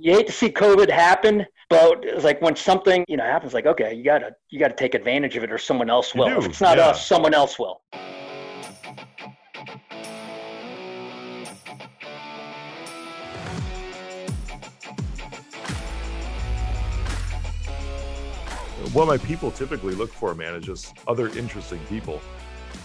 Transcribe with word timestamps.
you 0.00 0.14
hate 0.14 0.26
to 0.26 0.32
see 0.32 0.48
COVID 0.48 0.90
happen, 0.90 1.46
but 1.68 2.04
it's 2.04 2.24
like 2.24 2.40
when 2.40 2.56
something 2.56 3.04
you 3.06 3.16
know 3.16 3.24
happens, 3.24 3.52
like 3.54 3.66
okay, 3.66 3.94
you 3.94 4.02
gotta 4.02 4.34
you 4.48 4.58
gotta 4.58 4.74
take 4.74 4.94
advantage 4.94 5.36
of 5.36 5.44
it, 5.44 5.52
or 5.52 5.58
someone 5.58 5.90
else 5.90 6.14
will. 6.14 6.38
If 6.38 6.46
it's 6.46 6.60
not 6.60 6.78
yeah. 6.78 6.88
us, 6.88 7.06
someone 7.06 7.34
else 7.34 7.58
will. 7.58 7.82
what 18.92 19.06
my 19.06 19.18
people 19.18 19.52
typically 19.52 19.94
look 19.94 20.12
for, 20.12 20.34
man, 20.34 20.54
is 20.54 20.64
just 20.64 20.96
other 21.06 21.28
interesting 21.38 21.78
people. 21.88 22.20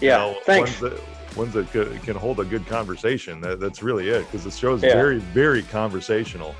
Yeah, 0.00 0.26
you 0.26 0.32
know, 0.34 0.40
thanks. 0.44 0.80
Ones 0.80 0.94
that, 0.94 1.36
ones 1.36 1.54
that 1.54 2.02
can 2.04 2.14
hold 2.14 2.38
a 2.38 2.44
good 2.44 2.64
conversation. 2.66 3.40
That, 3.40 3.58
that's 3.58 3.82
really 3.82 4.08
it, 4.10 4.20
because 4.20 4.44
the 4.44 4.50
show 4.50 4.74
is 4.74 4.82
yeah. 4.82 4.92
very, 4.92 5.18
very 5.18 5.62
conversational. 5.62 6.54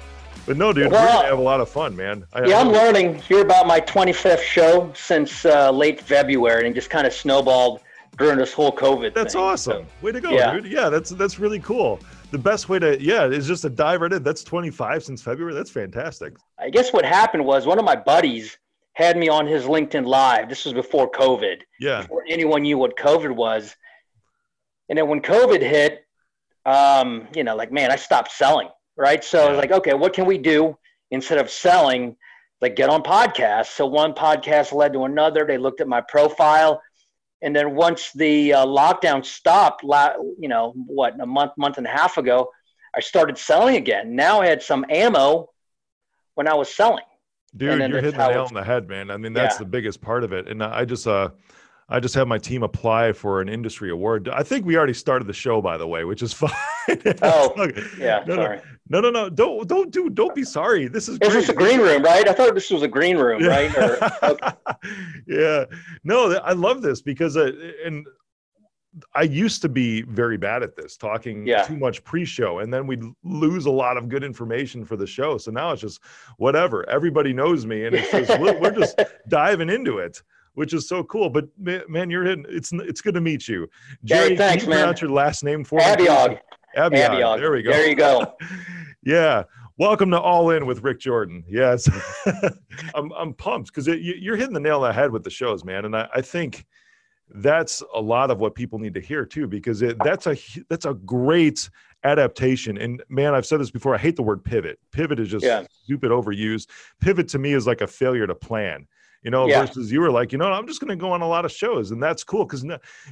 But 0.47 0.57
no, 0.57 0.73
dude, 0.73 0.93
well, 0.93 1.03
we're 1.03 1.13
gonna 1.13 1.29
have 1.29 1.39
a 1.39 1.43
lot 1.43 1.61
of 1.61 1.69
fun, 1.69 1.97
man. 1.97 2.25
I, 2.33 2.47
yeah, 2.47 2.61
I'm 2.61 2.69
learning 2.69 3.17
here 3.17 3.41
about 3.41 3.67
my 3.67 3.81
25th 3.81 4.43
show 4.43 4.93
since 4.95 5.45
uh, 5.45 5.71
late 5.71 6.01
February, 6.01 6.67
and 6.67 6.75
just 6.75 6.89
kind 6.89 7.07
of 7.07 7.13
snowballed 7.13 7.81
during 8.17 8.39
this 8.39 8.53
whole 8.53 8.73
COVID. 8.73 9.13
That's 9.13 9.35
thing. 9.35 9.43
awesome. 9.43 9.83
So, 9.83 9.87
way 10.03 10.13
to 10.13 10.21
go, 10.21 10.31
yeah. 10.31 10.53
dude. 10.55 10.67
Yeah, 10.67 10.89
that's 10.89 11.11
that's 11.11 11.39
really 11.39 11.59
cool. 11.59 11.99
The 12.31 12.39
best 12.39 12.69
way 12.69 12.79
to 12.79 13.01
yeah 13.03 13.27
is 13.27 13.47
just 13.47 13.63
to 13.63 13.71
dive 13.71 14.01
right 14.01 14.13
in. 14.13 14.23
That's 14.23 14.45
25 14.45 15.05
since 15.05 15.21
February. 15.21 15.53
That's 15.55 15.71
fantastic. 15.71 16.37
I 16.59 16.71
guess 16.71 16.93
what 16.93 17.05
happened 17.05 17.45
was 17.45 17.67
one 17.67 17.79
of 17.79 17.85
my 17.85 17.97
buddies 17.97 18.57
had 18.97 19.19
me 19.19 19.29
on 19.29 19.47
his 19.47 19.65
LinkedIn 19.65 20.07
Live. 20.07 20.49
This 20.49 20.65
was 20.65 20.73
before 20.73 21.11
COVID. 21.11 21.61
Yeah. 21.79 22.03
Before 22.03 22.25
anyone 22.29 22.63
knew 22.63 22.79
what 22.79 22.97
COVID 22.97 23.31
was. 23.31 23.77
And 24.89 24.97
then 24.97 25.07
when 25.07 25.21
COVID 25.21 25.61
hit, 25.61 26.07
um, 26.65 27.29
you 27.35 27.45
know, 27.45 27.55
like, 27.55 27.71
man, 27.71 27.91
I 27.91 27.97
stopped 27.97 28.33
selling, 28.33 28.69
right? 28.97 29.23
So 29.23 29.39
yeah. 29.41 29.47
I 29.47 29.51
was 29.51 29.59
like, 29.59 29.73
okay, 29.73 29.95
what 29.95 30.13
can 30.13 30.27
we 30.27 30.39
do 30.39 30.77
instead 31.11 31.39
of 31.39 31.51
selling? 31.51 32.17
Like, 32.61 32.75
get 32.75 32.89
on 32.89 33.03
podcasts. 33.03 33.77
So 33.77 33.87
one 33.87 34.15
podcast 34.15 34.73
led 34.73 34.93
to 34.95 35.05
another. 35.05 35.45
They 35.45 35.59
looked 35.59 35.81
at 35.81 35.89
my 35.89 36.01
profile. 36.01 36.83
And 37.43 37.55
then 37.55 37.75
once 37.75 38.13
the 38.13 38.55
uh, 38.55 38.67
lockdown 38.67 39.25
stopped, 39.25 39.83
you 39.85 40.49
know, 40.49 40.73
what, 40.87 41.21
a 41.21 41.27
month, 41.27 41.53
month 41.59 41.77
and 41.77 41.87
a 41.87 41.91
half 41.91 42.17
ago, 42.17 42.51
I 42.95 43.01
started 43.01 43.37
selling 43.37 43.77
again. 43.77 44.17
Now 44.17 44.41
I 44.41 44.47
had 44.47 44.63
some 44.63 44.87
ammo 44.89 45.51
when 46.35 46.49
I 46.49 46.55
was 46.55 46.75
selling. 46.75 47.05
Dude, 47.55 47.79
you're 47.79 48.01
hitting 48.01 48.19
the 48.19 48.29
nail 48.29 48.45
on 48.45 48.55
the 48.55 48.65
head, 48.65 48.89
man. 48.89 49.11
I 49.11 49.19
mean, 49.19 49.35
that's 49.35 49.57
yeah. 49.57 49.59
the 49.59 49.65
biggest 49.67 50.01
part 50.01 50.25
of 50.25 50.33
it. 50.33 50.49
And 50.49 50.63
I 50.63 50.87
just, 50.87 51.07
uh, 51.07 51.31
I 51.89 52.01
just 52.01 52.15
have 52.17 52.27
my 52.27 52.39
team 52.39 52.65
apply 52.65 53.13
for 53.13 53.41
an 53.41 53.49
industry 53.49 53.91
award. 53.91 54.29
I 54.29 54.43
think 54.43 54.67
we 54.67 54.77
already 54.77 54.93
started 54.93 55.29
the 55.29 55.33
show, 55.33 55.63
by 55.63 55.77
the 55.77 55.87
way, 55.87 56.05
which 56.05 56.21
is 56.21 56.33
fine. 56.33 56.51
oh, 57.23 57.55
yeah. 57.99 58.25
No, 58.27 58.35
sorry. 58.35 58.61
No, 58.89 59.01
no, 59.01 59.11
no. 59.11 59.29
Don't, 59.29 59.69
don't 59.69 59.91
do, 59.91 60.11
don't 60.11 60.35
be 60.35 60.45
sorry. 60.45 60.89
This 60.89 61.09
is. 61.09 61.19
Is 61.21 61.33
this 61.33 61.49
a 61.49 61.55
green 61.55 61.81
room, 61.81 62.03
right? 62.03 62.29
I 62.29 62.33
thought 62.33 62.55
this 62.55 62.71
was 62.71 62.83
a 62.83 62.89
green 62.89 63.17
room, 63.17 63.43
right? 63.47 63.75
Or, 63.77 63.99
okay. 64.25 64.51
yeah. 65.27 65.65
No, 66.03 66.35
I 66.39 66.53
love 66.53 66.83
this 66.83 67.03
because, 67.03 67.37
uh, 67.37 67.53
and 67.85 68.05
I 69.15 69.23
used 69.23 69.63
to 69.63 69.69
be 69.69 70.03
very 70.03 70.37
bad 70.37 70.63
at 70.63 70.75
this, 70.75 70.97
talking 70.97 71.47
yeah. 71.47 71.63
too 71.63 71.77
much 71.77 72.03
pre-show, 72.03 72.61
and 72.61 72.73
then 72.73 72.87
we'd 72.87 73.03
lose 73.23 73.67
a 73.67 73.71
lot 73.71 73.97
of 73.97 74.09
good 74.09 74.25
information 74.25 74.85
for 74.85 74.97
the 74.97 75.07
show. 75.07 75.39
So 75.39 75.51
now 75.51 75.73
it's 75.73 75.83
just 75.83 76.01
whatever. 76.39 76.89
Everybody 76.89 77.33
knows 77.33 77.67
me, 77.67 77.85
and 77.85 77.95
it's 77.95 78.11
just 78.11 78.41
we're, 78.41 78.71
just 78.71 79.01
diving 79.29 79.69
into 79.69 79.99
it, 79.99 80.23
which 80.57 80.75
is 80.75 80.89
so 80.89 81.05
cool. 81.05 81.31
But 81.31 81.49
man, 81.57 82.11
you're 82.11 82.25
hitting. 82.25 82.45
It's 82.49 82.73
it's 82.73 83.01
good 83.01 83.15
to 83.15 83.21
meet 83.21 83.47
you, 83.47 83.69
Jerry. 84.05 84.31
Hey, 84.31 84.37
thanks, 84.37 84.65
can 84.65 84.71
you 84.71 84.77
man. 84.77 84.83
Pronounce 84.85 85.01
your 85.01 85.11
last 85.11 85.45
name 85.45 85.65
for 85.65 85.79
Abiog. 85.79 86.31
me. 86.31 86.39
Abiog. 86.77 87.11
Abiog. 87.11 87.39
There 87.39 87.53
we 87.53 87.63
go. 87.63 87.71
There 87.71 87.89
you 87.89 87.95
go. 87.95 88.35
yeah. 89.05 89.45
Welcome 89.79 90.11
to 90.13 90.19
All 90.21 90.51
In 90.51 90.65
with 90.65 90.83
Rick 90.83 91.01
Jordan. 91.01 91.45
Yes, 91.47 91.87
I'm 92.95 93.13
I'm 93.13 93.35
pumped 93.35 93.69
because 93.69 93.87
you're 93.87 94.37
hitting 94.37 94.55
the 94.55 94.61
nail 94.61 94.83
on 94.83 94.89
the 94.89 94.93
head 94.95 95.13
with 95.13 95.23
the 95.23 95.31
shows, 95.31 95.65
man, 95.65 95.85
and 95.85 95.95
I, 95.95 96.09
I 96.15 96.23
think 96.23 96.67
that's 97.29 97.83
a 97.95 98.01
lot 98.01 98.31
of 98.31 98.39
what 98.39 98.55
people 98.55 98.79
need 98.79 98.95
to 98.95 99.01
hear 99.01 99.25
too 99.27 99.47
because 99.47 99.83
it, 99.83 99.97
that's 100.05 100.27
a 100.27 100.37
that's 100.69 100.87
a 100.87 100.95
great 100.95 101.69
adaptation 102.05 102.79
and 102.79 103.03
man 103.09 103.35
i've 103.35 103.45
said 103.45 103.59
this 103.59 103.71
before 103.71 103.97
i 103.97 103.99
hate 103.99 104.15
the 104.15 104.23
word 104.23 104.45
pivot 104.45 104.79
pivot 104.93 105.19
is 105.19 105.29
just 105.29 105.45
yeah. 105.45 105.65
stupid 105.83 106.13
overused 106.13 106.69
pivot 107.01 107.27
to 107.27 107.39
me 107.39 107.53
is 107.53 107.67
like 107.67 107.81
a 107.81 107.87
failure 107.87 108.29
to 108.29 108.35
plan 108.35 108.87
you 109.27 109.31
know 109.33 109.49
yeah. 109.49 109.67
versus 109.67 109.91
you 109.91 110.01
were 110.01 110.11
like 110.11 110.31
you 110.31 110.39
know 110.39 110.47
i'm 110.47 110.69
just 110.69 110.81
going 110.81 110.89
to 110.89 110.97
go 110.97 111.11
on 111.11 111.21
a 111.21 111.27
lot 111.27 111.45
of 111.45 111.51
shows 111.51 111.91
and 111.91 112.01
that's 112.01 112.23
cool 112.23 112.45
because 112.45 112.65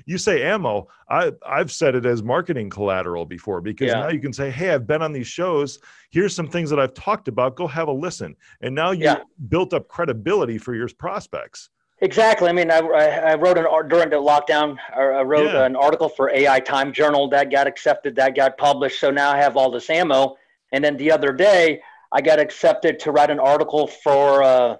you 0.06 0.16
say 0.16 0.44
ammo 0.44 0.86
i 1.10 1.30
i've 1.44 1.72
said 1.72 1.96
it 1.96 2.06
as 2.06 2.22
marketing 2.22 2.70
collateral 2.70 3.26
before 3.26 3.60
because 3.60 3.88
yeah. 3.88 4.00
now 4.00 4.08
you 4.08 4.20
can 4.20 4.32
say 4.32 4.48
hey 4.48 4.70
i've 4.70 4.86
been 4.86 5.02
on 5.02 5.12
these 5.12 5.26
shows 5.26 5.80
here's 6.10 6.34
some 6.34 6.46
things 6.46 6.70
that 6.70 6.78
i've 6.78 6.94
talked 6.94 7.26
about 7.26 7.56
go 7.56 7.66
have 7.66 7.88
a 7.88 7.92
listen 7.92 8.36
and 8.60 8.72
now 8.72 8.92
you 8.92 9.12
built 9.48 9.74
up 9.74 9.88
credibility 9.88 10.56
for 10.56 10.74
your 10.74 10.88
prospects 10.98 11.68
Exactly. 12.00 12.48
I 12.48 12.52
mean, 12.52 12.70
I, 12.70 12.80
I 12.80 13.34
wrote 13.36 13.56
an 13.56 13.64
art 13.66 13.88
during 13.88 14.10
the 14.10 14.16
lockdown. 14.16 14.76
I 14.94 15.22
wrote 15.22 15.46
yeah. 15.46 15.64
an 15.64 15.74
article 15.74 16.08
for 16.08 16.28
AI 16.28 16.60
Time 16.60 16.92
Journal 16.92 17.28
that 17.30 17.52
got 17.52 17.66
accepted, 17.66 18.16
that 18.16 18.34
got 18.34 18.58
published. 18.58 19.00
So 19.00 19.10
now 19.10 19.30
I 19.30 19.38
have 19.38 19.56
all 19.56 19.70
this 19.70 19.88
ammo. 19.88 20.36
And 20.72 20.84
then 20.84 20.96
the 20.98 21.12
other 21.12 21.32
day, 21.32 21.80
I 22.12 22.20
got 22.20 22.40
accepted 22.40 22.98
to 22.98 23.12
write 23.12 23.30
an 23.30 23.38
article 23.38 23.86
for 23.86 24.42
uh, 24.42 24.76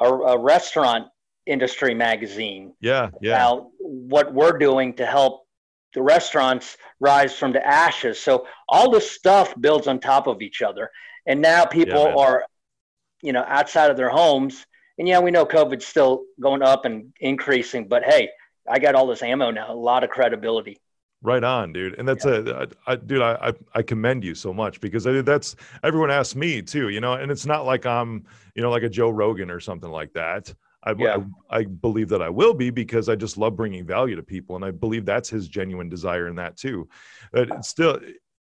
a, 0.00 0.04
a 0.04 0.38
restaurant 0.38 1.08
industry 1.46 1.94
magazine. 1.94 2.74
Yeah, 2.80 3.10
yeah. 3.20 3.36
About 3.36 3.70
what 3.78 4.32
we're 4.34 4.58
doing 4.58 4.94
to 4.94 5.06
help 5.06 5.46
the 5.94 6.02
restaurants 6.02 6.76
rise 7.00 7.34
from 7.34 7.52
the 7.52 7.66
ashes. 7.66 8.20
So 8.20 8.46
all 8.68 8.90
this 8.90 9.10
stuff 9.10 9.54
builds 9.60 9.86
on 9.86 10.00
top 10.00 10.26
of 10.26 10.42
each 10.42 10.62
other. 10.62 10.90
And 11.26 11.40
now 11.40 11.64
people 11.64 12.04
yeah, 12.04 12.14
are, 12.14 12.44
you 13.22 13.32
know, 13.32 13.44
outside 13.46 13.90
of 13.90 13.96
their 13.96 14.10
homes 14.10 14.64
and 15.00 15.08
yeah, 15.08 15.18
we 15.20 15.30
know 15.30 15.46
COVID's 15.46 15.86
still 15.86 16.24
going 16.38 16.62
up 16.62 16.84
and 16.84 17.14
increasing, 17.20 17.88
but 17.88 18.04
hey, 18.04 18.28
I 18.68 18.78
got 18.78 18.94
all 18.94 19.06
this 19.06 19.22
ammo 19.22 19.50
now, 19.50 19.72
a 19.72 19.74
lot 19.74 20.04
of 20.04 20.10
credibility. 20.10 20.78
Right 21.22 21.44
on, 21.44 21.72
dude. 21.72 21.98
And 21.98 22.08
that's 22.08 22.24
yeah. 22.24 22.40
a, 22.46 22.66
I, 22.86 22.96
dude, 22.96 23.20
I, 23.20 23.52
I 23.74 23.82
commend 23.82 24.24
you 24.24 24.34
so 24.34 24.54
much 24.54 24.80
because 24.80 25.06
I, 25.06 25.20
that's 25.20 25.54
everyone 25.82 26.10
asks 26.10 26.34
me 26.34 26.62
too, 26.62 26.88
you 26.88 27.00
know, 27.00 27.12
and 27.12 27.30
it's 27.30 27.44
not 27.44 27.66
like 27.66 27.84
I'm, 27.84 28.24
you 28.54 28.62
know, 28.62 28.70
like 28.70 28.84
a 28.84 28.88
Joe 28.88 29.10
Rogan 29.10 29.50
or 29.50 29.60
something 29.60 29.90
like 29.90 30.12
that. 30.14 30.52
I, 30.82 30.94
yeah. 30.96 31.18
I, 31.50 31.58
I 31.58 31.64
believe 31.64 32.08
that 32.08 32.22
I 32.22 32.30
will 32.30 32.54
be 32.54 32.70
because 32.70 33.10
I 33.10 33.16
just 33.16 33.36
love 33.36 33.54
bringing 33.54 33.84
value 33.84 34.16
to 34.16 34.22
people. 34.22 34.56
And 34.56 34.64
I 34.64 34.70
believe 34.70 35.04
that's 35.04 35.28
his 35.28 35.46
genuine 35.46 35.90
desire 35.90 36.26
in 36.26 36.36
that 36.36 36.56
too. 36.56 36.88
But 37.32 37.66
still, 37.66 38.00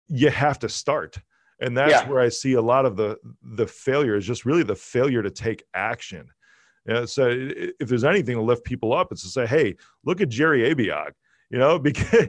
you 0.08 0.28
have 0.28 0.58
to 0.58 0.69
start. 0.69 1.16
And 1.60 1.75
that's 1.75 1.93
yeah. 1.93 2.08
where 2.08 2.20
I 2.20 2.28
see 2.28 2.53
a 2.53 2.62
lot 2.62 2.84
of 2.84 2.97
the, 2.97 3.16
the 3.43 3.66
failure 3.66 4.16
is 4.16 4.26
just 4.26 4.44
really 4.44 4.62
the 4.62 4.76
failure 4.76 5.22
to 5.22 5.31
take 5.31 5.64
action 5.72 6.28
yeah, 6.87 7.04
so 7.04 7.28
if 7.28 7.88
there's 7.88 8.04
anything 8.04 8.37
to 8.37 8.43
lift 8.43 8.64
people 8.64 8.93
up, 8.93 9.10
it's 9.10 9.22
to 9.22 9.28
say, 9.28 9.47
hey, 9.47 9.75
look 10.04 10.20
at 10.20 10.28
Jerry 10.28 10.72
Abiog. 10.72 11.10
You 11.51 11.59
know, 11.59 11.79
because 11.89 12.29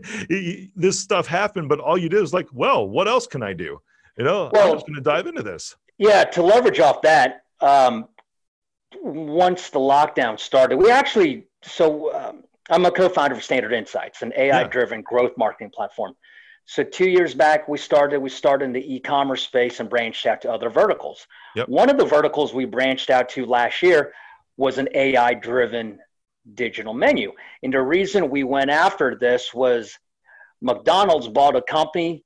this 0.76 1.00
stuff 1.00 1.28
happened, 1.28 1.70
but 1.70 1.80
all 1.80 1.98
you 1.98 2.10
did 2.10 2.22
is 2.22 2.34
like, 2.34 2.48
well, 2.52 2.88
what 2.88 3.08
else 3.08 3.28
can 3.28 3.44
I 3.44 3.54
do? 3.54 3.80
You 4.18 4.24
know, 4.24 4.50
well, 4.52 4.70
I'm 4.70 4.76
just 4.76 4.88
going 4.88 4.96
to 4.96 5.02
dive 5.02 5.28
into 5.28 5.44
this. 5.44 5.76
Yeah, 5.98 6.24
to 6.24 6.42
leverage 6.42 6.80
off 6.80 7.02
that, 7.04 7.44
um, 7.62 8.08
once 9.02 9.70
the 9.70 9.80
lockdown 9.80 10.40
started, 10.40 10.78
we 10.78 10.90
actually, 10.90 11.48
so 11.64 12.16
um, 12.16 12.44
I'm 12.70 12.86
a 12.86 12.92
co 12.92 13.10
founder 13.10 13.36
of 13.36 13.44
Standard 13.44 13.74
Insights, 13.74 14.22
an 14.22 14.34
AI 14.36 14.64
driven 14.66 15.00
yeah. 15.00 15.04
growth 15.04 15.38
marketing 15.38 15.72
platform. 15.74 16.16
So 16.66 16.84
two 16.84 17.10
years 17.10 17.34
back, 17.34 17.68
we 17.68 17.78
started 17.78 18.20
we 18.20 18.30
started 18.30 18.66
in 18.66 18.74
the 18.74 18.96
e-commerce 18.96 19.42
space 19.42 19.80
and 19.80 19.90
branched 19.90 20.26
out 20.26 20.42
to 20.42 20.52
other 20.52 20.70
verticals. 20.70 21.26
Yep. 21.56 21.70
One 21.70 21.90
of 21.90 21.98
the 21.98 22.06
verticals 22.06 22.54
we 22.54 22.66
branched 22.66 23.10
out 23.10 23.30
to 23.30 23.46
last 23.46 23.82
year 23.82 24.14
was 24.58 24.78
an 24.78 24.90
AI 24.94 25.34
driven 25.36 26.00
digital 26.54 26.94
menu. 26.94 27.32
And 27.64 27.74
the 27.74 27.82
reason 27.82 28.30
we 28.30 28.44
went 28.44 28.70
after 28.70 29.16
this 29.16 29.54
was 29.54 29.98
McDonald's 30.62 31.28
bought 31.28 31.56
a 31.56 31.62
company 31.62 32.24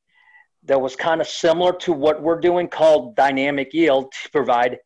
that 0.64 0.80
was 0.80 0.96
kind 0.96 1.22
of 1.22 1.28
similar 1.28 1.74
to 1.74 1.92
what 1.92 2.22
we're 2.22 2.40
doing 2.40 2.68
called 2.68 3.16
Dynamic 3.16 3.74
Yield 3.74 4.12
to 4.12 4.30
provide 4.30 4.78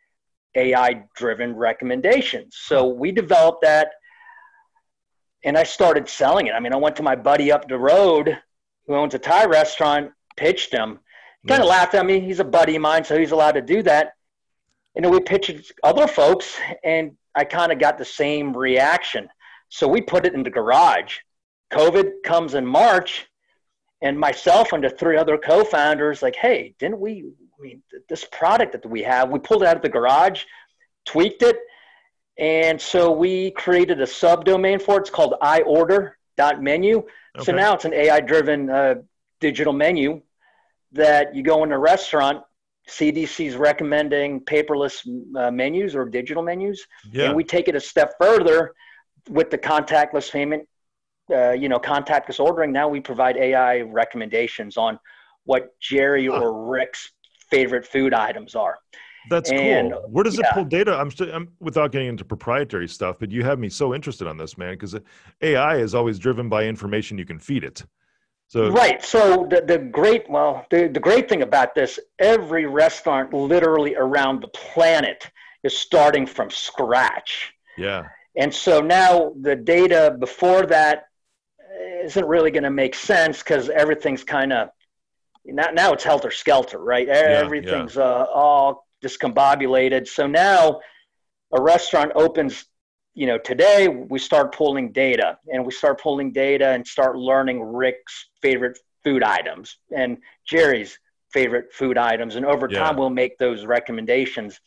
AI 0.55 1.03
driven 1.15 1.55
recommendations. 1.55 2.55
So 2.57 2.87
we 2.87 3.11
developed 3.11 3.61
that 3.63 3.89
and 5.45 5.57
I 5.57 5.63
started 5.63 6.09
selling 6.09 6.47
it. 6.47 6.53
I 6.53 6.59
mean, 6.59 6.73
I 6.73 6.77
went 6.77 6.95
to 6.97 7.03
my 7.03 7.15
buddy 7.15 7.51
up 7.51 7.67
the 7.67 7.77
road 7.77 8.37
who 8.87 8.95
owns 8.95 9.13
a 9.13 9.19
Thai 9.19 9.45
restaurant, 9.45 10.11
pitched 10.35 10.73
him. 10.73 10.99
He 11.43 11.49
kind 11.49 11.61
of 11.61 11.69
laughed 11.69 11.93
at 11.93 12.05
me. 12.05 12.19
He's 12.19 12.39
a 12.39 12.43
buddy 12.43 12.75
of 12.75 12.81
mine, 12.81 13.03
so 13.03 13.17
he's 13.17 13.31
allowed 13.31 13.51
to 13.51 13.61
do 13.61 13.83
that. 13.83 14.13
And 14.95 15.05
then 15.05 15.11
we 15.11 15.19
pitched 15.19 15.71
other 15.83 16.07
folks, 16.07 16.57
and 16.83 17.15
I 17.35 17.43
kind 17.43 17.71
of 17.71 17.79
got 17.79 17.97
the 17.97 18.05
same 18.05 18.55
reaction. 18.55 19.27
So 19.69 19.87
we 19.87 20.01
put 20.01 20.25
it 20.25 20.33
in 20.33 20.43
the 20.43 20.49
garage. 20.49 21.17
COVID 21.71 22.23
comes 22.23 22.53
in 22.53 22.65
March, 22.65 23.27
and 24.01 24.19
myself 24.19 24.73
and 24.73 24.83
the 24.83 24.89
three 24.89 25.17
other 25.17 25.37
co-founders 25.37 26.21
like, 26.21 26.35
hey, 26.35 26.75
didn't 26.79 26.99
we? 26.99 27.25
I 27.57 27.61
mean, 27.61 27.81
this 28.09 28.25
product 28.25 28.73
that 28.73 28.85
we 28.85 29.01
have, 29.03 29.29
we 29.29 29.39
pulled 29.39 29.63
it 29.63 29.67
out 29.67 29.77
of 29.77 29.81
the 29.81 29.89
garage, 29.89 30.43
tweaked 31.05 31.41
it, 31.41 31.57
and 32.37 32.79
so 32.79 33.11
we 33.11 33.51
created 33.51 34.01
a 34.01 34.05
subdomain 34.05 34.81
for 34.81 34.97
it. 34.97 35.01
It's 35.01 35.09
called 35.09 35.35
iorder.menu. 35.41 36.97
Okay. 36.97 37.07
So 37.43 37.51
now 37.51 37.73
it's 37.73 37.85
an 37.85 37.93
AI-driven 37.93 38.69
uh, 38.69 38.95
digital 39.39 39.73
menu 39.73 40.21
that 40.91 41.35
you 41.35 41.43
go 41.43 41.63
in 41.63 41.71
a 41.71 41.79
restaurant, 41.79 42.43
CDC's 42.89 43.55
recommending 43.55 44.41
paperless 44.41 45.05
uh, 45.35 45.51
menus 45.51 45.95
or 45.95 46.05
digital 46.05 46.43
menus, 46.43 46.85
Yeah. 47.11 47.25
and 47.27 47.35
we 47.35 47.43
take 47.43 47.67
it 47.67 47.75
a 47.75 47.79
step 47.79 48.13
further 48.19 48.73
with 49.29 49.49
the 49.49 49.57
contactless 49.57 50.31
payment. 50.31 50.67
Uh, 51.33 51.53
you 51.53 51.67
know, 51.69 51.79
contactless 51.79 52.39
ordering. 52.39 52.71
Now 52.71 52.87
we 52.87 52.99
provide 52.99 53.35
AI 53.35 53.81
recommendations 53.81 54.77
on 54.77 54.99
what 55.45 55.69
Jerry 55.81 56.27
Huh. 56.27 56.39
or 56.39 56.69
Rick's 56.69 57.11
favorite 57.49 57.83
food 57.87 58.13
items 58.13 58.53
are. 58.53 58.77
That's 59.31 59.49
And, 59.49 59.91
cool. 59.91 60.05
Where 60.11 60.23
does 60.23 60.37
it 60.37 60.45
pull 60.53 60.65
data? 60.65 60.95
I'm, 60.95 61.09
st- 61.09 61.33
I'm 61.33 61.49
without 61.59 61.91
getting 61.91 62.09
into 62.09 62.23
proprietary 62.23 62.87
stuff, 62.87 63.17
but 63.19 63.31
you 63.31 63.43
have 63.43 63.57
me 63.57 63.69
so 63.69 63.95
interested 63.95 64.27
on 64.27 64.37
this, 64.37 64.55
man, 64.55 64.73
because 64.75 64.95
AI 65.41 65.77
is 65.77 65.95
always 65.95 66.19
driven 66.19 66.47
by 66.47 66.65
information 66.65 67.17
you 67.17 67.25
can 67.25 67.39
feed 67.39 67.63
it. 67.63 67.83
So 68.47 68.69
Right. 68.69 69.03
So 69.03 69.47
the, 69.49 69.61
the 69.61 69.77
great 69.77 70.29
well 70.29 70.65
the, 70.69 70.87
the 70.87 70.99
great 70.99 71.27
thing 71.29 71.41
about 71.41 71.75
this, 71.75 71.99
every 72.19 72.65
restaurant 72.65 73.33
literally 73.33 73.95
around 73.95 74.41
the 74.41 74.47
planet 74.49 75.29
is 75.63 75.77
starting 75.77 76.25
from 76.25 76.49
scratch. 76.51 77.53
yeah, 77.77 78.03
And 78.37 78.53
so 78.53 78.81
now 78.81 79.33
the 79.41 79.55
data 79.55 80.15
before 80.19 80.65
that 80.67 81.05
isn't 82.03 82.27
really 82.27 82.51
going 82.51 82.63
to 82.63 82.69
make 82.69 82.95
sense 82.95 83.39
because 83.39 83.69
everything's 83.69 84.23
kind 84.23 84.53
of 84.53 84.69
now, 85.45 85.69
now 85.73 85.93
it's 85.93 86.03
helter 86.03 86.31
skelter, 86.31 86.79
right? 86.79 87.07
Everything's 87.07 87.97
Uh, 87.97 88.25
all 88.33 88.87
discombobulated. 89.03 90.07
So 90.07 90.27
now 90.27 90.79
a 91.53 91.61
restaurant 91.61 92.11
opens, 92.15 92.65
you 93.15 93.25
know, 93.27 93.37
today 93.37 93.87
we 93.87 94.19
start 94.19 94.53
pulling 94.53 94.91
data 94.91 95.37
and 95.51 95.65
we 95.65 95.71
start 95.71 96.01
pulling 96.01 96.33
data 96.33 96.67
and 96.67 96.85
start 96.85 97.17
learning 97.17 97.63
Rick's 97.63 98.29
favorite 98.41 98.77
food 99.05 99.23
items 99.23 99.77
and 99.95 100.17
Jerry's 100.45 100.99
favorite 101.31 101.73
food 101.73 101.97
items. 101.97 102.35
And 102.35 102.45
over 102.45 102.67
Yeah. 102.69 102.79
time, 102.79 102.97
we'll 102.97 103.09
make 103.09 103.37
those 103.37 103.65
recommendations. 103.65 104.59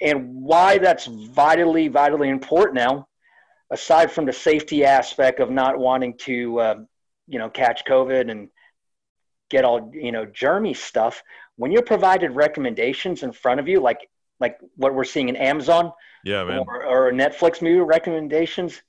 And 0.00 0.42
why 0.42 0.78
that's 0.78 1.06
vitally, 1.06 1.88
vitally 1.88 2.30
important 2.30 2.76
now, 2.76 3.08
aside 3.70 4.10
from 4.10 4.24
the 4.24 4.32
safety 4.32 4.84
aspect 4.84 5.40
of 5.40 5.50
not 5.50 5.78
wanting 5.78 6.16
to, 6.18 6.60
uh, 6.60 6.74
you 7.26 7.38
know, 7.38 7.50
catch 7.50 7.84
COVID 7.84 8.30
and 8.30 8.48
get 9.50 9.64
all, 9.64 9.90
you 9.94 10.12
know, 10.12 10.24
germy 10.26 10.74
stuff, 10.74 11.22
when 11.56 11.72
you're 11.72 11.82
provided 11.82 12.32
recommendations 12.32 13.22
in 13.22 13.32
front 13.32 13.60
of 13.60 13.68
you, 13.68 13.80
like 13.80 14.08
like 14.40 14.58
what 14.76 14.94
we're 14.94 15.04
seeing 15.04 15.28
in 15.28 15.36
Amazon 15.36 15.92
yeah, 16.24 16.44
man. 16.44 16.58
or, 16.66 16.84
or 16.84 17.12
Netflix 17.12 17.62
movie 17.62 17.80
recommendations, 17.80 18.82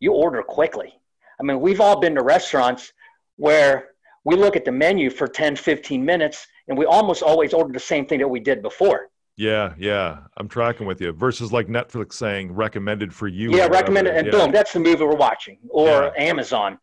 you 0.00 0.12
order 0.12 0.42
quickly. 0.42 0.92
I 1.40 1.44
mean, 1.44 1.60
we've 1.60 1.80
all 1.80 2.00
been 2.00 2.14
to 2.16 2.22
restaurants 2.22 2.92
where 3.36 3.88
we 4.24 4.34
look 4.36 4.56
at 4.56 4.64
the 4.64 4.72
menu 4.72 5.10
for 5.10 5.28
10, 5.28 5.56
15 5.56 6.04
minutes 6.04 6.46
and 6.66 6.76
we 6.76 6.84
almost 6.84 7.22
always 7.22 7.52
order 7.54 7.72
the 7.72 7.78
same 7.80 8.06
thing 8.06 8.18
that 8.18 8.28
we 8.28 8.40
did 8.40 8.60
before. 8.62 9.08
Yeah, 9.36 9.74
yeah. 9.78 10.18
I'm 10.36 10.48
tracking 10.48 10.86
with 10.86 11.00
you. 11.00 11.12
Versus 11.12 11.52
like 11.52 11.68
Netflix 11.68 12.14
saying 12.14 12.52
recommended 12.52 13.14
for 13.14 13.28
you. 13.28 13.52
yeah, 13.56 13.66
or 13.66 13.70
recommend 13.70 14.08
it, 14.08 14.10
whatever. 14.10 14.26
and 14.28 14.34
Yeah. 14.38 14.44
boom, 14.46 14.52
that's 14.52 14.72
the 14.72 14.80
movie 14.80 15.04
we're 15.04 15.14
watching, 15.14 15.58
or 15.70 15.86
Yeah. 15.86 16.10
Amazon. 16.16 16.78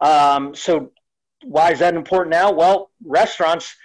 Um, 0.00 0.54
so, 0.54 0.90
why 1.44 1.70
is 1.70 1.78
that 1.78 1.94
important 1.94 2.32
now? 2.32 2.50
Well, 2.50 2.90
restaurants 3.04 3.76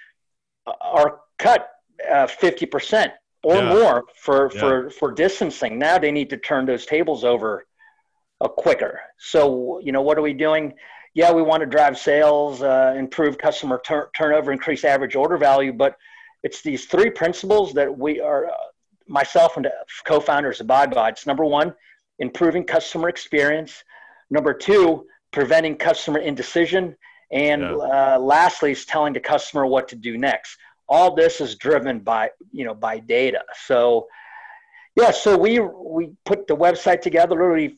are 0.82 1.20
cut 1.38 1.70
uh, 2.10 2.26
fifty 2.28 2.66
percent 2.66 3.14
or 3.45 3.57
Yeah. 3.57 3.74
more 3.75 4.03
for 4.25 4.39
Yeah. 4.51 4.59
for 4.59 4.89
for 4.89 5.12
distancing. 5.12 5.77
Now 5.77 5.95
they 6.00 6.12
need 6.12 6.30
to 6.31 6.38
turn 6.38 6.65
those 6.65 6.86
tables 6.86 7.24
over 7.24 7.65
uh, 8.42 8.50
quicker. 8.50 9.00
So, 9.18 9.80
you 9.86 9.92
know, 9.94 10.01
what 10.01 10.18
are 10.18 10.21
we 10.21 10.33
doing? 10.33 10.74
Yeah, 11.13 11.31
we 11.31 11.42
want 11.42 11.62
to 11.62 11.68
drive 11.77 11.95
sales, 11.97 12.62
uh, 12.62 12.94
improve 12.97 13.38
customer 13.38 13.77
tur- 13.88 14.09
turnover, 14.18 14.51
increase 14.51 14.83
average 14.83 15.15
order 15.15 15.38
value, 15.38 15.71
but 15.71 15.95
it's 16.44 16.62
these 16.62 16.83
three 16.86 17.09
principles 17.09 17.71
that 17.74 17.89
we 18.06 18.19
are, 18.19 18.47
uh, 18.47 18.68
myself 19.07 19.56
and 19.57 19.71
co-founders 20.03 20.59
abide 20.59 20.91
by. 20.94 21.07
It's 21.09 21.25
number 21.25 21.45
one, 21.45 21.74
improving 22.19 22.65
customer 22.65 23.07
experience. 23.07 23.71
Number 24.30 24.53
two, 24.53 25.07
preventing 25.31 25.77
customer 25.77 26.19
indecision. 26.19 26.98
And 27.31 27.62
Yeah. 27.62 28.15
uh, 28.15 28.18
lastly, 28.19 28.71
is 28.71 28.86
telling 28.86 29.13
the 29.13 29.21
customer 29.33 29.65
what 29.65 29.88
to 29.89 29.95
do 29.95 30.18
next. 30.18 30.57
All 30.88 31.16
this 31.16 31.42
is 31.42 31.56
driven 31.56 32.00
by, 32.00 32.30
you 32.52 32.66
know, 32.66 32.74
by 32.76 33.00
data. 33.00 33.44
So, 33.66 34.08
yeah, 34.96 35.12
so 35.12 35.38
we 35.38 35.60
we 35.60 36.12
put 36.26 36.48
the 36.48 36.56
website 36.56 37.02
together 37.02 37.32
literally, 37.36 37.78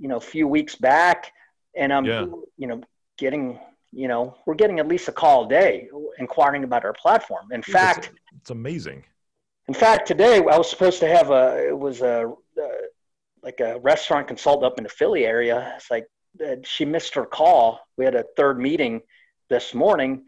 you 0.00 0.08
know, 0.08 0.16
a 0.16 0.20
few 0.20 0.48
weeks 0.48 0.74
back, 0.74 1.32
and 1.76 1.92
I'm, 1.92 2.04
Yeah. 2.04 2.26
you 2.56 2.66
know, 2.66 2.80
getting, 3.18 3.60
you 3.92 4.08
know, 4.08 4.36
we're 4.46 4.54
getting 4.54 4.78
at 4.80 4.88
least 4.88 5.08
a 5.08 5.12
call 5.12 5.44
a 5.46 5.48
day 5.48 5.88
inquiring 6.18 6.64
about 6.64 6.84
our 6.84 6.92
platform. 6.94 7.48
In 7.52 7.60
Dude, 7.60 7.72
fact, 7.72 8.06
it's, 8.06 8.18
it's 8.40 8.50
amazing. 8.50 9.04
in 9.68 9.74
fact, 9.74 10.06
today 10.08 10.38
I 10.38 10.56
was 10.56 10.68
supposed 10.70 11.00
to 11.00 11.08
have 11.08 11.30
a. 11.30 11.68
It 11.68 11.78
was 11.78 12.00
a 12.00 12.32
uh, 12.60 12.68
like 13.42 13.60
a 13.60 13.78
restaurant 13.80 14.26
consultant 14.26 14.64
up 14.64 14.78
in 14.78 14.84
the 14.84 14.90
Philly 14.90 15.24
area. 15.24 15.74
It's 15.76 15.90
like 15.90 16.06
uh, 16.44 16.56
she 16.64 16.84
missed 16.84 17.14
her 17.14 17.24
call. 17.24 17.80
We 17.96 18.04
had 18.04 18.16
a 18.16 18.24
third 18.36 18.58
meeting 18.58 19.00
this 19.48 19.74
morning. 19.74 20.24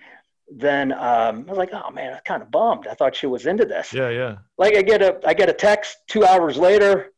Then 0.53 0.93
um, 0.93 1.45
I 1.47 1.51
was 1.51 1.59
like, 1.59 1.71
oh 1.73 1.91
man, 1.91 2.13
I'm 2.15 2.21
kind 2.25 2.43
of 2.43 2.51
bummed. 2.51 2.87
I 2.89 2.95
thought 2.95 3.15
she 3.15 3.27
was 3.27 3.47
into 3.47 3.65
this. 3.65 3.93
Yeah, 3.93 4.09
yeah. 4.11 4.37
Like 4.59 4.77
I 4.77 4.83
get 4.83 5.01
a 5.01 5.21
I 5.25 5.33
get 5.33 5.49
a 5.49 5.53
text 5.53 5.99
two 6.09 6.25
hours 6.25 6.57
later. 6.57 7.13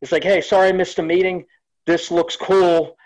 It's 0.00 0.10
like, 0.10 0.24
hey, 0.24 0.40
sorry 0.40 0.68
I 0.68 0.72
missed 0.72 0.98
a 0.98 1.02
meeting. 1.02 1.44
This 1.86 2.10
looks 2.10 2.36
cool. 2.36 2.96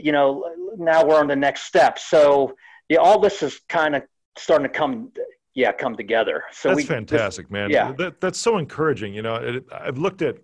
You 0.00 0.12
know, 0.12 0.44
now 0.78 1.04
we're 1.04 1.20
on 1.20 1.28
the 1.28 1.36
next 1.36 1.64
step. 1.64 1.98
So 1.98 2.56
yeah, 2.88 2.98
all 2.98 3.18
this 3.20 3.42
is 3.42 3.60
kind 3.68 3.94
of 3.94 4.04
starting 4.38 4.66
to 4.66 4.72
come, 4.72 5.12
yeah, 5.54 5.72
come 5.72 5.96
together. 5.96 6.44
So 6.52 6.68
that's 6.70 6.76
we, 6.76 6.84
fantastic, 6.84 7.50
man. 7.50 7.68
yeah. 7.70 7.92
That, 7.98 8.20
that's 8.22 8.38
so 8.38 8.56
encouraging. 8.56 9.12
You 9.12 9.22
know, 9.22 9.34
it, 9.34 9.64
I've 9.70 9.98
looked 9.98 10.22
at, 10.22 10.36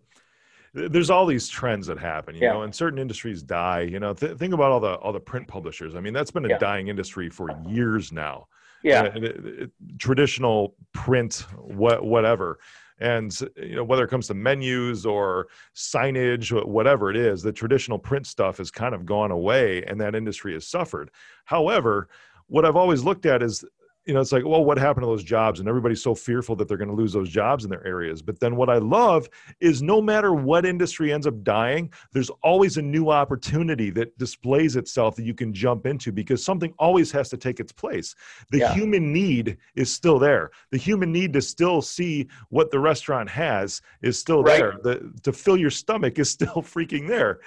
there's 0.75 1.09
all 1.11 1.25
these 1.27 1.49
trends 1.49 1.87
that 1.87 1.99
happen, 1.99 2.35
you 2.35 2.43
Yeah. 2.43 2.53
know, 2.55 2.63
and 2.63 2.75
certain 2.75 2.99
industries 2.99 3.43
die, 3.43 3.83
you 3.83 4.01
know, 4.01 4.13
th- 4.15 4.37
think 4.39 4.55
about 4.55 4.73
all 4.73 4.81
the, 4.81 4.95
all 4.97 5.13
the 5.13 5.21
print 5.21 5.47
publishers. 5.49 5.95
I 5.95 6.01
mean, 6.01 6.13
that's 6.15 6.31
been 6.31 6.45
a 6.47 6.51
Yeah. 6.51 6.59
dying 6.59 6.89
industry 6.89 7.29
for 7.31 7.49
years 7.69 8.11
now. 8.13 8.49
Yeah, 8.83 9.03
Uh, 9.03 9.11
it- 9.17 9.25
it- 9.47 9.71
traditional 9.99 10.75
print, 10.93 11.47
what, 11.57 12.05
whatever. 12.05 12.59
And 12.99 13.37
you 13.57 13.75
know 13.75 13.83
whether 13.85 14.05
it 14.05 14.09
comes 14.11 14.29
to 14.29 14.35
menus 14.35 15.05
or 15.05 15.49
signage, 15.75 16.53
whatever 16.67 17.11
it 17.11 17.17
is, 17.17 17.43
the 17.43 17.53
traditional 17.53 17.99
print 17.99 18.27
stuff 18.27 18.59
has 18.59 18.71
kind 18.71 18.95
of 18.95 19.05
gone 19.05 19.33
away, 19.33 19.83
and 19.85 20.01
that 20.01 20.15
industry 20.15 20.53
has 20.53 20.69
suffered. 20.69 21.11
However, 21.45 22.09
what 22.47 22.65
I've 22.65 22.77
always 22.77 23.03
looked 23.03 23.27
at 23.27 23.43
is, 23.43 23.65
you 24.05 24.15
know, 24.15 24.21
it's 24.21 24.33
like, 24.33 24.45
well, 24.45 24.65
what 24.65 24.79
happened 24.79 25.03
to 25.05 25.07
those 25.07 25.23
jobs? 25.23 25.61
And 25.61 25.69
everybody's 25.69 26.03
so 26.03 26.13
fearful 26.15 26.57
that 26.57 26.67
they're 26.67 26.77
going 26.77 26.89
to 26.91 26.95
lose 26.95 27.13
those 27.13 27.29
jobs 27.29 27.63
in 27.65 27.71
their 27.71 27.87
areas. 27.87 28.21
But 28.21 28.41
then 28.41 28.57
what 28.57 28.69
I 28.69 28.79
love 28.79 29.29
is 29.61 29.81
no 29.81 30.01
matter 30.03 30.33
what 30.35 30.67
industry 30.67 31.13
ends 31.13 31.27
up 31.27 31.43
dying, 31.45 31.93
there's 32.13 32.31
always 32.43 32.79
a 32.79 32.83
new 32.83 33.11
opportunity 33.11 33.91
that 33.91 34.17
displays 34.19 34.75
itself 34.75 35.15
that 35.17 35.25
you 35.25 35.35
can 35.35 35.53
jump 35.55 35.87
into 35.87 36.11
because 36.11 36.45
something 36.45 36.75
always 36.81 37.13
has 37.13 37.29
to 37.31 37.37
take 37.37 37.61
its 37.61 37.71
place. 37.71 38.17
The 38.51 38.59
Yeah. 38.59 38.75
human 38.75 39.13
need 39.13 39.57
is 39.77 39.93
still 39.93 40.19
there. 40.19 40.51
The 40.73 40.79
human 40.79 41.13
need 41.13 41.33
to 41.35 41.41
still 41.41 41.81
see 41.81 42.27
what 42.49 42.71
the 42.73 42.81
restaurant 42.81 43.29
has 43.31 43.83
is 44.03 44.19
still 44.19 44.43
Right. 44.43 44.59
there. 44.59 44.79
The 44.83 45.13
to 45.23 45.33
fill 45.33 45.57
your 45.57 45.71
stomach 45.71 46.19
is 46.19 46.29
still 46.39 46.57
freaking 46.63 47.07
there. 47.07 47.39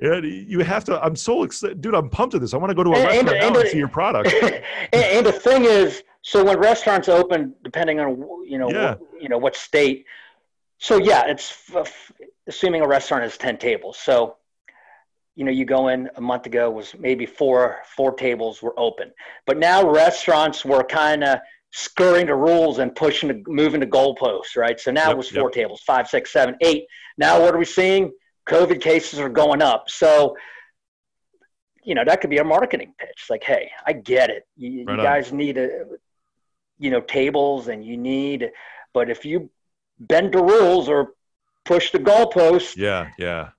And 0.00 0.24
you 0.24 0.60
have 0.60 0.84
to. 0.86 0.98
I'm 1.04 1.14
so 1.14 1.42
excited, 1.42 1.80
dude. 1.82 1.94
I'm 1.94 2.08
pumped 2.08 2.34
at 2.34 2.40
this. 2.40 2.54
I 2.54 2.56
want 2.56 2.70
to 2.70 2.74
go 2.74 2.82
to 2.82 2.90
a 2.90 2.94
And- 2.94 3.02
and- 3.02 3.10
restaurant 3.28 3.40
now 3.40 3.46
and- 3.48 3.56
and 3.58 3.68
see 3.68 3.78
your 3.78 3.88
product. 3.88 4.32
and, 4.42 4.62
and 4.94 5.26
the 5.26 5.32
thing 5.32 5.64
is, 5.64 5.99
so 6.22 6.44
when 6.44 6.58
restaurants 6.58 7.08
open, 7.08 7.54
depending 7.64 8.00
on 8.00 8.10
you 8.46 8.58
know 8.58 8.68
Yeah. 8.70 8.94
what, 8.96 9.22
you 9.22 9.28
know 9.28 9.38
what 9.38 9.56
state, 9.56 10.06
so 10.78 10.98
yeah, 10.98 11.26
it's 11.26 11.50
f- 11.50 11.86
f- 11.86 12.12
assuming 12.46 12.82
a 12.82 12.86
restaurant 12.88 13.22
has 13.22 13.36
ten 13.36 13.56
tables. 13.58 13.98
So 13.98 14.36
you 15.36 15.44
know 15.44 15.50
you 15.52 15.64
go 15.64 15.88
in 15.88 16.10
a 16.16 16.20
month 16.20 16.46
ago 16.46 16.70
was 16.70 16.94
maybe 16.98 17.26
four 17.26 17.78
four 17.96 18.12
tables 18.12 18.62
were 18.62 18.78
open, 18.78 19.12
but 19.46 19.58
now 19.58 19.88
restaurants 19.88 20.64
were 20.64 20.84
kind 20.84 21.24
of 21.24 21.38
scurrying 21.72 22.26
the 22.26 22.34
rules 22.34 22.78
and 22.80 22.94
pushing 22.94 23.28
the 23.28 23.42
moving 23.46 23.80
the 23.80 23.86
goalposts, 23.86 24.56
right? 24.56 24.78
So 24.80 24.90
now 24.90 25.06
Yep, 25.06 25.12
it 25.12 25.16
was 25.16 25.28
four 25.30 25.48
yep. 25.50 25.52
tables, 25.52 25.80
five, 25.86 26.08
six, 26.08 26.32
seven, 26.32 26.56
eight. 26.60 26.84
Now 27.16 27.40
what 27.40 27.54
are 27.54 27.58
we 27.58 27.64
seeing? 27.64 28.12
COVID 28.48 28.80
cases 28.80 29.20
are 29.20 29.28
going 29.28 29.62
up. 29.62 29.88
So 29.88 30.36
you 31.82 31.94
know 31.94 32.04
that 32.04 32.20
could 32.20 32.30
be 32.30 32.38
a 32.38 32.44
marketing 32.44 32.92
pitch 32.98 33.26
like 33.30 33.42
hey 33.42 33.70
i 33.86 33.92
get 33.92 34.28
it 34.28 34.46
you, 34.56 34.84
Right 34.84 34.96
you 34.96 35.02
guys 35.02 35.32
need 35.32 35.56
a 35.56 35.84
you 36.80 36.90
know 36.90 37.00
tables 37.00 37.68
and 37.68 37.84
you 37.84 37.96
need 37.96 38.50
but 38.92 39.08
if 39.10 39.24
you 39.24 39.48
bend 40.00 40.32
the 40.32 40.42
rules 40.42 40.88
or 40.88 41.12
push 41.64 41.92
the 41.92 41.98
goalpost 41.98 42.76
yeah, 42.76 43.10
yeah, 43.18 43.50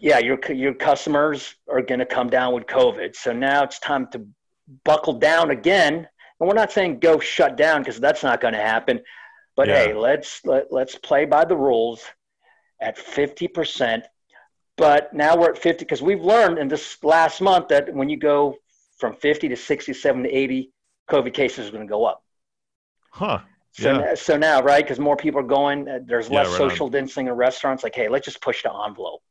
yeah 0.00 0.18
your 0.18 0.38
your 0.52 0.72
customers 0.74 1.56
are 1.68 1.82
going 1.82 1.98
to 2.00 2.06
come 2.06 2.30
down 2.30 2.54
with 2.54 2.64
covid. 2.66 3.14
So 3.14 3.32
now 3.32 3.64
it's 3.64 3.78
time 3.80 4.06
to 4.12 4.26
buckle 4.84 5.14
down 5.14 5.50
again. 5.50 5.94
And 6.38 6.48
we're 6.48 6.54
not 6.54 6.72
saying 6.72 7.00
go 7.00 7.18
shut 7.18 7.56
down 7.56 7.82
because 7.82 8.00
that's 8.00 8.22
not 8.22 8.40
going 8.40 8.54
to 8.54 8.60
happen. 8.60 9.00
But 9.56 9.68
Yeah. 9.68 9.78
hey 9.78 9.94
let's 9.94 10.40
let, 10.44 10.72
let's 10.72 10.96
play 10.96 11.24
by 11.26 11.44
the 11.44 11.56
rules 11.56 12.04
at 12.80 12.96
50% 12.96 14.02
but 14.76 15.12
now 15.12 15.36
we're 15.36 15.50
at 15.50 15.58
50 15.58 15.84
because 15.84 16.02
we've 16.02 16.22
learned 16.22 16.58
in 16.58 16.68
this 16.68 16.98
last 17.04 17.40
month 17.40 17.68
that 17.68 17.92
when 17.94 18.08
you 18.08 18.16
go 18.16 18.56
from 18.98 19.14
50 19.14 19.48
to 19.48 19.56
60 19.56 19.92
70 19.92 20.28
80 20.28 20.72
covid 21.10 21.34
cases 21.34 21.68
are 21.68 21.72
going 21.72 21.86
to 21.86 21.90
go 21.90 22.04
up 22.04 22.24
huh? 23.12 23.38
So, 23.72 23.98
Yeah. 24.00 24.14
so 24.14 24.36
now, 24.36 24.60
right? 24.62 24.84
Because 24.84 24.98
more 24.98 25.16
people 25.16 25.40
are 25.40 25.44
going. 25.44 25.88
uh, 25.88 26.00
There's 26.04 26.28
Yeah, 26.28 26.40
less 26.42 26.48
right 26.52 26.60
on. 26.62 26.70
social 26.70 26.88
distancing 26.88 27.28
in 27.28 27.32
restaurants. 27.34 27.82
Like, 27.82 27.94
hey, 27.94 28.08
let's 28.08 28.24
just 28.26 28.40
push 28.42 28.62
the 28.62 28.70
envelope. 28.86 29.22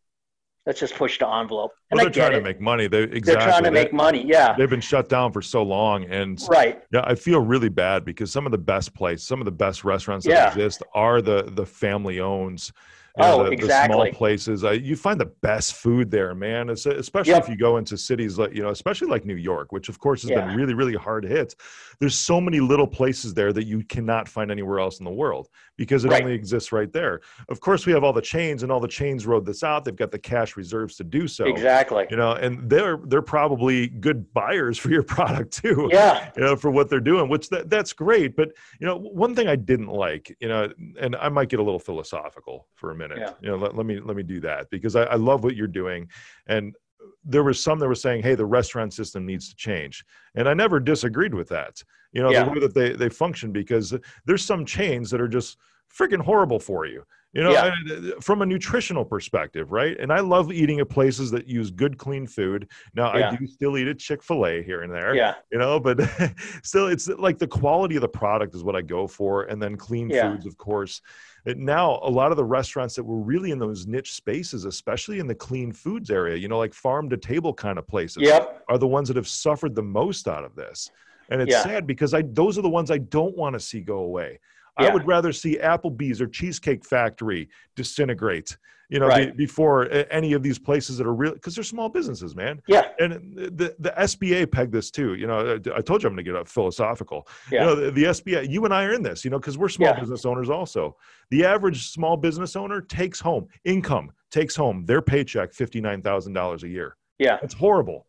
Let's 0.66 0.80
just 0.80 0.96
push 0.96 1.18
the 1.20 1.28
envelope. 1.28 1.72
And 1.90 1.98
Well, 1.98 2.06
they're 2.06 2.12
trying 2.30 2.32
to 2.40 2.42
make 2.42 2.60
money. 2.62 2.88
They 2.88 3.04
exactly. 3.04 3.22
They're 3.34 3.36
trying 3.44 3.64
to 3.64 3.70
They- 3.70 3.84
make 3.84 3.94
money. 3.94 4.24
Yeah. 4.26 4.56
They've 4.58 4.70
been 4.70 4.82
shut 4.82 5.10
down 5.10 5.32
for 5.32 5.42
so 5.42 5.64
long, 5.64 6.06
and 6.06 6.40
Right. 6.50 6.82
yeah, 6.92 7.02
I 7.04 7.16
feel 7.16 7.40
really 7.40 7.70
bad 7.70 8.06
because 8.06 8.32
some 8.32 8.46
of 8.46 8.52
the 8.52 8.58
best 8.60 8.94
places, 8.96 9.28
some 9.28 9.40
of 9.42 9.46
the 9.46 9.52
best 9.52 9.84
restaurants 9.84 10.26
that 10.26 10.32
Yeah. 10.32 10.48
exist 10.50 10.84
are 10.94 11.22
the 11.22 11.44
the 11.56 11.66
family 11.66 12.20
owns. 12.20 12.72
Oh, 13.18 13.40
the, 13.44 13.50
the 13.50 13.52
exactly. 13.52 13.96
small 13.96 14.14
places. 14.14 14.64
Uh, 14.64 14.72
you 14.72 14.96
find 14.96 15.20
the 15.20 15.32
best 15.42 15.74
food 15.76 16.10
there, 16.10 16.34
man. 16.34 16.70
It's, 16.70 16.86
especially 16.86 17.34
Yep. 17.34 17.44
if 17.44 17.50
you 17.50 17.58
go 17.58 17.78
into 17.78 17.98
cities 17.98 18.38
like 18.38 18.54
you 18.54 18.62
know, 18.62 18.70
especially 18.70 19.08
like 19.10 19.26
New 19.26 19.36
York, 19.36 19.72
which 19.72 19.90
of 19.90 20.00
course 20.00 20.22
has 20.22 20.32
been 20.32 20.56
really, 20.56 20.74
really 20.74 20.96
hard 20.96 21.26
hit. 21.26 21.56
There's 22.00 22.16
so 22.16 22.40
many 22.40 22.60
little 22.60 22.88
places 22.88 23.34
there 23.34 23.52
that 23.54 23.66
you 23.66 23.84
cannot 23.84 24.30
find 24.30 24.50
anywhere 24.50 24.80
else 24.80 25.00
in 25.00 25.06
the 25.06 25.12
world 25.12 25.50
because 25.82 26.06
it 26.06 26.12
Right. 26.12 26.22
only 26.22 26.36
exists 26.36 26.72
right 26.72 26.94
there. 26.94 27.22
Of 27.50 27.60
course, 27.60 27.88
we 27.88 27.92
have 27.94 28.04
all 28.04 28.14
the 28.14 28.22
chains, 28.22 28.62
and 28.62 28.72
all 28.72 28.80
the 28.80 28.88
chains 28.88 29.26
rode 29.26 29.48
this 29.48 29.64
out. 29.64 29.84
They've 29.84 29.96
got 29.96 30.12
the 30.12 30.20
cash 30.20 30.56
reserves 30.56 30.96
to 30.98 31.04
do 31.04 31.28
so. 31.28 31.46
Exactly. 31.46 32.06
You 32.12 32.18
know, 32.18 32.34
and 32.34 32.70
they're 32.70 32.98
they're 33.08 33.24
probably 33.24 33.88
good 33.88 34.32
buyers 34.32 34.78
for 34.78 34.90
your 34.92 35.02
product 35.18 35.52
too 35.64 35.90
Yeah. 35.92 36.30
you 36.38 36.44
know, 36.44 36.56
for 36.56 36.70
what 36.70 36.88
they're 36.88 37.00
doing, 37.00 37.30
which 37.30 37.50
that, 37.50 37.72
that's 37.72 37.94
great. 37.94 38.36
But 38.36 38.50
you 38.80 38.86
know, 38.86 38.96
one 39.00 39.34
thing 39.34 39.48
I 39.48 39.56
didn't 39.56 39.88
like, 39.88 40.36
you 40.40 40.48
know, 40.48 40.72
and 41.00 41.16
I 41.16 41.30
might 41.30 41.50
get 41.50 41.60
a 41.60 41.64
little 41.64 41.80
philosophical 41.80 42.68
for 42.76 42.92
a 42.92 42.96
minute. 42.96 43.18
Yeah. 43.18 43.34
You 43.42 43.48
know, 43.50 43.56
let, 43.56 43.76
let 43.76 43.88
me 43.88 44.00
let 44.00 44.16
me 44.16 44.22
do 44.24 44.40
that 44.42 44.70
because 44.70 44.96
I, 44.96 45.06
I 45.06 45.16
love 45.16 45.44
what 45.44 45.56
you're 45.56 45.66
doing. 45.68 46.10
And 46.46 46.76
there 47.24 47.44
was 47.44 47.62
some 47.64 47.80
that 47.80 47.88
were 47.88 47.96
saying, 47.96 48.24
hey, 48.24 48.36
the 48.36 48.46
restaurant 48.46 48.94
system 48.94 49.26
needs 49.26 49.50
to 49.50 49.56
change. 49.56 50.04
And 50.36 50.48
I 50.50 50.54
never 50.54 50.80
disagreed 50.80 51.34
with 51.34 51.50
that. 51.50 51.82
You 52.14 52.22
know, 52.24 52.32
Yeah. 52.32 52.44
the 52.46 52.52
way 52.52 52.60
that 52.60 52.74
they, 52.74 52.94
they 52.94 53.10
function 53.10 53.52
because 53.52 53.94
there's 54.26 54.44
some 54.44 54.66
chains 54.66 55.10
that 55.12 55.22
are 55.22 55.28
just 55.28 55.58
freaking 55.96 56.22
horrible 56.22 56.60
for 56.60 56.86
you. 56.86 57.04
You 57.34 57.44
know, 57.44 57.52
Yeah. 57.54 57.74
uh, 57.90 58.20
from 58.20 58.42
a 58.42 58.46
nutritional 58.46 59.06
perspective, 59.06 59.72
right? 59.72 59.98
And 59.98 60.12
I 60.12 60.20
love 60.20 60.52
eating 60.52 60.82
at 60.82 60.90
places 60.90 61.32
that 61.32 61.48
use 61.48 61.72
good, 61.72 61.98
clean 61.98 62.28
food. 62.28 62.68
Now, 62.94 63.16
Yeah. 63.16 63.30
I 63.32 63.36
do 63.38 63.48
still 63.48 63.78
eat 63.78 63.88
at 63.88 64.00
Chick 64.00 64.22
fil 64.22 64.46
A 64.46 64.62
here 64.62 64.82
and 64.82 64.94
there 64.94 65.16
Yeah. 65.16 65.36
you 65.50 65.58
know 65.58 65.80
but 65.80 65.98
still 66.64 66.88
it's 66.88 67.08
like 67.08 67.38
the 67.38 67.48
quality 67.48 67.96
of 67.96 68.02
the 68.02 68.10
product 68.10 68.54
is 68.54 68.64
what 68.64 68.76
i 68.76 68.82
go 68.82 69.08
for 69.08 69.44
and 69.44 69.62
then 69.62 69.76
clean 69.78 70.10
Yeah. 70.10 70.32
foods 70.32 70.46
of 70.46 70.58
course 70.58 71.02
And 71.46 71.60
now 71.66 72.00
a 72.04 72.10
lot 72.10 72.32
of 72.32 72.38
the 72.38 72.44
restaurants 72.44 72.96
that 72.96 73.04
were 73.04 73.20
really 73.22 73.52
in 73.52 73.60
those 73.60 73.88
niche 73.88 74.14
spaces 74.14 74.66
especially 74.66 75.20
in 75.20 75.28
the 75.28 75.36
clean 75.36 75.72
foods 75.72 76.10
area 76.12 76.36
you 76.36 76.48
know 76.50 76.58
like 76.58 76.74
farm 76.74 77.10
to 77.10 77.18
table 77.18 77.54
kind 77.54 77.78
of 77.80 77.88
places 77.88 78.24
Yep. 78.24 78.64
are 78.70 78.78
the 78.78 78.88
ones 78.88 79.08
that 79.08 79.16
have 79.18 79.28
suffered 79.28 79.74
the 79.74 79.82
most 79.84 80.28
out 80.28 80.44
of 80.44 80.56
this 80.56 80.90
and 81.30 81.42
it's 81.42 81.56
sad 81.64 81.88
because 81.88 82.14
i 82.14 82.22
those 82.22 82.58
are 82.58 82.62
the 82.62 82.70
ones 82.70 82.92
i 82.92 82.98
don't 82.98 83.36
want 83.38 83.54
to 83.54 83.60
see 83.60 83.80
go 83.80 84.00
away 84.00 84.40
i 84.78 84.90
would 84.94 85.06
rather 85.08 85.32
see 85.32 85.58
applebee's 85.58 86.22
or 86.22 86.28
cheesecake 86.28 86.86
factory 86.86 87.50
disintegrate 87.76 88.58
you 88.90 89.00
know 89.00 89.08
Right. 89.08 89.36
be, 89.36 89.46
before 89.46 89.90
eh, 89.92 90.04
any 90.12 90.34
of 90.34 90.44
these 90.44 90.60
places 90.60 90.98
that 90.98 91.08
are 91.08 91.14
real 91.14 91.34
because 91.34 91.56
they're 91.56 91.64
small 91.64 91.88
businesses 91.90 92.36
man 92.36 92.62
Yeah. 92.68 92.90
and 93.00 93.36
the 93.36 93.74
the 93.80 93.94
SBA 93.98 94.52
pegged 94.52 94.74
this 94.74 94.92
too. 94.92 95.14
You 95.16 95.28
know, 95.28 95.60
I 95.76 95.82
told 95.82 96.04
you 96.04 96.08
I'm 96.10 96.14
going 96.16 96.18
to 96.18 96.24
get 96.24 96.36
up 96.36 96.48
philosophical. 96.48 97.26
Yeah. 97.52 97.62
You 97.62 97.66
know, 97.68 97.76
the, 97.76 97.92
the 97.92 98.04
SBA. 98.06 98.50
You 98.50 98.66
and 98.66 98.74
I 98.74 98.84
are 98.84 98.94
in 98.94 99.02
this. 99.02 99.24
You 99.24 99.32
know, 99.32 99.40
because 99.40 99.58
we're 99.58 99.70
small 99.70 99.90
Yeah. 99.90 100.00
business 100.00 100.26
owners 100.26 100.50
also. 100.50 100.98
The 101.30 101.46
average 101.46 101.88
small 101.88 102.18
business 102.18 102.56
owner 102.58 102.82
takes 102.82 103.20
home 103.22 103.48
income, 103.64 104.12
takes 104.30 104.56
home 104.58 104.86
their 104.86 105.02
paycheck 105.02 105.54
fifty 105.54 105.80
nine 105.80 106.02
thousand 106.02 106.34
dollars 106.34 106.64
a 106.64 106.68
year. 106.68 106.98
Yeah. 107.18 107.38
It's 107.42 107.54
horrible. 107.54 108.08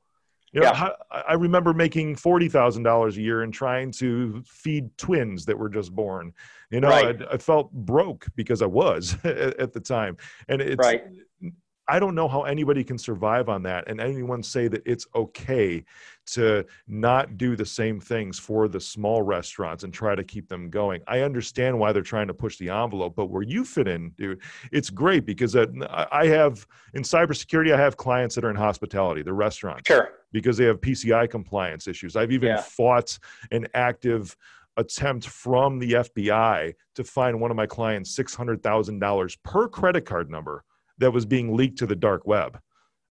You 0.53 0.61
know, 0.61 0.67
Yeah. 0.67 0.89
I 1.11 1.21
I 1.29 1.33
remember 1.35 1.73
making 1.73 2.17
forty 2.17 2.49
thousand 2.49 2.83
dollars 2.83 3.17
a 3.17 3.23
year 3.23 3.43
and 3.43 3.53
trying 3.53 3.91
to 3.93 4.43
feed 4.47 4.97
twins 4.99 5.47
that 5.47 5.59
were 5.59 5.71
just 5.71 5.95
born. 5.95 6.33
You 6.71 6.81
know, 6.81 6.89
Right. 6.89 7.23
I, 7.23 7.35
I 7.35 7.37
felt 7.39 7.73
broke 7.73 8.27
because 8.37 8.63
I 8.63 8.67
was 8.67 9.17
at, 9.25 9.59
at 9.59 9.73
the 9.73 9.81
time, 9.81 10.17
and 10.49 10.61
it's. 10.61 10.79
Right. 10.79 11.05
I 11.89 11.99
don't 11.99 12.15
know 12.15 12.29
how 12.29 12.43
anybody 12.43 12.85
can 12.85 12.97
survive 12.97 13.49
on 13.49 13.63
that, 13.65 13.89
and 13.89 14.01
anyone 14.01 14.43
say 14.43 14.69
that 14.69 14.83
it's 14.87 15.07
okay 15.15 15.85
to 16.27 16.65
not 16.87 17.37
do 17.37 17.57
the 17.57 17.67
same 17.67 17.99
things 17.99 18.39
for 18.39 18.69
the 18.69 18.79
small 18.81 19.23
restaurants 19.23 19.83
and 19.83 19.93
try 19.93 20.15
to 20.15 20.23
keep 20.23 20.49
them 20.49 20.71
going. 20.71 21.03
I 21.09 21.21
understand 21.21 21.77
why 21.79 21.93
they're 21.93 22.03
trying 22.03 22.29
to 22.29 22.35
push 22.35 22.57
the 22.59 22.69
envelope, 22.71 23.17
but 23.17 23.27
where 23.27 23.43
you 23.43 23.65
fit 23.65 23.89
in, 23.89 24.11
dude, 24.11 24.41
it's 24.71 24.91
great 24.91 25.27
because 25.27 25.57
I 25.57 25.67
I 26.13 26.27
have 26.27 26.67
in 26.95 27.03
cybersecurity, 27.03 27.75
I 27.75 27.79
have 27.79 27.97
clients 27.97 28.37
that 28.37 28.45
are 28.45 28.51
in 28.51 28.57
hospitality, 28.57 29.23
the 29.23 29.33
restaurants 29.33 29.89
Sure. 29.89 30.11
because 30.31 30.57
they 30.57 30.65
have 30.67 30.81
PCI 30.81 31.27
compliance 31.29 31.89
issues. 31.89 32.15
I've 32.15 32.31
even 32.33 32.51
Yeah. 32.51 32.61
fought 32.61 33.19
an 33.51 33.67
active 33.75 34.37
attempt 34.77 35.27
from 35.27 35.79
the 35.81 35.93
FBI 35.97 36.75
to 36.95 37.05
find 37.05 37.41
one 37.41 37.51
of 37.51 37.57
my 37.57 37.67
clients 37.67 38.11
$600,000 38.17 39.37
per 39.43 39.69
credit 39.69 40.03
card 40.07 40.31
number 40.31 40.65
that 41.03 41.11
was 41.13 41.27
being 41.27 41.55
leaked 41.57 41.79
to 41.79 41.87
the 41.87 41.97
dark 41.97 42.27
web. 42.27 42.59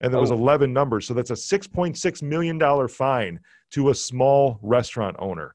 And 0.01 0.11
there 0.11 0.19
was 0.19 0.31
Oh. 0.31 0.35
11 0.35 0.73
numbers. 0.73 1.05
So 1.05 1.13
that's 1.13 1.29
a 1.29 1.35
$6.6 1.35 2.23
million 2.23 2.87
fine 2.87 3.39
to 3.71 3.89
a 3.89 3.95
small 3.95 4.59
restaurant 4.63 5.15
owner. 5.19 5.53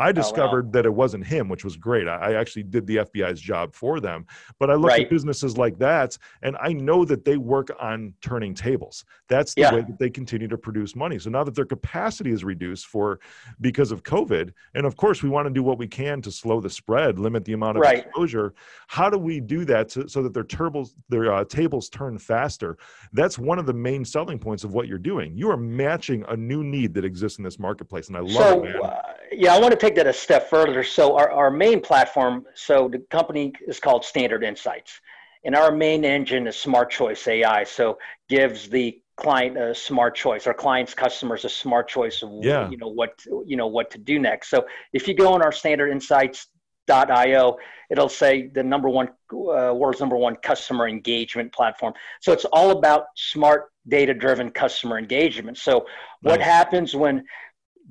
Oh, 0.00 0.04
I 0.04 0.12
discovered 0.12 0.72
that 0.72 0.86
it 0.86 0.94
wasn't 0.94 1.26
him, 1.26 1.48
which 1.48 1.62
was 1.62 1.76
great. 1.76 2.08
I, 2.08 2.16
I 2.16 2.32
actually 2.34 2.62
did 2.62 2.86
the 2.86 2.96
FBI's 2.96 3.40
job 3.40 3.74
for 3.74 4.00
them. 4.00 4.26
But 4.58 4.70
I 4.70 4.74
look 4.74 4.90
Right. 4.92 5.02
at 5.04 5.10
businesses 5.10 5.58
like 5.58 5.78
that, 5.78 6.16
and 6.42 6.56
I 6.60 6.72
know 6.72 7.04
that 7.04 7.24
they 7.24 7.36
work 7.36 7.68
on 7.78 8.14
turning 8.22 8.54
tables. 8.54 9.04
That's 9.28 9.54
the 9.54 9.60
Yeah. 9.62 9.74
way 9.74 9.82
that 9.82 9.98
they 9.98 10.08
continue 10.08 10.48
to 10.48 10.56
produce 10.56 10.96
money. 10.96 11.18
So 11.18 11.28
now 11.28 11.44
that 11.44 11.54
their 11.54 11.66
capacity 11.66 12.30
is 12.30 12.44
reduced 12.44 12.86
for 12.86 13.20
because 13.60 13.92
of 13.92 14.02
COVID, 14.02 14.52
and 14.74 14.86
of 14.86 14.96
course 14.96 15.22
we 15.22 15.28
want 15.28 15.46
to 15.48 15.52
do 15.52 15.62
what 15.62 15.76
we 15.78 15.86
can 15.86 16.22
to 16.22 16.30
slow 16.32 16.60
the 16.60 16.70
spread, 16.70 17.18
limit 17.18 17.44
the 17.44 17.52
amount 17.52 17.76
of 17.76 17.82
Right. 17.82 17.98
exposure. 18.06 18.54
How 18.88 19.10
do 19.10 19.18
we 19.18 19.38
do 19.40 19.64
that 19.66 19.90
to, 19.90 20.08
so 20.08 20.22
that 20.22 20.32
their 20.32 20.44
turbos, 20.44 20.94
their 21.10 21.30
uh, 21.32 21.44
tables 21.44 21.90
turn 21.90 22.16
faster? 22.16 22.78
That's 23.12 23.38
one 23.38 23.58
of 23.58 23.66
the 23.66 23.74
main 23.74 24.04
selling 24.06 24.38
points 24.38 24.64
of 24.64 24.72
what 24.72 24.88
you're 24.88 24.98
doing. 24.98 25.36
You 25.36 25.50
are 25.50 25.56
matching 25.58 26.24
a 26.28 26.36
new 26.36 26.64
need 26.64 26.94
that 26.94 27.04
exists 27.04 27.38
in 27.38 27.44
this 27.44 27.58
marketplace, 27.58 28.08
and 28.08 28.16
I 28.16 28.20
love 28.20 28.32
so 28.34 28.64
it, 28.64 28.64
man. 28.64 28.76
uh, 28.82 29.02
yeah 29.32 29.54
i 29.54 29.60
want 29.60 29.70
to 29.70 29.76
take 29.76 29.89
that 29.96 30.06
a 30.06 30.12
step 30.12 30.48
further 30.50 30.82
so 30.84 31.16
our, 31.16 31.30
our 31.30 31.50
main 31.50 31.80
platform 31.80 32.46
so 32.54 32.88
the 32.88 32.98
company 33.10 33.52
is 33.66 33.78
called 33.80 34.04
standard 34.04 34.42
insights. 34.44 35.00
And 35.44 35.54
our 35.56 35.72
main 35.72 36.04
engine 36.04 36.46
is 36.46 36.56
smart 36.56 36.90
choice 36.90 37.26
ai 37.26 37.64
so 37.64 37.98
gives 38.28 38.68
the 38.68 39.00
client 39.16 39.56
a 39.58 39.74
smart 39.74 40.14
choice. 40.14 40.46
Our 40.46 40.54
clients 40.54 40.94
customers 40.94 41.44
a 41.44 41.48
smart 41.48 41.88
choice 41.88 42.22
of 42.22 42.30
Yeah. 42.42 42.68
you 42.70 42.76
know 42.76 42.88
what 42.88 43.12
you 43.46 43.56
know 43.56 43.66
what 43.66 43.90
to 43.92 43.98
do 43.98 44.18
next. 44.18 44.48
So 44.50 44.66
if 44.92 45.06
you 45.08 45.14
go 45.14 45.32
on 45.34 45.42
our 45.42 45.52
standard 45.52 45.90
insights.io 45.90 47.56
it'll 47.90 48.08
say 48.08 48.46
the 48.48 48.62
number 48.62 48.88
one 48.88 49.08
uh, 49.32 49.72
world's 49.74 50.00
number 50.00 50.16
one 50.16 50.36
customer 50.36 50.88
engagement 50.88 51.52
platform. 51.52 51.92
So 52.20 52.32
it's 52.32 52.44
all 52.46 52.70
about 52.70 53.06
smart 53.16 53.70
data 53.88 54.14
driven 54.14 54.50
customer 54.50 54.98
engagement. 54.98 55.58
So 55.58 55.86
what 56.22 56.38
Nice. 56.40 56.48
happens 56.48 56.94
when 56.94 57.24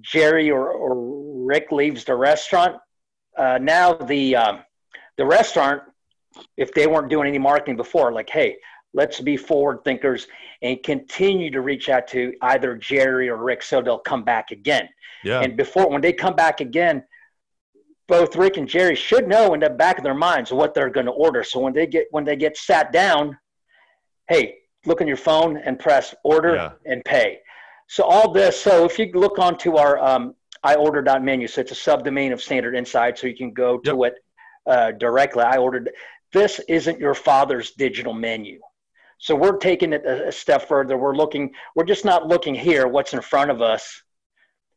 Jerry 0.02 0.50
or, 0.52 0.70
or 0.72 1.46
Rick 1.46 1.72
leaves 1.72 2.04
the 2.04 2.16
restaurant, 2.16 2.78
uh, 3.38 3.60
now 3.62 3.94
the 3.94 4.36
um, 4.36 4.60
the 5.18 5.26
restaurant, 5.26 5.82
if 6.58 6.74
they 6.74 6.88
weren't 6.88 7.10
doing 7.10 7.28
any 7.28 7.38
marketing 7.40 7.76
before, 7.76 8.12
like, 8.12 8.30
hey, 8.30 8.58
let's 8.94 9.20
be 9.20 9.38
forward 9.38 9.84
thinkers 9.84 10.28
and 10.62 10.82
continue 10.84 11.52
to 11.52 11.62
reach 11.62 11.90
out 11.90 12.08
to 12.08 12.34
either 12.42 12.76
Jerry 12.76 13.30
or 13.30 13.38
Rick 13.38 13.64
so 13.64 13.82
they'll 13.82 14.00
come 14.00 14.24
back 14.24 14.52
again. 14.52 14.88
Yeah. 15.24 15.42
And 15.42 15.56
before 15.58 15.90
when 15.90 16.02
they 16.02 16.14
come 16.14 16.36
back 16.36 16.62
again, 16.62 17.04
both 18.08 18.36
Rick 18.36 18.58
and 18.58 18.68
Jerry 18.68 18.96
should 18.96 19.28
know 19.28 19.54
in 19.54 19.60
the 19.60 19.70
back 19.70 19.98
of 19.98 20.04
their 20.04 20.16
minds 20.16 20.52
what 20.52 20.74
they're 20.74 20.90
going 20.90 21.06
to 21.06 21.12
order. 21.12 21.44
So 21.44 21.60
when 21.60 21.74
they 21.74 21.86
get 21.86 22.08
when 22.12 22.26
they 22.26 22.36
get 22.36 22.58
sat 22.58 22.92
down, 22.92 23.38
hey, 24.28 24.56
look 24.86 25.02
on 25.02 25.08
your 25.08 25.18
phone 25.18 25.58
and 25.58 25.78
press 25.78 26.16
order 26.24 26.56
Yeah. 26.56 26.72
and 26.86 27.04
pay. 27.06 27.40
So 27.90 28.04
all 28.04 28.32
this. 28.32 28.62
So 28.62 28.86
if 28.86 29.00
you 29.00 29.10
look 29.14 29.40
onto 29.40 29.78
our 29.78 29.98
um, 29.98 30.36
iorder.menu, 30.64 31.48
so 31.48 31.62
it's 31.62 31.72
a 31.72 31.76
subdomain 31.76 32.32
of 32.32 32.40
Standard 32.40 32.76
Insight, 32.76 33.18
so 33.18 33.26
you 33.26 33.36
can 33.36 33.52
go 33.52 33.80
to 33.80 34.04
it 34.04 34.14
uh, 34.68 34.92
directly. 34.92 35.42
I 35.44 35.58
ordered. 35.58 35.90
This 36.32 36.60
isn't 36.68 37.00
your 37.00 37.16
father's 37.16 37.72
digital 37.72 38.14
menu. 38.14 38.60
So 39.18 39.36
we're 39.36 39.58
taking 39.58 39.94
it 39.94 40.06
a, 40.06 40.28
a 40.28 40.32
step 40.32 40.68
further. 40.68 41.00
We're 41.00 41.16
looking. 41.16 41.52
We're 41.76 41.84
just 41.84 42.06
not 42.06 42.28
looking 42.28 42.54
here. 42.54 42.88
What's 42.88 43.14
in 43.14 43.22
front 43.22 43.50
of 43.50 43.60
us? 43.60 44.04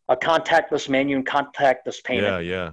A 0.08 0.16
contactless 0.16 0.88
menu 0.88 1.16
and 1.16 1.26
contactless 1.26 2.02
payment 2.02 2.46
yeah. 2.46 2.54
Yeah. 2.56 2.70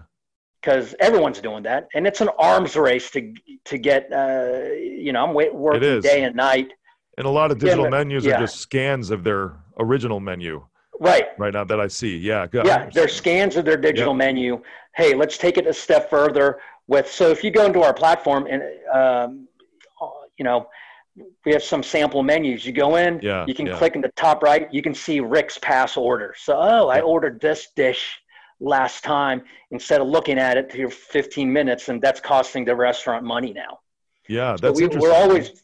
because 0.61 0.95
everyone's 1.01 1.41
doing 1.41 1.63
that, 1.63 1.89
and 1.93 2.07
it's 2.07 2.21
an 2.21 2.29
arms 2.39 2.77
race 2.77 3.11
to 3.11 3.33
to 3.65 3.77
get. 3.77 4.09
Uh, 4.09 4.69
you 4.73 5.11
know, 5.11 5.21
I'm 5.21 5.33
wait, 5.33 5.53
working 5.53 5.99
day 5.99 6.23
and 6.23 6.37
night. 6.37 6.71
And 7.19 7.27
a 7.27 7.29
lot 7.29 7.51
of 7.51 7.59
digital 7.59 7.83
but- 7.83 7.91
menus 7.91 8.25
yeah. 8.25 8.37
are 8.37 8.39
just 8.39 8.57
scans 8.57 9.11
of 9.11 9.23
their 9.23 9.57
original 9.77 10.19
menu 10.19 10.65
Right. 11.01 11.27
right 11.37 11.53
now 11.53 11.63
that 11.65 11.79
I 11.79 11.87
see. 11.87 12.17
Yeah. 12.17 12.47
good. 12.47 12.65
Yeah, 12.65 12.89
their 12.89 13.07
scans 13.07 13.55
of 13.55 13.63
their 13.65 13.77
digital 13.77 14.13
menu. 14.13 14.61
Hey, 14.95 15.13
let's 15.13 15.37
take 15.37 15.57
it 15.57 15.67
a 15.67 15.73
step 15.73 16.09
further 16.09 16.59
with. 16.87 17.09
So 17.09 17.29
if 17.29 17.43
you 17.43 17.51
go 17.51 17.65
into 17.65 17.81
our 17.81 17.93
platform 17.93 18.47
and 18.49 18.63
um, 18.93 19.47
you 20.37 20.43
know 20.43 20.67
we 21.45 21.51
have 21.51 21.63
some 21.63 21.83
sample 21.83 22.23
menus. 22.23 22.65
You 22.65 22.71
go 22.73 22.95
in, 22.95 23.19
Yeah, 23.21 23.45
you 23.47 23.53
can 23.53 23.65
yeah. 23.65 23.77
click 23.77 23.95
in 23.95 24.01
the 24.01 24.11
top 24.15 24.41
right. 24.43 24.73
You 24.73 24.81
can 24.81 24.93
see 24.93 25.19
Rick's 25.19 25.57
pass 25.57 25.97
order. 25.97 26.33
So 26.37 26.57
oh, 26.57 26.87
I 26.87 27.01
ordered 27.01 27.39
this 27.39 27.67
dish 27.75 28.19
last 28.59 29.03
time 29.03 29.41
instead 29.71 30.01
of 30.01 30.07
looking 30.07 30.37
at 30.37 30.57
it 30.57 30.71
here 30.71 30.89
15 30.89 31.51
minutes 31.51 31.87
and 31.89 32.01
that's 32.01 32.19
costing 32.19 32.65
the 32.65 32.75
restaurant 32.75 33.23
money 33.23 33.53
now 33.53 33.79
yeah 34.27 34.57
that's 34.61 34.77
so 34.77 34.87
we, 34.87 34.97
we're 34.97 35.13
always 35.13 35.63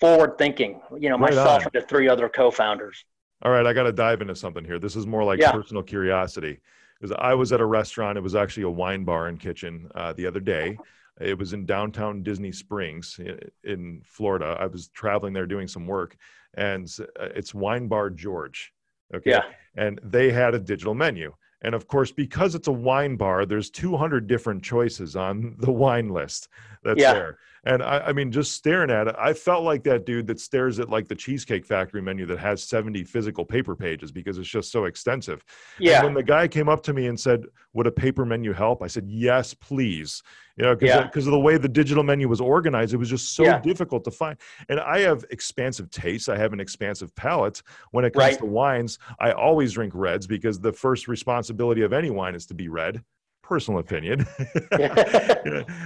forward 0.00 0.36
thinking 0.38 0.80
you 0.98 1.08
know 1.08 1.18
myself 1.18 1.64
and 1.64 1.72
the 1.72 1.80
three 1.82 2.08
other 2.08 2.28
co-founders. 2.28 3.04
All 3.42 3.52
right 3.52 3.66
i 3.66 3.72
got 3.72 3.84
to 3.84 3.92
dive 3.92 4.22
into 4.22 4.34
something 4.34 4.64
here. 4.64 4.78
This 4.78 4.96
is 4.96 5.06
more 5.06 5.24
like 5.24 5.40
yeah. 5.40 5.52
personal 5.52 5.82
curiosity. 5.82 6.58
Because 7.00 7.16
i 7.20 7.34
was 7.34 7.52
at 7.52 7.60
a 7.60 7.66
restaurant 7.66 8.16
it 8.16 8.22
was 8.22 8.34
actually 8.34 8.64
a 8.64 8.70
wine 8.70 9.04
bar 9.04 9.28
and 9.28 9.38
kitchen 9.38 9.88
uh, 9.94 10.12
the 10.12 10.26
other 10.26 10.40
day. 10.40 10.78
It 11.20 11.38
was 11.38 11.52
in 11.52 11.66
downtown 11.66 12.22
disney 12.22 12.52
springs 12.52 13.18
in 13.64 14.02
florida. 14.04 14.56
I 14.58 14.66
was 14.66 14.88
traveling 14.88 15.32
there 15.32 15.46
doing 15.46 15.68
some 15.68 15.86
work 15.86 16.16
and 16.54 16.90
uh, 17.20 17.28
it's 17.34 17.54
wine 17.54 17.88
bar 17.88 18.10
george 18.10 18.72
okay? 19.14 19.30
Yeah. 19.30 19.42
And 19.76 20.00
they 20.02 20.30
had 20.30 20.54
a 20.54 20.58
digital 20.58 20.94
menu. 20.94 21.34
And 21.62 21.74
of 21.74 21.86
course, 21.88 22.12
because 22.12 22.54
it's 22.54 22.68
a 22.68 22.72
wine 22.72 23.16
bar, 23.16 23.46
there's 23.46 23.70
200 23.70 24.26
different 24.26 24.62
choices 24.62 25.16
on 25.16 25.56
the 25.58 25.72
wine 25.72 26.10
list 26.10 26.48
that's 26.84 27.00
yeah. 27.00 27.12
there. 27.14 27.38
And 27.66 27.82
I, 27.82 27.98
I, 27.98 28.12
mean, 28.12 28.30
just 28.30 28.52
staring 28.52 28.92
at 28.92 29.08
it, 29.08 29.16
I 29.18 29.32
felt 29.32 29.64
like 29.64 29.82
that 29.82 30.06
dude 30.06 30.28
that 30.28 30.38
stares 30.38 30.78
at 30.78 30.88
like 30.88 31.08
the 31.08 31.16
Cheesecake 31.16 31.66
Factory 31.66 32.00
menu 32.00 32.24
that 32.26 32.38
has 32.38 32.62
70 32.62 33.02
physical 33.02 33.44
paper 33.44 33.74
pages 33.74 34.12
because 34.12 34.38
it's 34.38 34.48
just 34.48 34.70
so 34.70 34.84
extensive. 34.84 35.44
Yeah. 35.80 35.96
And 35.96 36.04
when 36.04 36.14
the 36.14 36.22
guy 36.22 36.46
came 36.46 36.68
up 36.68 36.84
to 36.84 36.92
me 36.92 37.08
and 37.08 37.18
said, 37.18 37.44
Would 37.72 37.88
a 37.88 37.90
paper 37.90 38.24
menu 38.24 38.52
help? 38.52 38.84
I 38.84 38.86
said, 38.86 39.06
Yes, 39.08 39.52
please. 39.52 40.22
You 40.56 40.64
know, 40.64 40.74
because 40.76 40.88
yeah. 40.88 41.10
of 41.12 41.24
the 41.24 41.40
way 41.40 41.58
the 41.58 41.68
digital 41.68 42.04
menu 42.04 42.28
was 42.28 42.40
organized, 42.40 42.94
it 42.94 42.98
was 42.98 43.10
just 43.10 43.34
so 43.34 43.42
yeah. 43.42 43.58
difficult 43.58 44.04
to 44.04 44.12
find. 44.12 44.38
And 44.68 44.78
I 44.78 45.00
have 45.00 45.24
expansive 45.30 45.90
tastes. 45.90 46.28
I 46.28 46.38
have 46.38 46.52
an 46.52 46.60
expansive 46.60 47.14
palate. 47.16 47.62
When 47.90 48.04
it 48.04 48.12
comes 48.12 48.24
right. 48.24 48.38
to 48.38 48.46
wines, 48.46 49.00
I 49.18 49.32
always 49.32 49.72
drink 49.72 49.92
reds 49.94 50.28
because 50.28 50.60
the 50.60 50.72
first 50.72 51.08
responsibility 51.08 51.82
of 51.82 51.92
any 51.92 52.10
wine 52.10 52.36
is 52.36 52.46
to 52.46 52.54
be 52.54 52.68
red 52.68 53.02
personal 53.46 53.80
opinion. 53.80 54.26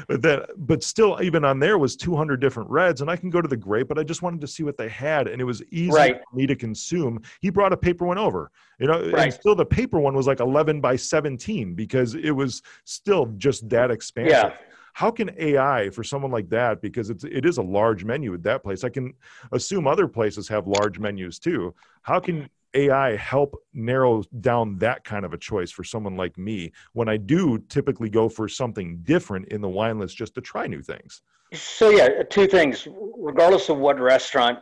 But 0.09 0.23
that, 0.23 0.51
but 0.57 0.83
still, 0.83 1.21
even 1.23 1.45
on 1.45 1.61
there 1.61 1.79
was 1.79 1.95
200 1.95 2.41
different 2.41 2.69
reds, 2.71 3.01
and 3.01 3.11
I 3.11 3.17
can 3.17 3.31
go 3.31 3.41
to 3.41 3.49
the 3.49 3.57
grape, 3.57 3.89
but 3.89 3.99
I 3.99 4.03
just 4.03 4.23
wanted 4.23 4.41
to 4.41 4.47
see 4.47 4.63
what 4.63 4.77
they 4.77 4.89
had, 4.89 5.29
and 5.29 5.41
it 5.41 5.45
was 5.45 5.63
easy 5.71 5.93
right. 5.93 6.21
for 6.29 6.37
me 6.37 6.47
to 6.47 6.57
consume. 6.57 7.23
He 7.41 7.51
brought 7.51 7.73
a 7.73 7.77
paper 7.77 8.07
one 8.07 8.19
over, 8.19 8.51
you 8.79 8.87
know, 8.87 9.11
right. 9.11 9.25
and 9.25 9.33
still 9.33 9.55
the 9.55 9.65
paper 9.65 10.01
one 10.01 10.15
was 10.15 10.27
like 10.27 10.41
11 10.41 10.81
by 10.81 10.97
17 10.97 11.75
because 11.75 12.15
it 12.15 12.31
was 12.31 12.63
still 12.85 13.27
just 13.37 13.69
that 13.69 13.91
expansive. 13.91 14.33
Yeah. 14.33 14.53
How 14.95 15.11
can 15.11 15.31
AI 15.39 15.91
for 15.91 16.03
someone 16.03 16.33
like 16.33 16.49
that, 16.51 16.83
because 16.83 17.11
it's 17.11 17.25
it 17.25 17.45
is 17.45 17.59
a 17.59 17.63
large 17.63 18.05
menu 18.05 18.35
at 18.35 18.43
that 18.43 18.63
place? 18.65 18.83
I 18.83 18.89
can 18.89 19.15
assume 19.53 19.87
other 19.87 20.09
places 20.09 20.49
have 20.49 20.67
large 20.67 20.99
menus 20.99 21.39
too. 21.39 21.75
How 22.03 22.19
can 22.21 22.49
AI 22.75 23.17
help 23.17 23.57
narrow 23.73 24.23
down 24.41 24.79
that 24.79 25.05
kind 25.05 25.25
of 25.25 25.33
a 25.33 25.39
choice 25.39 25.71
for 25.71 25.85
someone 25.85 26.17
like 26.17 26.37
me 26.39 26.73
when 26.93 27.09
I 27.09 27.17
do 27.17 27.59
typically 27.69 28.11
go 28.11 28.29
for 28.29 28.49
something 28.49 28.99
different 29.03 29.49
in 29.49 29.61
the 29.61 29.69
wine 29.69 29.99
list 29.99 30.17
just 30.17 30.35
to 30.35 30.41
try 30.41 30.67
new 30.67 30.83
things? 30.83 31.23
So 31.53 31.91
yeah, 31.91 32.23
two 32.23 32.47
things. 32.47 32.87
Regardless 33.19 33.69
of 33.69 33.79
what 33.79 33.99
restaurant, 33.99 34.61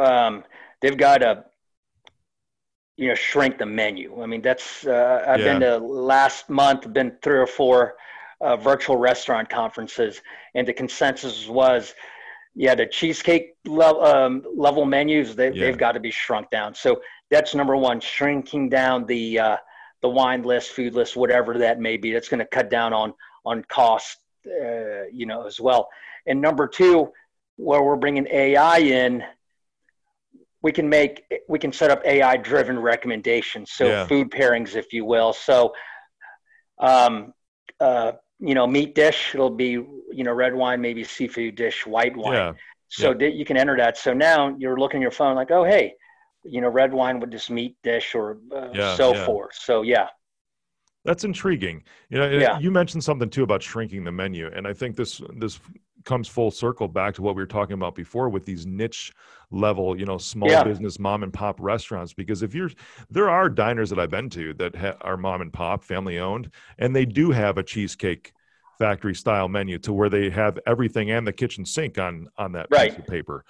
um, 0.00 0.44
they've 0.80 0.96
got 0.96 1.18
to 1.18 1.44
you 2.96 3.08
know 3.08 3.14
shrink 3.14 3.58
the 3.58 3.66
menu. 3.66 4.22
I 4.22 4.26
mean, 4.26 4.42
that's 4.42 4.86
uh, 4.86 5.24
I've 5.26 5.40
yeah. 5.40 5.58
been 5.58 5.60
to 5.60 5.78
last 5.78 6.48
month, 6.48 6.90
been 6.92 7.16
three 7.22 7.38
or 7.38 7.46
four 7.46 7.96
uh, 8.40 8.56
virtual 8.56 8.96
restaurant 8.96 9.50
conferences, 9.50 10.22
and 10.54 10.66
the 10.66 10.72
consensus 10.72 11.48
was 11.48 11.94
yeah, 12.54 12.74
the 12.74 12.86
cheesecake 12.86 13.54
level, 13.64 14.04
um, 14.04 14.44
level 14.54 14.84
menus 14.84 15.34
they, 15.34 15.52
yeah. 15.52 15.66
they've 15.66 15.78
got 15.78 15.92
to 15.92 16.00
be 16.00 16.10
shrunk 16.10 16.50
down. 16.50 16.74
So 16.74 17.00
that's 17.32 17.54
number 17.54 17.76
one, 17.76 17.98
shrinking 17.98 18.68
down 18.68 19.06
the 19.06 19.38
uh, 19.38 19.56
the 20.02 20.08
wine 20.08 20.42
list, 20.42 20.70
food 20.70 20.94
list, 20.94 21.16
whatever 21.16 21.58
that 21.58 21.80
may 21.80 21.96
be. 21.96 22.12
That's 22.12 22.28
going 22.28 22.40
to 22.40 22.46
cut 22.46 22.70
down 22.70 22.92
on 22.92 23.14
on 23.44 23.64
cost, 23.64 24.18
uh, 24.46 25.04
you 25.10 25.26
know, 25.26 25.46
as 25.46 25.58
well. 25.58 25.88
And 26.26 26.40
number 26.40 26.68
two, 26.68 27.10
where 27.56 27.82
we're 27.82 27.96
bringing 27.96 28.28
AI 28.30 28.78
in, 28.78 29.24
we 30.62 30.72
can 30.72 30.88
make 30.88 31.24
we 31.48 31.58
can 31.58 31.72
set 31.72 31.90
up 31.90 32.04
AI 32.04 32.36
driven 32.36 32.78
recommendations, 32.78 33.72
so 33.72 33.86
yeah. 33.86 34.06
food 34.06 34.30
pairings, 34.30 34.76
if 34.76 34.92
you 34.92 35.06
will. 35.06 35.32
So, 35.32 35.72
um, 36.78 37.32
uh, 37.80 38.12
you 38.40 38.54
know, 38.54 38.66
meat 38.66 38.94
dish 38.94 39.30
it'll 39.34 39.48
be 39.48 39.70
you 39.70 40.24
know 40.24 40.32
red 40.32 40.54
wine, 40.54 40.82
maybe 40.82 41.02
seafood 41.02 41.56
dish, 41.56 41.86
white 41.86 42.14
wine. 42.14 42.34
Yeah. 42.34 42.52
So 42.88 43.16
yeah. 43.18 43.28
you 43.28 43.46
can 43.46 43.56
enter 43.56 43.78
that. 43.78 43.96
So 43.96 44.12
now 44.12 44.54
you're 44.58 44.78
looking 44.78 44.98
at 44.98 45.02
your 45.02 45.12
phone 45.12 45.34
like, 45.34 45.50
oh 45.50 45.64
hey, 45.64 45.94
you 46.44 46.60
know, 46.60 46.68
red 46.68 46.92
wine 46.92 47.20
with 47.20 47.30
this 47.30 47.50
meat 47.50 47.76
dish 47.82 48.14
or 48.14 48.38
uh, 48.54 48.68
yeah, 48.72 48.96
so 48.96 49.14
yeah. 49.14 49.24
forth. 49.24 49.54
So 49.54 49.82
yeah. 49.82 50.08
That's 51.04 51.24
intriguing. 51.24 51.82
You 52.10 52.18
know, 52.18 52.30
yeah. 52.30 52.58
you 52.60 52.70
mentioned 52.70 53.02
something 53.02 53.28
too 53.28 53.42
about 53.42 53.60
shrinking 53.60 54.04
the 54.04 54.12
menu, 54.12 54.48
and 54.54 54.68
I 54.68 54.72
think 54.72 54.94
this 54.94 55.20
this 55.36 55.58
comes 56.04 56.28
full 56.28 56.50
circle 56.50 56.88
back 56.88 57.14
to 57.14 57.22
what 57.22 57.34
we 57.34 57.42
were 57.42 57.46
talking 57.46 57.74
about 57.74 57.94
before 57.94 58.28
with 58.28 58.44
these 58.44 58.66
niche 58.66 59.12
level, 59.50 59.98
you 59.98 60.06
know, 60.06 60.18
small 60.18 60.50
yeah. 60.50 60.64
business 60.64 60.98
mom 60.98 61.22
and 61.22 61.32
pop 61.32 61.56
restaurants. 61.60 62.12
Because 62.12 62.42
if 62.42 62.54
you're, 62.54 62.70
there 63.10 63.30
are 63.30 63.48
diners 63.48 63.90
that 63.90 63.98
I've 63.98 64.10
been 64.10 64.30
to 64.30 64.54
that 64.54 64.74
ha- 64.74 64.96
are 65.02 65.16
mom 65.16 65.40
and 65.40 65.52
pop, 65.52 65.84
family 65.84 66.18
owned, 66.18 66.50
and 66.78 66.94
they 66.94 67.04
do 67.04 67.30
have 67.30 67.58
a 67.58 67.62
cheesecake 67.62 68.32
factory 68.78 69.14
style 69.14 69.48
menu 69.48 69.78
to 69.78 69.92
where 69.92 70.08
they 70.08 70.30
have 70.30 70.58
everything 70.66 71.10
and 71.10 71.26
the 71.26 71.32
kitchen 71.32 71.64
sink 71.64 71.98
on 71.98 72.28
on 72.36 72.52
that 72.52 72.66
right. 72.70 72.90
piece 72.90 72.98
of 72.98 73.06
paper 73.06 73.44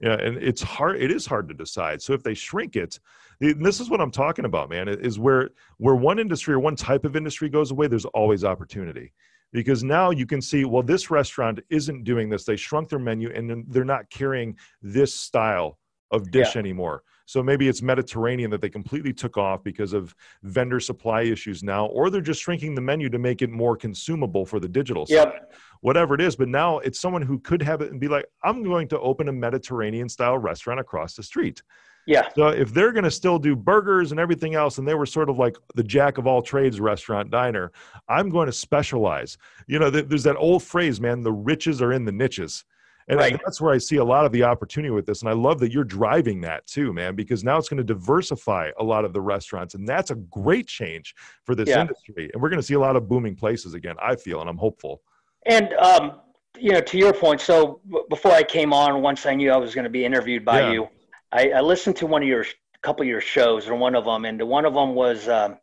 yeah, 0.00 0.14
and 0.14 0.36
it's 0.38 0.62
hard. 0.62 0.96
It 1.02 1.10
is 1.10 1.26
hard 1.26 1.48
to 1.48 1.54
decide. 1.54 2.00
So 2.00 2.12
if 2.12 2.22
they 2.22 2.34
shrink 2.34 2.76
it, 2.76 3.00
this 3.40 3.80
is 3.80 3.90
what 3.90 4.00
I'm 4.00 4.10
talking 4.10 4.44
about, 4.44 4.70
man. 4.70 4.88
Is 4.88 5.18
where 5.18 5.50
where 5.78 5.96
one 5.96 6.18
industry 6.18 6.54
or 6.54 6.60
one 6.60 6.76
type 6.76 7.04
of 7.04 7.16
industry 7.16 7.48
goes 7.48 7.70
away, 7.70 7.88
there's 7.88 8.04
always 8.06 8.44
opportunity 8.44 9.12
because 9.52 9.82
now 9.82 10.10
you 10.10 10.26
can 10.26 10.40
see 10.40 10.64
well 10.64 10.82
this 10.82 11.10
restaurant 11.10 11.60
isn't 11.70 12.04
doing 12.04 12.28
this 12.28 12.44
they 12.44 12.56
shrunk 12.56 12.88
their 12.88 12.98
menu 12.98 13.30
and 13.34 13.64
they're 13.68 13.84
not 13.84 14.08
carrying 14.10 14.56
this 14.82 15.14
style 15.14 15.78
of 16.10 16.30
dish 16.30 16.54
yeah. 16.54 16.58
anymore 16.58 17.02
so 17.28 17.42
maybe 17.42 17.68
it's 17.68 17.82
mediterranean 17.82 18.50
that 18.50 18.62
they 18.62 18.70
completely 18.70 19.12
took 19.12 19.36
off 19.36 19.62
because 19.62 19.92
of 19.92 20.14
vendor 20.42 20.80
supply 20.80 21.22
issues 21.22 21.62
now 21.62 21.86
or 21.86 22.08
they're 22.08 22.20
just 22.20 22.40
shrinking 22.40 22.74
the 22.74 22.80
menu 22.80 23.08
to 23.08 23.18
make 23.18 23.42
it 23.42 23.50
more 23.50 23.76
consumable 23.76 24.46
for 24.46 24.58
the 24.58 24.68
digital 24.68 25.04
yep. 25.08 25.32
side 25.32 25.40
whatever 25.80 26.14
it 26.14 26.20
is. 26.20 26.36
But 26.36 26.48
now 26.48 26.78
it's 26.78 27.00
someone 27.00 27.22
who 27.22 27.38
could 27.38 27.62
have 27.62 27.80
it 27.80 27.90
and 27.90 28.00
be 28.00 28.08
like, 28.08 28.26
I'm 28.42 28.62
going 28.62 28.88
to 28.88 29.00
open 29.00 29.28
a 29.28 29.32
Mediterranean 29.32 30.08
style 30.08 30.38
restaurant 30.38 30.80
across 30.80 31.14
the 31.14 31.22
street. 31.22 31.62
Yeah. 32.06 32.28
So 32.34 32.48
if 32.48 32.72
they're 32.72 32.92
going 32.92 33.04
to 33.04 33.10
still 33.10 33.38
do 33.38 33.54
burgers 33.54 34.12
and 34.12 34.20
everything 34.20 34.54
else, 34.54 34.78
and 34.78 34.88
they 34.88 34.94
were 34.94 35.04
sort 35.04 35.28
of 35.28 35.38
like 35.38 35.56
the 35.74 35.82
jack 35.82 36.16
of 36.16 36.26
all 36.26 36.40
trades 36.40 36.80
restaurant 36.80 37.30
diner, 37.30 37.70
I'm 38.08 38.30
going 38.30 38.46
to 38.46 38.52
specialize. 38.52 39.36
You 39.66 39.78
know, 39.78 39.90
there's 39.90 40.22
that 40.22 40.36
old 40.36 40.62
phrase, 40.62 41.00
man, 41.00 41.22
the 41.22 41.32
riches 41.32 41.82
are 41.82 41.92
in 41.92 42.06
the 42.06 42.12
niches. 42.12 42.64
And 43.08 43.18
right. 43.18 43.40
that's 43.44 43.60
where 43.60 43.72
I 43.72 43.78
see 43.78 43.96
a 43.96 44.04
lot 44.04 44.26
of 44.26 44.32
the 44.32 44.42
opportunity 44.42 44.90
with 44.90 45.06
this. 45.06 45.22
And 45.22 45.30
I 45.30 45.32
love 45.32 45.58
that 45.60 45.72
you're 45.72 45.84
driving 45.84 46.42
that 46.42 46.66
too, 46.66 46.92
man, 46.92 47.14
because 47.14 47.42
now 47.42 47.56
it's 47.56 47.68
going 47.68 47.78
to 47.78 47.84
diversify 47.84 48.70
a 48.78 48.84
lot 48.84 49.06
of 49.06 49.14
the 49.14 49.20
restaurants. 49.20 49.74
And 49.74 49.88
that's 49.88 50.10
a 50.10 50.16
great 50.16 50.66
change 50.66 51.14
for 51.44 51.54
this 51.54 51.68
yeah. 51.68 51.80
industry. 51.80 52.30
And 52.32 52.42
we're 52.42 52.50
going 52.50 52.60
to 52.60 52.66
see 52.66 52.74
a 52.74 52.80
lot 52.80 52.96
of 52.96 53.08
booming 53.08 53.34
places 53.34 53.72
again, 53.72 53.96
I 54.00 54.16
feel, 54.16 54.40
and 54.42 54.50
I'm 54.50 54.58
hopeful. 54.58 55.00
And 55.46 55.72
um, 55.74 56.20
you 56.58 56.72
know, 56.72 56.80
to 56.80 56.98
your 56.98 57.14
point, 57.14 57.40
so 57.40 57.80
before 58.10 58.32
I 58.32 58.42
came 58.42 58.72
on, 58.72 59.00
once 59.00 59.24
I 59.24 59.34
knew 59.34 59.50
I 59.50 59.56
was 59.56 59.74
going 59.74 59.84
to 59.84 59.90
be 59.90 60.04
interviewed 60.04 60.44
by 60.44 60.60
yeah. 60.60 60.72
you, 60.72 60.88
I, 61.32 61.50
I, 61.50 61.60
listened 61.60 61.96
to 61.96 62.06
one 62.06 62.22
of 62.22 62.28
your 62.28 62.44
couple 62.82 63.02
of 63.02 63.08
your 63.08 63.20
shows, 63.20 63.68
or 63.68 63.74
one 63.74 63.94
of 63.94 64.04
them, 64.04 64.24
and 64.24 64.42
one 64.42 64.64
of 64.64 64.74
them 64.74 64.94
was. 64.94 65.28
Um, 65.28 65.58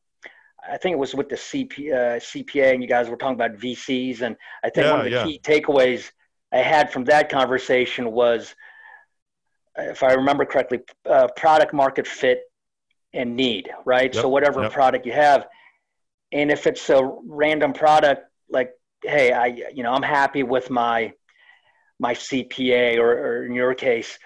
I 0.68 0.78
think 0.78 0.94
it 0.94 0.98
was 0.98 1.14
with 1.14 1.30
the 1.30 1.36
CP, 1.36 1.94
uh, 1.94 2.20
CPA, 2.20 2.74
and 2.74 2.82
you 2.82 2.90
guys 2.90 3.08
were 3.08 3.18
talking 3.18 3.36
about 3.36 3.52
VCs. 3.52 4.22
And 4.22 4.36
I 4.64 4.72
think 4.72 4.86
yeah, 4.86 4.92
one 4.92 5.06
of 5.06 5.12
the 5.12 5.24
key 5.24 5.40
takeaways 5.44 6.10
I 6.52 6.58
had 6.58 6.92
from 6.92 7.06
that 7.06 7.30
conversation 7.30 8.12
was, 8.12 8.56
if 9.78 10.04
I 10.04 10.14
remember 10.14 10.46
correctly, 10.46 10.80
uh, 11.10 11.28
product 11.36 11.74
market 11.74 12.08
fit 12.08 12.44
and 13.14 13.36
need, 13.36 13.70
right? 13.86 14.14
Yep. 14.14 14.22
So 14.22 14.30
whatever 14.30 14.62
yep. 14.62 14.72
product 14.72 15.06
you 15.06 15.12
have, 15.12 15.48
and 16.32 16.52
if 16.52 16.68
it's 16.68 16.90
a 16.90 17.02
random 17.26 17.74
product 17.74 18.30
like 18.50 18.72
hey, 19.04 19.32
I 19.32 19.46
you 19.74 19.84
know 19.84 19.92
I'm 19.92 20.04
happy 20.04 20.44
with 20.44 20.70
my 20.70 21.14
my 22.00 22.14
CPA 22.14 22.98
or, 22.98 23.12
or 23.12 23.46
in 23.46 23.54
your 23.54 23.74
case, 23.74 24.18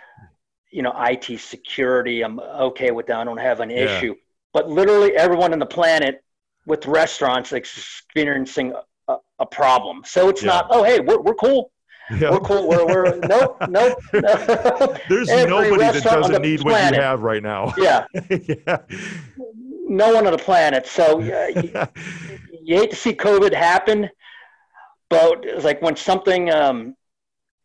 you 0.71 0.81
know 0.81 0.93
IT 0.97 1.39
security. 1.39 2.21
I'm 2.23 2.39
okay 2.39 2.91
with 2.91 3.07
that. 3.07 3.17
I 3.17 3.23
don't 3.23 3.37
have 3.37 3.59
an 3.59 3.69
yeah. 3.69 3.97
issue. 3.97 4.15
But 4.53 4.69
literally 4.69 5.15
everyone 5.15 5.53
on 5.53 5.59
the 5.59 5.65
planet 5.65 6.23
with 6.65 6.85
restaurants 6.87 7.53
experiencing 7.53 8.73
a, 9.07 9.17
a 9.37 9.45
problem. 9.45 10.03
So 10.05 10.29
it's 10.29 10.41
yeah. 10.41 10.49
not 10.49 10.67
oh 10.71 10.83
hey 10.83 10.99
we're 10.99 11.21
we're 11.21 11.35
cool. 11.35 11.71
Yeah. 12.11 12.31
We're 12.31 12.39
cool. 12.39 12.67
We're, 12.67 12.85
we're 12.85 13.15
nope, 13.19 13.57
nope. 13.69 13.99
No. 14.13 14.97
There's 15.09 15.27
nobody 15.27 15.77
that 15.77 16.03
doesn't 16.03 16.41
need 16.41 16.61
planet. 16.61 16.91
what 16.91 16.95
you 16.95 17.01
have 17.01 17.21
right 17.21 17.43
now. 17.43 17.73
Yeah. 17.77 18.05
yeah. 18.29 18.77
No 19.87 20.13
one 20.13 20.25
on 20.25 20.31
the 20.31 20.37
planet. 20.37 20.87
So 20.87 21.19
uh, 21.19 21.47
you, 21.47 21.71
you 22.63 22.77
hate 22.77 22.89
to 22.91 22.95
see 22.95 23.13
COVID 23.13 23.53
happen, 23.53 24.09
but 25.09 25.43
it's 25.43 25.63
like 25.63 25.81
when 25.81 25.95
something 25.95 26.51
um, 26.51 26.95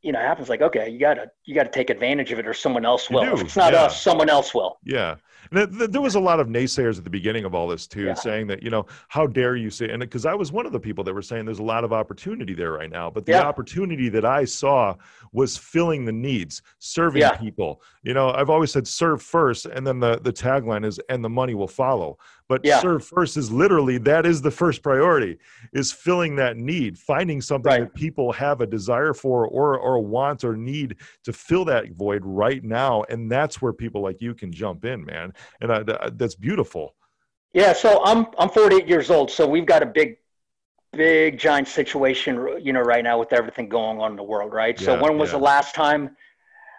you 0.05 0.13
know 0.13 0.21
happens 0.21 0.49
like 0.49 0.61
okay 0.61 0.91
you 0.91 1.01
gotta 1.01 1.31
you 1.47 1.55
gotta 1.55 1.71
take 1.71 1.89
advantage 1.89 2.31
of 2.31 2.39
it 2.39 2.47
or 2.47 2.53
someone 2.53 2.85
else 2.85 3.09
will 3.09 3.23
if 3.23 3.41
it's 3.41 3.57
not 3.57 3.73
yeah. 3.73 3.85
us 3.85 4.01
someone 4.01 4.29
else 4.29 4.55
will 4.55 4.79
yeah 4.85 5.17
there 5.53 6.01
was 6.01 6.15
a 6.15 6.21
lot 6.21 6.41
of 6.41 6.49
naysayers 6.49 6.99
at 6.99 7.05
the 7.05 7.11
beginning 7.11 7.45
of 7.45 7.55
all 7.55 7.69
this 7.69 7.87
too 7.87 8.05
yeah. 8.05 8.15
saying 8.15 8.47
that 8.47 8.63
you 8.63 8.71
know 8.71 8.87
how 9.09 9.27
dare 9.27 9.57
you 9.57 9.71
say 9.71 9.89
and 9.89 10.01
because 10.01 10.27
i 10.27 10.35
was 10.35 10.53
one 10.53 10.67
of 10.67 10.73
the 10.73 10.81
people 10.81 11.05
that 11.05 11.13
were 11.13 11.23
saying 11.23 11.45
there's 11.45 11.59
a 11.59 11.63
lot 11.63 11.85
of 11.85 11.93
opportunity 11.93 12.55
there 12.55 12.73
right 12.73 12.91
now 12.91 13.11
but 13.11 13.27
the 13.27 13.33
yeah. 13.33 13.43
opportunity 13.43 14.09
that 14.09 14.25
i 14.25 14.45
saw 14.45 14.95
was 15.33 15.57
filling 15.57 16.05
the 16.05 16.13
needs 16.13 16.63
serving 16.79 17.23
people 17.39 17.83
you 18.03 18.15
know 18.15 18.31
i've 18.31 18.51
always 18.51 18.71
said 18.71 18.87
serve 18.87 19.23
first 19.23 19.67
and 19.67 19.87
then 19.87 20.01
the 20.01 20.19
the 20.21 20.33
tagline 20.33 20.85
is 20.85 21.01
and 21.09 21.25
the 21.25 21.29
money 21.29 21.55
will 21.55 21.69
follow 21.69 22.17
but 22.49 22.61
yeah. 22.65 22.81
serve 22.81 23.05
first 23.05 23.37
is 23.37 23.51
literally 23.51 23.99
that 23.99 24.27
is 24.27 24.43
the 24.43 24.51
first 24.51 24.83
priority 24.83 25.39
is 25.73 25.93
filling 25.93 26.37
that 26.37 26.57
need 26.57 26.99
finding 26.99 27.41
something 27.41 27.71
right. 27.71 27.81
that 27.81 27.95
people 27.95 28.33
have 28.33 28.61
a 28.61 28.67
desire 28.67 29.15
for 29.15 29.47
or 29.49 29.79
or 29.79 30.01
want 30.01 30.45
or 30.45 30.57
need 30.57 30.97
to 31.23 31.33
fill 31.33 31.65
that 31.65 31.91
void 31.93 32.23
right 32.25 32.63
now 32.63 33.03
and 33.09 33.31
that's 33.31 33.61
where 33.61 33.73
people 33.73 34.03
like 34.03 34.21
you 34.21 34.35
can 34.35 34.53
jump 34.53 34.85
in 34.85 35.05
man 35.05 35.33
and 35.61 35.73
I, 35.73 36.11
that's 36.11 36.35
beautiful. 36.35 36.95
Yeah 37.53 37.73
so 37.73 38.05
i'm 38.05 38.27
i'm 38.39 38.49
48 38.49 38.89
years 38.89 39.11
old 39.11 39.31
so 39.31 39.47
we've 39.47 39.67
got 39.67 39.83
a 39.83 39.87
big 39.87 40.17
big 40.97 41.39
giant 41.39 41.69
situation 41.69 42.59
you 42.61 42.73
know 42.73 42.81
right 42.81 43.05
now 43.05 43.19
with 43.19 43.33
everything 43.33 43.69
going 43.69 44.01
on 44.01 44.13
in 44.13 44.17
the 44.17 44.23
world 44.23 44.53
right? 44.53 44.81
Yeah, 44.81 44.87
so 44.87 45.01
when 45.01 45.19
was 45.19 45.31
yeah. 45.31 45.39
the 45.39 45.45
last 45.45 45.75
time 45.75 46.17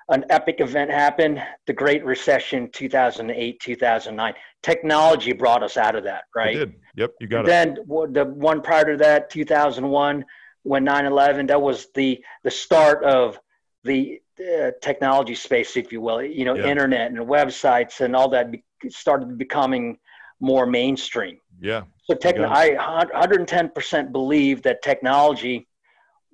an 0.10 0.24
epic 0.30 0.58
event 0.60 0.92
happened? 0.92 1.42
The 1.66 1.74
great 1.74 2.06
recession 2.06 2.70
2008 2.72 3.60
2009 3.60 4.34
technology 4.64 5.34
brought 5.34 5.64
us 5.64 5.78
out 5.78 5.96
of 5.96 6.04
that 6.04 6.24
right? 6.36 6.56
it 6.56 6.60
did. 6.60 6.76
yep 6.96 7.12
you 7.20 7.28
got 7.28 7.46
then, 7.46 7.70
it. 7.70 7.88
then 7.88 8.14
the 8.14 8.26
one 8.26 8.62
prior 8.62 8.86
to 8.86 8.98
that 8.98 9.30
2001 9.30 10.26
when 10.64 10.86
9-11 10.86 11.48
that 11.48 11.62
was 11.62 11.88
the 11.96 12.24
the 12.44 12.52
start 12.52 13.04
of 13.04 13.40
the 13.86 14.22
uh, 14.40 14.72
technology 14.82 15.36
space 15.36 15.78
if 15.78 15.92
you 15.92 16.02
will 16.02 16.22
you 16.22 16.44
know 16.44 16.56
yeah. 16.56 16.68
internet 16.68 17.12
and 17.12 17.20
websites 17.20 18.02
and 18.02 18.16
all 18.16 18.30
that 18.30 18.52
be- 18.52 18.64
started 18.90 19.38
becoming 19.38 19.98
more 20.42 20.66
mainstream 20.66 21.38
yeah 21.62 21.84
so 22.04 22.14
tech- 22.14 22.38
i 22.40 22.72
110% 22.72 24.12
believe 24.12 24.62
that 24.62 24.82
technology 24.82 25.68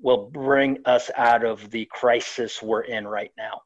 will 0.02 0.30
bring 0.30 0.80
us 0.86 1.10
out 1.16 1.46
of 1.46 1.70
the 1.70 1.86
crisis 1.92 2.62
we're 2.62 2.82
in 2.82 3.08
right 3.08 3.32
now. 3.38 3.62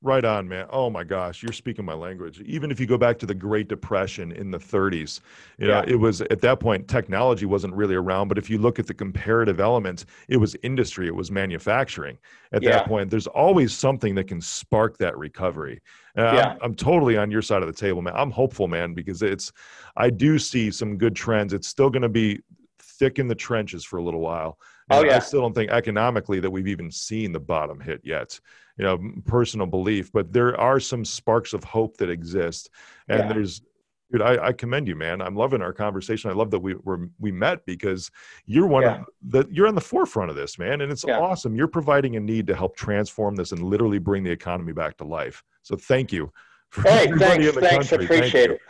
Right 0.00 0.24
on, 0.24 0.48
man. 0.48 0.66
Oh 0.70 0.90
my 0.90 1.02
gosh, 1.02 1.42
you're 1.42 1.52
speaking 1.52 1.84
my 1.84 1.94
language. 1.94 2.40
Even 2.42 2.70
if 2.70 2.78
you 2.78 2.86
go 2.86 2.96
back 2.96 3.18
to 3.18 3.26
the 3.26 3.34
Great 3.34 3.66
Depression 3.66 4.30
in 4.30 4.52
the 4.52 4.58
30s, 4.58 5.18
you 5.58 5.66
know, 5.66 5.82
it 5.88 5.96
was 5.96 6.20
at 6.20 6.40
that 6.40 6.60
point 6.60 6.86
technology 6.86 7.46
wasn't 7.46 7.74
really 7.74 7.96
around. 7.96 8.28
But 8.28 8.38
if 8.38 8.48
you 8.48 8.58
look 8.58 8.78
at 8.78 8.86
the 8.86 8.94
comparative 8.94 9.58
elements, 9.58 10.06
it 10.28 10.36
was 10.36 10.54
industry, 10.62 11.08
it 11.08 11.14
was 11.16 11.32
manufacturing. 11.32 12.16
At 12.52 12.62
yeah. 12.62 12.70
that 12.70 12.86
point, 12.86 13.10
there's 13.10 13.26
always 13.26 13.76
something 13.76 14.14
that 14.14 14.28
can 14.28 14.40
spark 14.40 14.98
that 14.98 15.18
recovery. 15.18 15.80
yeah. 16.16 16.50
I'm, 16.52 16.58
I'm 16.62 16.74
totally 16.76 17.16
on 17.16 17.32
your 17.32 17.42
side 17.42 17.62
of 17.62 17.66
the 17.66 17.74
table, 17.74 18.00
man. 18.00 18.14
I'm 18.16 18.30
hopeful, 18.30 18.68
man, 18.68 18.94
because 18.94 19.20
it's, 19.22 19.50
I 19.96 20.10
do 20.10 20.38
see 20.38 20.70
some 20.70 20.96
good 20.96 21.16
trends. 21.16 21.52
It's 21.52 21.66
still 21.66 21.90
going 21.90 22.02
to 22.02 22.08
be 22.08 22.40
thick 22.80 23.18
in 23.18 23.26
the 23.26 23.34
trenches 23.34 23.84
for 23.84 23.98
a 23.98 24.02
little 24.02 24.20
while. 24.20 24.58
Oh, 24.90 25.04
yeah. 25.04 25.16
I 25.16 25.18
still 25.18 25.42
don't 25.42 25.54
think 25.54 25.70
economically 25.70 26.40
that 26.40 26.50
we've 26.50 26.68
even 26.68 26.90
seen 26.90 27.32
the 27.32 27.40
bottom 27.40 27.80
hit 27.80 28.00
yet. 28.04 28.38
You 28.76 28.84
know, 28.84 28.98
personal 29.26 29.66
belief, 29.66 30.12
but 30.12 30.32
there 30.32 30.58
are 30.58 30.78
some 30.78 31.04
sparks 31.04 31.52
of 31.52 31.64
hope 31.64 31.96
that 31.96 32.10
exist, 32.10 32.70
and 33.08 33.20
yeah. 33.20 33.32
there's. 33.32 33.62
Dude, 34.10 34.22
I, 34.22 34.46
I, 34.46 34.52
commend 34.54 34.88
you, 34.88 34.96
man. 34.96 35.20
I'm 35.20 35.36
loving 35.36 35.60
our 35.60 35.74
conversation. 35.74 36.30
I 36.30 36.32
love 36.32 36.50
that 36.52 36.60
we 36.60 36.74
were 36.76 37.10
we 37.18 37.30
met 37.30 37.66
because 37.66 38.10
you're 38.46 38.66
one 38.66 38.84
yeah. 38.84 39.00
of 39.00 39.06
the 39.20 39.46
you're 39.50 39.66
on 39.66 39.74
the 39.74 39.82
forefront 39.82 40.30
of 40.30 40.36
this, 40.36 40.58
man, 40.58 40.80
and 40.80 40.90
it's 40.90 41.04
yeah. 41.06 41.18
awesome. 41.18 41.54
You're 41.54 41.68
providing 41.68 42.16
a 42.16 42.20
need 42.20 42.46
to 42.46 42.56
help 42.56 42.74
transform 42.74 43.36
this 43.36 43.52
and 43.52 43.62
literally 43.62 43.98
bring 43.98 44.24
the 44.24 44.30
economy 44.30 44.72
back 44.72 44.96
to 44.98 45.04
life. 45.04 45.44
So 45.62 45.76
thank 45.76 46.10
you. 46.10 46.32
Hey, 46.74 47.08
thanks, 47.18 47.50
thanks, 47.56 47.90
country. 47.90 48.06
appreciate 48.06 48.48
thank 48.48 48.50
it. 48.52 48.60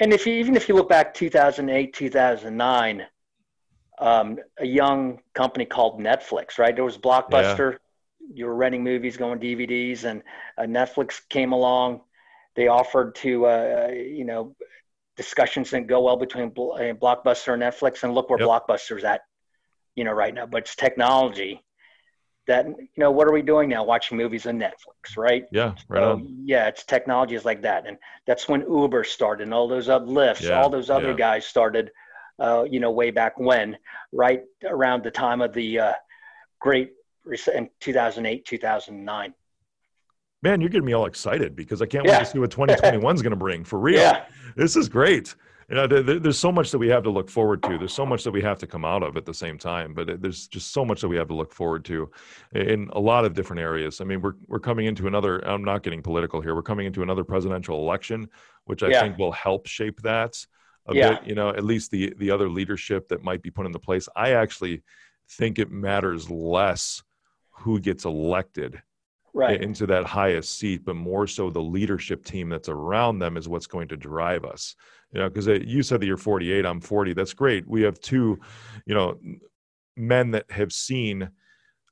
And 0.00 0.12
if 0.12 0.26
you, 0.26 0.34
even 0.34 0.56
if 0.56 0.68
you 0.68 0.74
look 0.74 0.88
back 0.88 1.14
2008, 1.14 1.94
2009, 1.94 3.06
um, 3.98 4.38
a 4.58 4.66
young 4.66 5.20
company 5.34 5.64
called 5.64 6.00
Netflix, 6.00 6.58
right? 6.58 6.74
There 6.74 6.84
was 6.84 6.98
Blockbuster. 6.98 7.72
Yeah. 7.72 7.78
You 8.34 8.46
were 8.46 8.56
renting 8.56 8.82
movies, 8.82 9.16
going 9.16 9.38
DVDs, 9.38 10.04
and 10.04 10.22
uh, 10.58 10.62
Netflix 10.62 11.20
came 11.28 11.52
along. 11.52 12.00
They 12.56 12.68
offered 12.68 13.14
to, 13.16 13.46
uh, 13.46 13.88
you 13.92 14.24
know, 14.24 14.56
discussions 15.16 15.70
didn't 15.70 15.86
go 15.86 16.02
well 16.02 16.16
between 16.16 16.46
uh, 16.46 16.94
Blockbuster 16.94 17.54
and 17.54 17.62
Netflix, 17.62 18.02
and 18.02 18.14
look 18.14 18.28
where 18.28 18.38
yep. 18.40 18.48
Blockbuster's 18.48 19.04
at, 19.04 19.22
you 19.94 20.04
know, 20.04 20.12
right 20.12 20.34
now. 20.34 20.46
But 20.46 20.62
it's 20.62 20.74
technology 20.74 21.62
that, 22.46 22.66
you 22.66 22.88
know, 22.96 23.10
what 23.10 23.28
are 23.28 23.32
we 23.32 23.42
doing 23.42 23.68
now? 23.68 23.84
Watching 23.84 24.16
movies 24.16 24.46
on 24.46 24.58
Netflix, 24.58 25.16
right? 25.16 25.44
Yeah, 25.52 25.74
right 25.88 26.00
so, 26.00 26.12
on. 26.12 26.42
Yeah, 26.44 26.66
it's 26.66 26.84
technologies 26.84 27.44
like 27.44 27.62
that, 27.62 27.86
and 27.86 27.96
that's 28.26 28.48
when 28.48 28.62
Uber 28.62 29.04
started, 29.04 29.44
and 29.44 29.54
all 29.54 29.68
those 29.68 29.88
up 29.88 30.02
lifts, 30.06 30.44
yeah, 30.44 30.60
all 30.60 30.68
those 30.68 30.90
other 30.90 31.10
yeah. 31.10 31.16
guys 31.16 31.46
started 31.46 31.90
uh, 32.38 32.64
you 32.70 32.80
know, 32.80 32.90
way 32.90 33.10
back 33.10 33.38
when, 33.38 33.76
right 34.12 34.42
around 34.64 35.02
the 35.02 35.10
time 35.10 35.40
of 35.40 35.52
the 35.52 35.78
uh, 35.78 35.92
great 36.60 36.92
in 37.54 37.68
2008, 37.80 38.44
2009. 38.44 39.34
Man, 40.42 40.60
you're 40.60 40.70
getting 40.70 40.86
me 40.86 40.92
all 40.92 41.06
excited 41.06 41.56
because 41.56 41.82
I 41.82 41.86
can't 41.86 42.04
yeah. 42.04 42.18
wait 42.18 42.24
to 42.24 42.30
see 42.30 42.38
what 42.38 42.50
2021 42.52 43.14
is 43.14 43.22
going 43.22 43.30
to 43.30 43.36
bring 43.36 43.64
for 43.64 43.78
real. 43.78 44.00
Yeah. 44.00 44.24
This 44.54 44.76
is 44.76 44.88
great. 44.88 45.34
You 45.68 45.74
know, 45.74 45.86
there's 45.88 46.38
so 46.38 46.52
much 46.52 46.70
that 46.70 46.78
we 46.78 46.86
have 46.88 47.02
to 47.02 47.10
look 47.10 47.28
forward 47.28 47.60
to. 47.64 47.76
There's 47.76 47.92
so 47.92 48.06
much 48.06 48.22
that 48.22 48.30
we 48.30 48.40
have 48.40 48.56
to 48.60 48.68
come 48.68 48.84
out 48.84 49.02
of 49.02 49.16
at 49.16 49.24
the 49.24 49.34
same 49.34 49.58
time, 49.58 49.94
but 49.94 50.22
there's 50.22 50.46
just 50.46 50.72
so 50.72 50.84
much 50.84 51.00
that 51.00 51.08
we 51.08 51.16
have 51.16 51.26
to 51.26 51.34
look 51.34 51.52
forward 51.52 51.84
to 51.86 52.08
in 52.54 52.88
a 52.92 53.00
lot 53.00 53.24
of 53.24 53.34
different 53.34 53.58
areas. 53.58 54.00
I 54.00 54.04
mean, 54.04 54.20
we're 54.20 54.34
we're 54.46 54.60
coming 54.60 54.86
into 54.86 55.08
another. 55.08 55.40
I'm 55.40 55.64
not 55.64 55.82
getting 55.82 56.02
political 56.02 56.40
here. 56.40 56.54
We're 56.54 56.62
coming 56.62 56.86
into 56.86 57.02
another 57.02 57.24
presidential 57.24 57.80
election, 57.80 58.28
which 58.66 58.84
I 58.84 58.90
yeah. 58.90 59.00
think 59.00 59.18
will 59.18 59.32
help 59.32 59.66
shape 59.66 60.00
that 60.02 60.46
a 60.88 60.94
yeah. 60.94 61.10
bit, 61.10 61.28
you 61.28 61.34
know, 61.34 61.50
at 61.50 61.64
least 61.64 61.90
the 61.90 62.14
the 62.18 62.30
other 62.30 62.48
leadership 62.48 63.08
that 63.08 63.22
might 63.22 63.42
be 63.42 63.50
put 63.50 63.66
into 63.66 63.78
place. 63.78 64.08
I 64.16 64.32
actually 64.32 64.82
think 65.30 65.58
it 65.58 65.70
matters 65.70 66.30
less 66.30 67.02
who 67.50 67.80
gets 67.80 68.04
elected 68.04 68.80
right. 69.34 69.60
into 69.60 69.86
that 69.86 70.06
highest 70.06 70.58
seat, 70.58 70.84
but 70.84 70.96
more 70.96 71.26
so 71.26 71.50
the 71.50 71.60
leadership 71.60 72.24
team 72.24 72.48
that's 72.48 72.68
around 72.68 73.18
them 73.18 73.36
is 73.36 73.48
what's 73.48 73.66
going 73.66 73.88
to 73.88 73.96
drive 73.96 74.44
us. 74.44 74.74
You 75.12 75.20
know, 75.20 75.28
because 75.28 75.48
uh, 75.48 75.58
you 75.64 75.82
said 75.82 76.00
that 76.00 76.06
you're 76.06 76.16
48, 76.16 76.66
I'm 76.66 76.80
40. 76.80 77.12
That's 77.14 77.34
great. 77.34 77.66
We 77.66 77.82
have 77.82 78.00
two, 78.00 78.38
you 78.86 78.94
know, 78.94 79.18
men 79.96 80.32
that 80.32 80.50
have 80.50 80.72
seen 80.72 81.30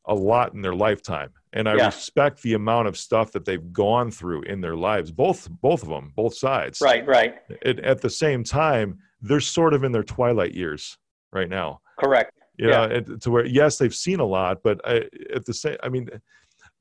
a 0.07 0.15
lot 0.15 0.55
in 0.55 0.61
their 0.61 0.75
lifetime 0.75 1.31
and 1.53 1.69
i 1.69 1.75
yeah. 1.77 1.87
respect 1.87 2.43
the 2.43 2.55
amount 2.55 2.89
of 2.89 2.97
stuff 2.97 3.33
that 3.33 3.45
they've 3.45 3.73
gone 3.73 4.11
through 4.11 4.43
in 4.43 4.61
their 4.61 4.77
lives 4.77 5.11
both 5.11 5.49
both 5.63 5.83
of 5.83 5.89
them 5.89 6.13
both 6.17 6.37
sides 6.37 6.81
right 6.81 7.07
right 7.07 7.37
it, 7.63 7.79
at 7.81 8.01
the 8.01 8.11
same 8.11 8.45
time 8.45 8.99
they're 9.23 9.41
sort 9.41 9.75
of 9.75 9.85
in 9.85 9.93
their 9.93 10.03
twilight 10.03 10.55
years 10.55 10.99
right 11.33 11.49
now 11.49 11.81
correct 11.99 12.33
you 12.57 12.69
yeah. 12.69 12.87
know 12.87 13.01
to 13.01 13.31
where 13.31 13.47
yes 13.47 13.79
they've 13.79 13.95
seen 13.95 14.21
a 14.21 14.25
lot 14.25 14.59
but 14.63 14.81
I, 14.87 15.09
at 15.35 15.45
the 15.45 15.55
same 15.55 15.77
i 15.83 15.89
mean 15.89 16.09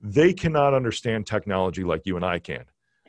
they 0.01 0.33
cannot 0.33 0.73
understand 0.73 1.25
technology 1.25 1.83
like 1.83 2.05
you 2.05 2.15
and 2.15 2.25
i 2.25 2.39
can 2.39 2.65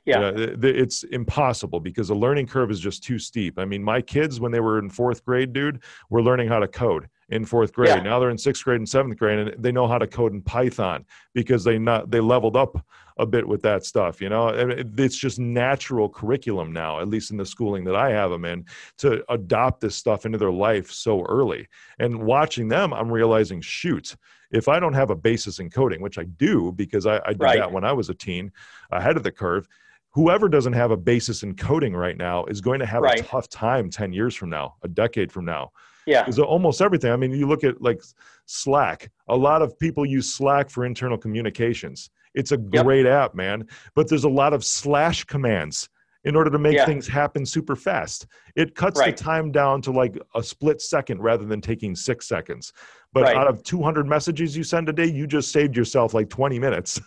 yeah. 0.07 0.33
You 0.33 0.46
know, 0.46 0.57
it's 0.62 1.03
impossible 1.05 1.81
because 1.81 2.09
the 2.09 2.14
learning 2.14 2.46
curve 2.46 2.70
is 2.70 2.79
just 2.79 3.03
too 3.03 3.18
steep. 3.18 3.59
I 3.59 3.64
mean, 3.64 3.83
my 3.83 4.03
kids, 4.03 4.38
when 4.38 4.53
they 4.53 4.61
were 4.61 4.79
in 4.79 4.90
fourth 4.90 5.24
grade, 5.24 5.53
dude, 5.53 5.83
were 6.11 6.22
learning 6.22 6.48
how 6.48 6.59
to 6.59 6.68
code 6.68 7.09
in 7.29 7.45
fourth 7.45 7.73
grade. 7.73 7.89
Yeah. 7.89 8.03
Now 8.03 8.19
they're 8.19 8.31
in 8.31 8.39
sixth 8.39 8.65
grade 8.65 8.81
and 8.81 8.89
seventh 8.89 9.19
grade, 9.19 9.39
and 9.39 9.63
they 9.63 9.73
know 9.73 9.87
how 9.87 9.99
to 9.99 10.07
code 10.07 10.33
in 10.33 10.43
Python 10.43 11.05
because 11.33 11.65
they 11.65 11.79
not 11.79 12.11
they 12.11 12.21
leveled 12.21 12.57
up 12.57 12.85
a 13.19 13.27
bit 13.27 13.47
with 13.47 13.63
that 13.63 13.85
stuff. 13.85 14.21
You 14.21 14.29
know, 14.29 14.49
it's 14.49 15.17
just 15.17 15.39
natural 15.39 16.09
curriculum 16.09 16.73
now, 16.73 17.01
at 17.01 17.09
least 17.09 17.31
in 17.31 17.37
the 17.37 17.47
schooling 17.47 17.85
that 17.85 17.95
I 17.95 18.11
have 18.11 18.31
them 18.31 18.45
in, 18.45 18.65
to 18.99 19.25
adopt 19.33 19.81
this 19.81 19.95
stuff 19.95 20.27
into 20.27 20.39
their 20.39 20.51
life 20.51 20.91
so 20.91 21.23
early. 21.23 21.69
And 21.99 22.25
watching 22.25 22.69
them, 22.69 22.93
I'm 22.93 23.11
realizing, 23.11 23.61
shoot, 23.61 24.17
if 24.51 24.69
I 24.69 24.81
don't 24.81 24.95
have 24.95 25.11
a 25.11 25.17
basis 25.17 25.61
in 25.61 25.71
coding, 25.71 26.01
which 26.01 26.19
I 26.19 26.25
do 26.25 26.73
because 26.73 27.07
I, 27.07 27.21
I 27.25 27.33
did 27.33 27.41
right. 27.41 27.59
that 27.59 27.73
when 27.73 27.85
I 27.85 27.93
was 27.93 28.09
a 28.09 28.15
teen, 28.15 28.51
ahead 28.91 29.17
of 29.17 29.23
the 29.23 29.33
curve. 29.33 29.69
Whoever 30.11 30.49
doesn't 30.49 30.75
have 30.75 30.93
a 30.93 30.97
basis 30.97 31.43
in 31.43 31.57
coding 31.57 31.93
right 31.93 32.17
now 32.17 32.45
is 32.45 32.61
going 32.61 32.79
to 32.79 32.87
have 32.87 33.03
right. 33.03 33.19
a 33.19 33.23
tough 33.25 33.49
time 33.49 33.91
10 33.91 34.13
years 34.13 34.37
from 34.37 34.49
now, 34.49 34.77
a 34.83 34.89
decade 34.89 35.33
from 35.33 35.45
now 35.45 35.73
yeah. 36.07 36.23
Because 36.23 36.38
almost 36.38 36.81
everything. 36.81 37.12
I 37.12 37.17
mean, 37.17 37.33
you 37.33 37.47
look 37.47 37.64
at 37.64 37.81
like 37.81 38.03
Slack. 38.47 39.11
A 39.29 39.37
lot 39.37 39.62
of 39.62 39.79
people 39.79 40.05
use 40.05 40.33
Slack 40.33 40.71
for 40.71 40.85
internal 40.85 41.19
communications. 41.19 42.11
It's 42.35 42.53
a 42.53 42.57
great 42.57 43.07
yep. 43.07 43.14
app, 43.14 43.35
man. 43.35 43.67
But 43.95 44.09
there's 44.09 44.25
a 44.25 44.29
lot 44.29 44.53
of 44.53 44.64
slash 44.64 45.25
commands 45.25 45.88
in 46.25 46.35
order 46.35 46.51
to 46.51 46.59
make 46.59 46.75
yeah. 46.75 46.87
things 46.87 47.07
happen 47.07 47.45
super 47.45 47.77
fast. 47.77 48.27
It 48.57 48.75
cuts 48.75 48.99
right. 48.99 49.17
the 49.17 49.23
time 49.23 49.53
down 49.53 49.83
to 49.83 49.93
like 49.93 50.19
a 50.35 50.43
split 50.43 50.81
second 50.81 51.21
rather 51.21 51.45
than 51.45 51.61
taking 51.61 51.95
six 51.95 52.27
seconds. 52.27 52.73
But 53.12 53.25
right. 53.25 53.37
out 53.37 53.47
of 53.47 53.62
200 53.62 54.09
messages 54.09 54.57
you 54.57 54.64
send 54.64 54.88
a 54.88 54.93
day, 54.93 55.07
you 55.07 55.27
just 55.27 55.53
saved 55.53 55.77
yourself 55.77 56.14
like 56.14 56.31
20 56.31 56.59
minutes 56.59 57.01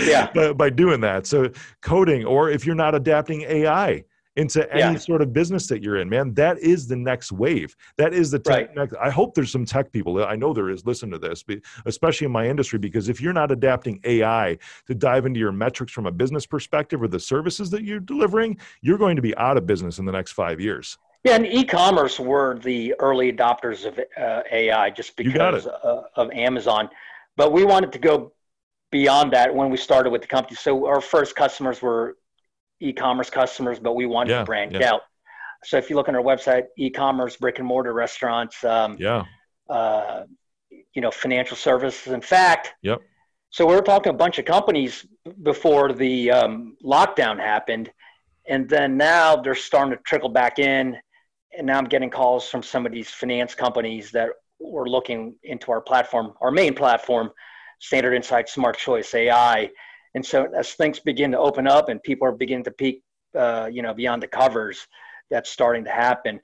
yeah. 0.00 0.30
by, 0.34 0.52
by 0.54 0.70
doing 0.70 1.00
that. 1.02 1.26
So 1.26 1.50
coding, 1.82 2.24
or 2.24 2.50
if 2.50 2.66
you're 2.66 2.74
not 2.74 2.94
adapting 2.94 3.42
AI, 3.42 4.04
into 4.36 4.70
any 4.72 4.94
yeah. 4.94 4.96
sort 4.96 5.20
of 5.20 5.32
business 5.32 5.66
that 5.66 5.82
you're 5.82 5.98
in, 5.98 6.08
man. 6.08 6.32
That 6.34 6.58
is 6.58 6.86
the 6.86 6.96
next 6.96 7.32
wave. 7.32 7.76
That 7.98 8.14
is 8.14 8.30
the 8.30 8.38
tech. 8.38 8.68
Right. 8.68 8.76
Next, 8.76 8.94
I 9.00 9.10
hope 9.10 9.34
there's 9.34 9.52
some 9.52 9.64
tech 9.64 9.92
people. 9.92 10.24
I 10.24 10.36
know 10.36 10.52
there 10.52 10.70
is. 10.70 10.86
Listen 10.86 11.10
to 11.10 11.18
this, 11.18 11.44
especially 11.86 12.24
in 12.26 12.32
my 12.32 12.48
industry, 12.48 12.78
because 12.78 13.08
if 13.08 13.20
you're 13.20 13.32
not 13.32 13.52
adapting 13.52 14.00
AI 14.04 14.58
to 14.86 14.94
dive 14.94 15.26
into 15.26 15.38
your 15.38 15.52
metrics 15.52 15.92
from 15.92 16.06
a 16.06 16.12
business 16.12 16.46
perspective 16.46 17.02
or 17.02 17.08
the 17.08 17.20
services 17.20 17.70
that 17.70 17.84
you're 17.84 18.00
delivering, 18.00 18.58
you're 18.80 18.98
going 18.98 19.16
to 19.16 19.22
be 19.22 19.36
out 19.36 19.56
of 19.56 19.66
business 19.66 19.98
in 19.98 20.04
the 20.04 20.12
next 20.12 20.32
five 20.32 20.60
years. 20.60 20.96
Yeah, 21.24 21.36
and 21.36 21.46
e-commerce 21.46 22.18
were 22.18 22.58
the 22.58 22.94
early 22.98 23.32
adopters 23.32 23.84
of 23.86 23.98
uh, 23.98 24.42
AI 24.50 24.90
just 24.90 25.16
because 25.16 25.66
uh, 25.66 26.02
of 26.16 26.30
Amazon. 26.32 26.88
But 27.36 27.52
we 27.52 27.64
wanted 27.64 27.92
to 27.92 27.98
go 27.98 28.32
beyond 28.90 29.32
that 29.32 29.54
when 29.54 29.70
we 29.70 29.76
started 29.76 30.10
with 30.10 30.22
the 30.22 30.26
company. 30.26 30.56
So 30.56 30.86
our 30.86 31.00
first 31.00 31.36
customers 31.36 31.80
were 31.80 32.16
e-commerce 32.82 33.30
customers, 33.30 33.78
but 33.78 33.94
we 33.94 34.06
wanted 34.06 34.30
yeah, 34.30 34.38
to 34.40 34.44
branch 34.44 34.74
yeah. 34.74 34.92
out. 34.92 35.02
So 35.64 35.78
if 35.78 35.88
you 35.88 35.96
look 35.96 36.08
on 36.08 36.16
our 36.16 36.22
website, 36.22 36.64
e-commerce, 36.76 37.36
brick 37.36 37.58
and 37.58 37.66
mortar 37.66 37.92
restaurants, 37.92 38.62
um, 38.64 38.96
yeah, 38.98 39.24
uh, 39.70 40.24
you 40.94 41.00
know, 41.00 41.10
financial 41.10 41.56
services. 41.56 42.12
In 42.12 42.20
fact, 42.20 42.74
yep. 42.82 43.00
So 43.50 43.66
we 43.66 43.74
were 43.74 43.82
talking 43.82 44.04
to 44.04 44.10
a 44.10 44.18
bunch 44.18 44.38
of 44.38 44.46
companies 44.46 45.06
before 45.42 45.92
the 45.92 46.30
um, 46.30 46.76
lockdown 46.82 47.38
happened, 47.38 47.90
and 48.48 48.68
then 48.68 48.96
now 48.96 49.36
they're 49.36 49.54
starting 49.54 49.96
to 49.96 50.02
trickle 50.04 50.30
back 50.30 50.58
in. 50.58 50.96
And 51.56 51.66
now 51.66 51.76
I'm 51.76 51.84
getting 51.84 52.08
calls 52.08 52.48
from 52.48 52.62
some 52.62 52.86
of 52.86 52.92
these 52.92 53.10
finance 53.10 53.54
companies 53.54 54.10
that 54.12 54.30
were 54.58 54.88
looking 54.88 55.36
into 55.42 55.70
our 55.70 55.82
platform, 55.82 56.32
our 56.40 56.50
main 56.50 56.74
platform, 56.74 57.30
Standard 57.78 58.14
Insight 58.14 58.48
Smart 58.48 58.78
Choice 58.78 59.14
AI 59.14 59.70
and 60.14 60.24
so 60.24 60.46
as 60.54 60.72
things 60.72 61.00
begin 61.00 61.32
to 61.32 61.38
open 61.38 61.66
up 61.66 61.88
and 61.88 62.02
people 62.02 62.28
are 62.28 62.32
beginning 62.32 62.64
to 62.64 62.70
peek, 62.70 63.02
uh, 63.36 63.68
you 63.72 63.82
know, 63.82 63.94
beyond 63.94 64.22
the 64.22 64.26
covers, 64.26 64.86
that's 65.30 65.50
starting 65.50 65.84
to 65.84 65.90
happen. 65.90 66.40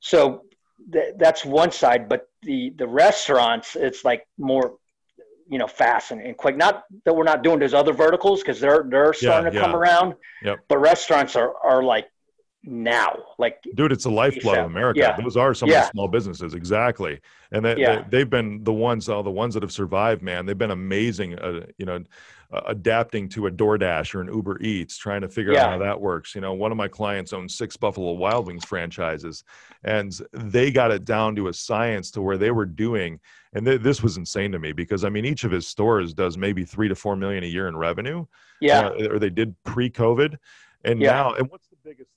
So 0.00 0.44
th- 0.92 1.14
that's 1.18 1.44
one 1.44 1.72
side, 1.72 2.08
but 2.08 2.28
the 2.42 2.70
the 2.76 2.86
restaurants, 2.86 3.76
it's 3.76 4.04
like 4.04 4.26
more, 4.38 4.76
you 5.48 5.58
know, 5.58 5.66
fast 5.66 6.12
and, 6.12 6.20
and 6.20 6.36
quick. 6.36 6.56
Not 6.56 6.84
that 7.04 7.14
we're 7.14 7.24
not 7.24 7.42
doing 7.42 7.58
those 7.58 7.74
other 7.74 7.92
verticals 7.92 8.40
because 8.40 8.60
they're 8.60 8.86
they're 8.88 9.12
starting 9.12 9.46
yeah, 9.46 9.50
to 9.50 9.56
yeah. 9.56 9.62
come 9.62 9.76
around. 9.76 10.14
Yep. 10.42 10.60
But 10.68 10.78
restaurants 10.78 11.34
are 11.36 11.54
are 11.64 11.82
like 11.82 12.06
now. 12.62 13.16
Like, 13.38 13.62
dude, 13.74 13.92
it's 13.92 14.04
the 14.04 14.10
lifeblood 14.10 14.58
of 14.58 14.66
America. 14.66 15.00
Yeah. 15.00 15.20
Those 15.20 15.36
are 15.36 15.54
some 15.54 15.68
yeah. 15.68 15.80
of 15.80 15.86
the 15.86 15.90
small 15.92 16.08
businesses, 16.08 16.54
exactly. 16.54 17.20
And 17.52 17.64
they, 17.64 17.76
yeah. 17.76 18.04
they, 18.08 18.20
have 18.20 18.30
been 18.30 18.62
the 18.64 18.72
ones, 18.72 19.08
all 19.08 19.22
the 19.22 19.30
ones 19.30 19.54
that 19.54 19.62
have 19.62 19.72
survived, 19.72 20.22
man. 20.22 20.46
They've 20.46 20.58
been 20.58 20.70
amazing. 20.70 21.38
Uh, 21.38 21.66
you 21.78 21.86
know, 21.86 22.04
uh, 22.52 22.62
adapting 22.66 23.28
to 23.30 23.46
a 23.46 23.50
DoorDash 23.50 24.14
or 24.14 24.20
an 24.20 24.32
Uber 24.32 24.60
Eats, 24.60 24.96
trying 24.96 25.20
to 25.20 25.28
figure 25.28 25.56
out 25.56 25.70
how 25.70 25.78
that 25.78 26.00
works. 26.00 26.34
You 26.34 26.40
know, 26.40 26.52
one 26.52 26.72
of 26.72 26.76
my 26.76 26.88
clients 26.88 27.32
owns 27.32 27.54
six 27.56 27.76
Buffalo 27.76 28.12
Wild 28.12 28.46
Wings 28.46 28.64
franchises, 28.64 29.44
and 29.84 30.18
they 30.32 30.70
got 30.70 30.90
it 30.90 31.04
down 31.04 31.36
to 31.36 31.48
a 31.48 31.52
science 31.52 32.10
to 32.12 32.22
where 32.22 32.36
they 32.36 32.50
were 32.50 32.66
doing. 32.66 33.20
And 33.52 33.66
th- 33.66 33.80
this 33.80 34.02
was 34.02 34.16
insane 34.16 34.52
to 34.52 34.58
me 34.58 34.72
because 34.72 35.04
I 35.04 35.08
mean, 35.08 35.24
each 35.24 35.44
of 35.44 35.50
his 35.50 35.66
stores 35.66 36.12
does 36.12 36.36
maybe 36.36 36.64
three 36.64 36.88
to 36.88 36.94
four 36.94 37.16
million 37.16 37.44
a 37.44 37.48
year 37.48 37.68
in 37.68 37.76
revenue. 37.76 38.26
Yeah, 38.60 38.88
uh, 38.88 39.08
or 39.10 39.18
they 39.18 39.30
did 39.30 39.54
pre-COVID, 39.64 40.36
and 40.84 41.00
yeah. 41.00 41.12
now, 41.12 41.34
and 41.34 41.50
what's 41.50 41.68
the 41.68 41.76
biggest 41.82 42.10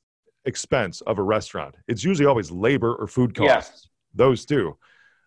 expense 0.45 1.01
of 1.01 1.19
a 1.19 1.23
restaurant. 1.23 1.75
It's 1.87 2.03
usually 2.03 2.25
always 2.25 2.51
labor 2.51 2.95
or 2.95 3.07
food 3.07 3.35
costs. 3.35 3.89
Those 4.13 4.45
two, 4.45 4.77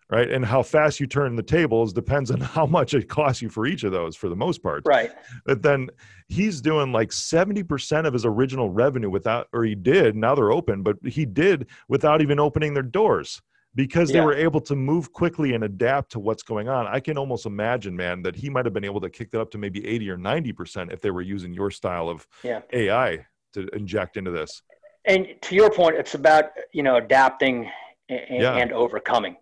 right? 0.09 0.29
And 0.29 0.45
how 0.45 0.63
fast 0.63 0.99
you 0.99 1.07
turn 1.07 1.35
the 1.35 1.43
tables 1.43 1.93
depends 1.93 2.31
on 2.31 2.39
how 2.55 2.65
much 2.65 2.93
it 2.93 3.09
costs 3.09 3.41
you 3.41 3.49
for 3.49 3.65
each 3.65 3.83
of 3.83 3.91
those 3.91 4.15
for 4.15 4.29
the 4.29 4.35
most 4.35 4.63
part. 4.63 4.83
Right. 4.85 5.11
But 5.45 5.61
then 5.61 5.89
he's 6.27 6.61
doing 6.61 6.91
like 6.91 7.09
70% 7.09 8.05
of 8.05 8.13
his 8.13 8.25
original 8.25 8.69
revenue 8.69 9.09
without, 9.09 9.47
or 9.53 9.63
he 9.63 9.75
did, 9.75 10.15
now 10.15 10.35
they're 10.35 10.51
open, 10.51 10.83
but 10.83 10.97
he 11.05 11.25
did 11.25 11.67
without 11.87 12.21
even 12.21 12.39
opening 12.39 12.73
their 12.73 12.83
doors 12.83 13.41
because 13.75 14.09
they 14.09 14.17
yeah. 14.17 14.25
were 14.25 14.33
able 14.33 14.59
to 14.61 14.75
move 14.75 15.13
quickly 15.13 15.53
and 15.53 15.63
adapt 15.63 16.11
to 16.11 16.19
what's 16.19 16.41
going 16.41 16.67
on. 16.67 16.87
I 16.87 16.99
can 16.99 17.17
almost 17.17 17.45
imagine, 17.45 17.95
man, 17.95 18.23
that 18.23 18.35
he 18.35 18.49
might 18.49 18.65
have 18.65 18.73
been 18.73 18.85
able 18.85 19.01
to 19.01 19.09
kick 19.09 19.29
that 19.31 19.41
up 19.41 19.51
to 19.51 19.59
maybe 19.59 19.85
80 19.85 20.09
or 20.09 20.17
90% 20.17 20.91
if 20.91 20.99
they 20.99 21.11
were 21.11 21.21
using 21.21 21.53
your 21.53 21.69
style 21.69 22.09
of 22.09 22.25
yeah. 22.43 22.61
AI 22.73 23.25
to 23.53 23.67
inject 23.75 24.17
into 24.17 24.31
this 24.31 24.63
and 25.07 25.27
to 25.41 25.55
your 25.55 25.71
point, 25.71 25.95
it's 25.95 26.13
about 26.13 26.51
you 26.73 26.83
know 26.83 26.97
adapting 26.97 27.71
and, 28.09 28.21
yeah. 28.29 28.55
and 28.55 28.71
overcoming. 28.71 29.37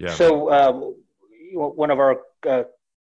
Yeah. 0.00 0.14
So 0.14 0.48
uh, 0.48 0.90
one 1.52 1.90
of 1.90 1.98
our 1.98 2.20
uh, 2.48 2.62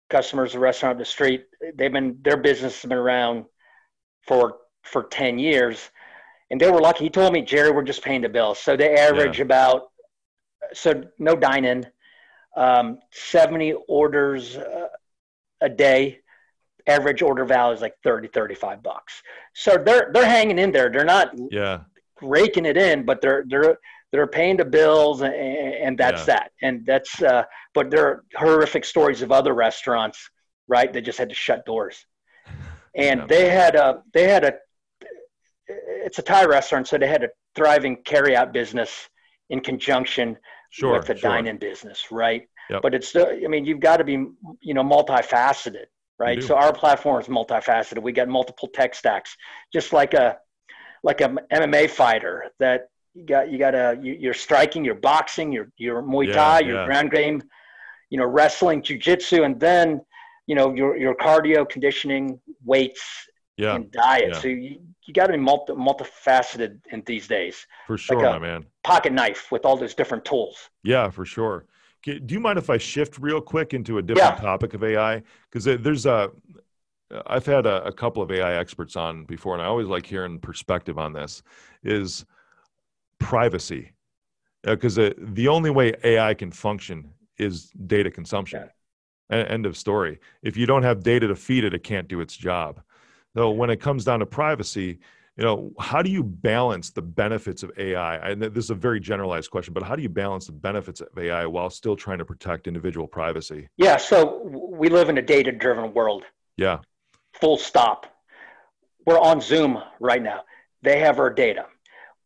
customers, 0.09 0.55
a 0.55 0.59
restaurant 0.59 0.93
up 0.93 0.99
the 0.99 1.05
street, 1.05 1.45
they've 1.75 1.91
been 1.91 2.17
their 2.21 2.37
business 2.37 2.81
has 2.81 2.89
been 2.89 2.97
around 2.97 3.45
for 4.25 4.57
for 4.83 5.03
ten 5.03 5.37
years, 5.37 5.89
and 6.49 6.59
they 6.59 6.71
were 6.71 6.79
lucky. 6.79 7.03
He 7.03 7.09
told 7.09 7.33
me, 7.33 7.41
Jerry, 7.41 7.71
we're 7.71 7.83
just 7.83 8.01
paying 8.01 8.21
the 8.21 8.29
bills. 8.29 8.59
So 8.59 8.77
they 8.77 8.95
average 8.95 9.39
yeah. 9.39 9.45
about 9.45 9.89
so 10.73 11.03
no 11.19 11.35
dining, 11.35 11.85
um, 12.55 12.99
seventy 13.11 13.73
orders 13.73 14.55
uh, 14.55 14.87
a 15.59 15.69
day 15.69 16.19
average 16.87 17.21
order 17.21 17.43
value 17.43 17.73
is 17.73 17.81
like 17.81 17.95
30 18.03 18.27
35 18.27 18.83
bucks 18.83 19.23
so 19.53 19.75
they're 19.75 20.11
they're 20.13 20.23
hanging 20.23 20.59
in 20.59 20.71
there 20.71 20.91
they're 20.91 21.03
not 21.03 21.33
yeah 21.49 21.79
raking 22.21 22.65
it 22.65 22.77
in, 22.77 23.03
but 23.05 23.21
they're 23.21 23.43
they're 23.47 23.77
they're 24.15 24.27
paying 24.27 24.57
the 24.57 24.65
bills, 24.65 25.21
and, 25.21 25.33
and 25.33 25.97
that's 25.97 26.21
yeah. 26.21 26.25
that. 26.25 26.51
And 26.61 26.85
that's 26.85 27.21
uh, 27.21 27.43
but 27.73 27.91
there 27.91 28.07
are 28.07 28.23
horrific 28.35 28.85
stories 28.85 29.21
of 29.21 29.31
other 29.31 29.53
restaurants, 29.53 30.29
right? 30.67 30.91
That 30.91 31.01
just 31.01 31.17
had 31.17 31.29
to 31.29 31.35
shut 31.35 31.65
doors, 31.65 32.05
and 32.95 33.21
yeah. 33.21 33.25
they 33.27 33.49
had 33.49 33.75
a 33.75 34.03
they 34.13 34.27
had 34.27 34.43
a 34.43 34.53
it's 35.67 36.19
a 36.19 36.21
Thai 36.21 36.45
restaurant, 36.45 36.87
so 36.87 36.97
they 36.97 37.07
had 37.07 37.23
a 37.23 37.29
thriving 37.55 37.97
carryout 38.03 38.53
business 38.53 39.09
in 39.49 39.61
conjunction 39.61 40.37
sure, 40.69 40.93
with 40.93 41.07
the 41.07 41.15
sure. 41.15 41.31
dine-in 41.31 41.57
business, 41.57 42.05
right? 42.11 42.43
Yep. 42.69 42.81
But 42.81 42.95
it's 42.95 43.15
I 43.15 43.47
mean, 43.47 43.65
you've 43.65 43.79
got 43.79 43.97
to 43.97 44.03
be 44.03 44.13
you 44.61 44.73
know 44.73 44.83
multifaceted, 44.83 45.85
right? 46.17 46.41
So 46.41 46.55
our 46.55 46.73
platform 46.73 47.21
is 47.21 47.27
multifaceted. 47.27 48.01
We 48.01 48.11
got 48.11 48.27
multiple 48.27 48.69
tech 48.73 48.95
stacks, 48.95 49.35
just 49.73 49.93
like 49.93 50.13
a 50.13 50.37
like 51.03 51.21
a 51.21 51.35
MMA 51.53 51.89
fighter 51.89 52.45
that 52.59 52.89
you 53.15 53.25
got 53.25 53.49
you 53.49 53.57
got 53.57 53.71
to 53.71 53.97
you, 54.01 54.29
are 54.29 54.33
striking, 54.33 54.83
you're 54.83 54.93
boxing, 54.93 55.51
you're 55.51 55.71
you're 55.77 56.03
Muay 56.03 56.33
Thai, 56.33 56.59
yeah, 56.59 56.67
you're 56.67 56.85
ground 56.85 57.11
game, 57.11 57.41
you 58.09 58.17
know, 58.17 58.25
wrestling, 58.25 58.81
jujitsu, 58.81 59.45
and 59.45 59.59
then 59.59 60.01
you 60.47 60.55
know 60.55 60.73
your 60.73 60.97
your 60.97 61.15
cardio, 61.15 61.67
conditioning, 61.67 62.39
weights, 62.63 63.03
yeah. 63.57 63.75
and 63.75 63.89
diet. 63.91 64.33
Yeah. 64.33 64.39
So 64.39 64.47
you, 64.49 64.79
you 65.05 65.13
got 65.13 65.27
to 65.27 65.33
be 65.33 65.39
multi, 65.39 65.73
multifaceted 65.73 66.79
in 66.91 67.03
these 67.05 67.27
days. 67.27 67.65
For 67.87 67.97
sure, 67.97 68.17
like 68.17 68.25
my 68.25 68.39
man. 68.39 68.65
Pocket 68.83 69.13
knife 69.13 69.51
with 69.51 69.65
all 69.65 69.77
those 69.77 69.93
different 69.93 70.25
tools. 70.25 70.69
Yeah, 70.83 71.09
for 71.09 71.25
sure. 71.25 71.65
Do 72.03 72.21
you 72.27 72.39
mind 72.39 72.59
if 72.59 72.69
I 72.69 72.77
shift 72.77 73.17
real 73.17 73.41
quick 73.41 73.73
into 73.73 73.97
a 73.97 74.01
different 74.01 74.35
yeah. 74.35 74.41
topic 74.41 74.75
of 74.75 74.83
AI? 74.83 75.23
Because 75.49 75.63
there's 75.81 76.05
a 76.05 76.29
I've 77.25 77.45
had 77.45 77.65
a, 77.65 77.83
a, 77.85 77.91
couple 77.91 78.21
of 78.21 78.31
AI 78.31 78.55
experts 78.55 78.95
on 78.95 79.25
before, 79.25 79.53
and 79.53 79.61
I 79.61 79.65
always 79.65 79.87
like 79.87 80.05
hearing 80.05 80.39
perspective 80.39 80.99
on 80.99 81.13
this. 81.13 81.43
Is 81.83 82.25
privacy, 83.19 83.93
because 84.63 84.97
uh, 84.97 85.11
the 85.17 85.47
only 85.47 85.69
way 85.69 85.93
AI 86.03 86.33
can 86.33 86.51
function 86.51 87.11
is 87.37 87.71
data 87.87 88.09
consumption. 88.09 88.69
Yeah. 89.31 89.37
End 89.37 89.65
of 89.65 89.75
story. 89.75 90.19
If 90.43 90.55
you 90.55 90.65
don't 90.65 90.83
have 90.83 91.01
data 91.01 91.27
to 91.27 91.35
feed 91.35 91.63
it, 91.63 91.73
it 91.73 91.83
can't 91.83 92.07
do 92.07 92.19
its 92.21 92.37
job. 92.37 92.81
So 93.35 93.49
when 93.49 93.69
it 93.69 93.77
comes 93.81 94.05
down 94.05 94.19
to 94.19 94.25
privacy, 94.25 94.99
you 95.35 95.43
know, 95.43 95.71
how 95.79 96.01
do 96.01 96.11
you 96.11 96.23
balance 96.23 96.91
the 96.91 97.01
benefits 97.01 97.63
of 97.63 97.71
AI? 97.77 98.17
And 98.17 98.41
this 98.41 98.65
is 98.65 98.69
a 98.69 98.75
very 98.75 98.99
generalized 98.99 99.49
question, 99.49 99.73
but 99.73 99.83
how 99.83 99.95
do 99.95 100.03
you 100.03 100.09
balance 100.09 100.45
the 100.45 100.53
benefits 100.53 101.01
of 101.01 101.07
AI 101.17 101.45
while 101.47 101.69
still 101.69 101.95
trying 101.95 102.19
to 102.19 102.25
protect 102.25 102.67
individual 102.67 103.07
privacy? 103.07 103.67
Yeah, 103.77 103.97
so 103.97 104.43
we 104.43 104.89
live 104.89 105.09
in 105.09 105.17
a 105.17 105.23
data-driven 105.23 105.93
world. 105.93 106.23
Yeah 106.55 106.79
full 107.39 107.57
stop. 107.57 108.07
We're 109.05 109.19
on 109.19 109.41
Zoom 109.41 109.81
right 109.99 110.21
now. 110.21 110.41
They 110.81 110.99
have 110.99 111.19
our 111.19 111.29
data. 111.29 111.65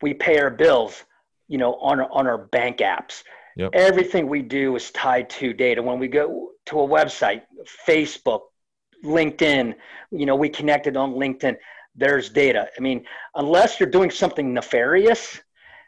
We 0.01 0.13
pay 0.13 0.39
our 0.39 0.49
bills, 0.49 1.03
you 1.47 1.57
know, 1.57 1.75
on, 1.75 2.01
on 2.01 2.27
our 2.27 2.37
bank 2.37 2.77
apps. 2.77 3.23
Yep. 3.57 3.71
Everything 3.73 4.27
we 4.27 4.41
do 4.41 4.75
is 4.75 4.91
tied 4.91 5.29
to 5.31 5.53
data. 5.53 5.81
When 5.81 5.99
we 5.99 6.07
go 6.07 6.51
to 6.67 6.79
a 6.79 6.87
website, 6.87 7.41
Facebook, 7.87 8.41
LinkedIn, 9.03 9.75
you 10.11 10.25
know, 10.25 10.35
we 10.35 10.49
connected 10.49 10.95
on 10.95 11.13
LinkedIn, 11.13 11.57
there's 11.95 12.29
data. 12.29 12.69
I 12.77 12.81
mean, 12.81 13.05
unless 13.35 13.79
you're 13.79 13.89
doing 13.89 14.11
something 14.11 14.53
nefarious, 14.53 15.41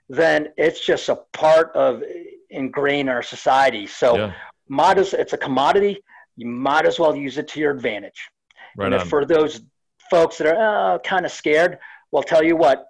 then 0.09 0.49
it's 0.57 0.85
just 0.85 1.07
a 1.09 1.15
part 1.31 1.71
of 1.73 2.03
ingrained 2.49 3.07
in 3.07 3.09
our 3.09 3.23
society. 3.23 3.87
So, 3.87 4.17
yeah. 4.17 4.33
modest, 4.67 5.13
it's 5.13 5.33
a 5.33 5.37
commodity. 5.37 6.03
You 6.35 6.47
might 6.47 6.85
as 6.85 6.99
well 6.99 7.15
use 7.15 7.37
it 7.37 7.47
to 7.49 7.59
your 7.59 7.71
advantage. 7.71 8.29
Right 8.77 8.91
and 8.91 9.09
for 9.09 9.25
those 9.25 9.61
folks 10.09 10.37
that 10.37 10.47
are 10.47 10.95
uh, 10.95 10.99
kind 10.99 11.25
of 11.25 11.31
scared, 11.31 11.77
well, 12.11 12.23
tell 12.23 12.43
you 12.43 12.55
what, 12.55 12.87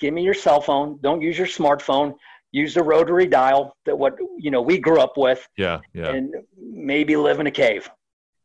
give 0.00 0.14
me 0.14 0.22
your 0.22 0.34
cell 0.34 0.60
phone. 0.60 0.98
Don't 1.02 1.20
use 1.20 1.38
your 1.38 1.46
smartphone. 1.46 2.14
Use 2.52 2.74
the 2.74 2.82
rotary 2.82 3.26
dial 3.26 3.76
that 3.84 3.96
what 3.98 4.16
you 4.38 4.50
know 4.50 4.62
we 4.62 4.78
grew 4.78 5.00
up 5.00 5.16
with. 5.16 5.46
Yeah, 5.56 5.80
yeah. 5.92 6.10
And 6.10 6.34
maybe 6.56 7.16
live 7.16 7.40
in 7.40 7.46
a 7.46 7.50
cave, 7.50 7.90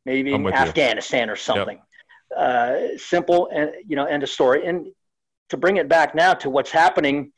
maybe 0.05 0.33
I'm 0.33 0.45
in 0.47 0.53
Afghanistan 0.53 1.27
you. 1.27 1.33
or 1.33 1.35
something. 1.35 1.77
Yep. 1.77 1.85
Uh, 2.37 2.97
simple 2.97 3.49
and 3.53 3.71
you 3.87 3.95
know, 3.95 4.05
end 4.05 4.23
of 4.23 4.29
story. 4.29 4.65
And 4.65 4.87
to 5.49 5.57
bring 5.57 5.77
it 5.77 5.87
back 5.87 6.15
now 6.15 6.33
to 6.35 6.49
what's 6.49 6.71
happening 6.71 7.31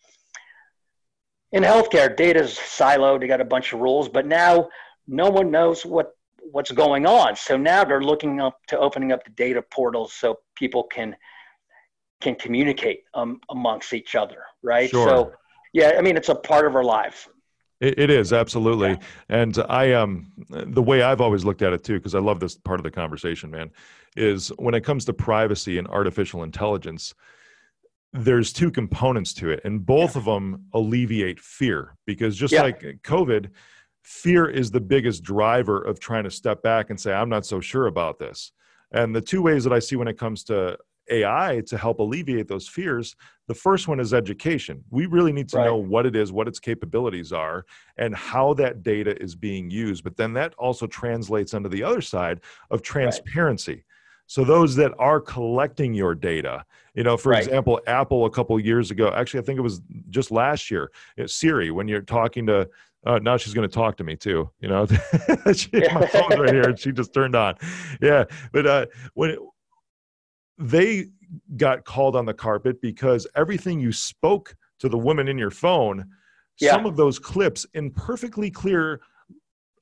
in 1.52 1.64
healthcare, 1.64 2.16
data's 2.16 2.58
siloed. 2.58 3.20
They 3.20 3.28
got 3.28 3.42
a 3.42 3.46
bunch 3.46 3.74
of 3.74 3.80
rules, 3.80 4.08
but 4.08 4.26
now 4.26 4.70
no 5.08 5.30
one 5.30 5.52
knows 5.52 5.86
what 5.86 6.12
what's 6.52 6.72
going 6.72 7.06
on. 7.06 7.36
So 7.36 7.58
now 7.58 7.84
they're 7.84 8.02
looking 8.02 8.40
up 8.40 8.58
to 8.68 8.80
opening 8.80 9.12
up 9.12 9.24
the 9.24 9.32
data 9.32 9.62
portals 9.62 10.14
so 10.14 10.40
people 10.56 10.84
can 10.84 11.16
can 12.22 12.36
communicate 12.36 13.04
um, 13.14 13.40
amongst 13.50 13.94
each 13.94 14.16
other, 14.16 14.44
right? 14.62 14.90
Sure. 14.90 15.08
So 15.08 15.32
yeah, 15.74 15.94
I 15.98 16.02
mean 16.02 16.18
it's 16.18 16.30
a 16.30 16.36
part 16.36 16.66
of 16.66 16.76
our 16.76 16.84
lives. 16.84 17.28
It, 17.80 17.98
it 17.98 18.10
is 18.12 18.32
absolutely, 18.32 18.92
yeah. 18.92 18.98
and 19.30 19.58
I 19.68 19.94
um 19.94 20.32
the 20.50 20.84
way 20.84 21.02
I've 21.02 21.22
always 21.22 21.44
looked 21.44 21.62
at 21.62 21.74
it 21.74 21.84
too, 21.84 21.98
because 21.98 22.16
I 22.16 22.20
love 22.20 22.40
this 22.40 22.56
part 22.56 22.80
of 22.80 22.84
the 22.84 22.92
conversation, 22.92 23.52
man, 23.52 23.72
is 24.16 24.50
when 24.58 24.76
it 24.76 24.82
comes 24.82 25.06
to 25.06 25.14
privacy 25.14 25.78
and 25.78 25.88
artificial 25.88 26.44
intelligence 26.44 27.14
there's 28.14 28.52
two 28.52 28.70
components 28.70 29.34
to 29.34 29.50
it 29.50 29.62
and 29.64 29.86
both 29.86 30.16
of 30.16 30.26
them 30.26 30.66
alleviate 30.74 31.40
fear 31.40 31.96
because 32.06 32.36
just 32.36 32.54
yeah. 32.54 32.64
like 32.64 32.82
covid 33.04 33.50
fear 34.04 34.50
is 34.50 34.72
the 34.72 34.82
biggest 34.82 35.24
driver 35.24 35.82
of 35.82 36.00
trying 36.00 36.24
to 36.24 36.32
step 36.32 36.62
back 36.62 36.90
and 36.90 37.00
say 37.00 37.14
i'm 37.14 37.30
not 37.30 37.46
so 37.46 37.62
sure 37.62 37.88
about 37.88 38.20
this 38.20 38.52
and 38.92 39.16
the 39.16 39.22
two 39.22 39.42
ways 39.42 39.64
that 39.64 39.72
i 39.72 39.80
see 39.80 39.96
when 39.96 40.08
it 40.08 40.18
comes 40.18 40.44
to 40.44 40.78
ai 41.12 41.62
to 41.66 41.78
help 41.78 42.00
alleviate 42.00 42.48
those 42.48 42.68
fears 42.68 43.16
the 43.48 43.54
first 43.54 43.88
one 43.88 44.00
is 44.00 44.14
education 44.14 44.84
we 44.90 45.06
really 45.06 45.34
need 45.34 45.50
to 45.50 45.58
right. 45.58 45.66
know 45.66 45.76
what 45.76 46.06
it 46.06 46.16
is 46.16 46.32
what 46.32 46.48
its 46.48 46.60
capabilities 46.60 47.32
are 47.32 47.66
and 47.98 48.16
how 48.16 48.54
that 48.54 48.84
data 48.84 49.22
is 49.22 49.36
being 49.36 49.70
used 49.70 50.04
but 50.04 50.16
then 50.16 50.34
that 50.34 50.54
also 50.56 50.88
translates 50.88 51.54
onto 51.54 51.70
the 51.70 51.84
other 51.84 52.02
side 52.02 52.40
of 52.70 52.82
transparency 52.82 53.74
right 53.74 53.84
so 54.32 54.46
those 54.46 54.78
that 54.78 54.94
are 54.98 55.20
collecting 55.20 55.94
your 55.94 56.16
data, 56.16 56.64
you 56.94 57.04
know, 57.04 57.18
for 57.18 57.32
right. 57.32 57.44
example, 57.44 57.82
Apple 57.86 58.24
a 58.24 58.30
couple 58.30 58.58
years 58.62 58.90
ago, 58.90 59.12
actually, 59.14 59.42
I 59.42 59.44
think 59.44 59.60
it 59.60 59.62
was 59.62 59.82
just 60.10 60.32
last 60.32 60.72
year, 60.72 60.90
Siri, 61.26 61.70
when 61.70 61.90
you're 61.90 62.00
talking 62.00 62.46
to, 62.46 62.70
uh, 63.06 63.20
now 63.22 63.36
she's 63.36 63.54
going 63.54 63.68
to 63.68 63.74
talk 63.74 63.98
to 63.98 64.06
me 64.06 64.16
too, 64.16 64.50
you 64.62 64.70
know, 64.70 64.86
she, 65.54 65.70
my 65.74 66.08
phone's 66.08 66.40
right 66.40 66.54
here 66.54 66.70
and 66.70 66.80
she 66.80 66.94
just 66.94 67.14
turned 67.14 67.36
on. 67.36 67.56
Yeah. 68.02 68.24
But 68.54 68.66
uh, 68.66 68.86
when 69.16 69.36
they 70.62 71.08
got 71.58 71.86
called 71.86 72.16
on 72.16 72.26
the 72.26 72.34
carpet 72.34 72.82
because 72.82 73.26
everything 73.36 73.80
you 73.80 73.92
spoke 73.92 74.56
to 74.80 74.88
the 74.90 74.98
woman 74.98 75.28
in 75.28 75.38
your 75.38 75.52
phone, 75.52 76.06
yeah. 76.60 76.72
some 76.72 76.86
of 76.86 76.96
those 76.96 77.18
clips 77.18 77.66
in 77.74 77.92
perfectly 77.92 78.52
clear 78.52 79.02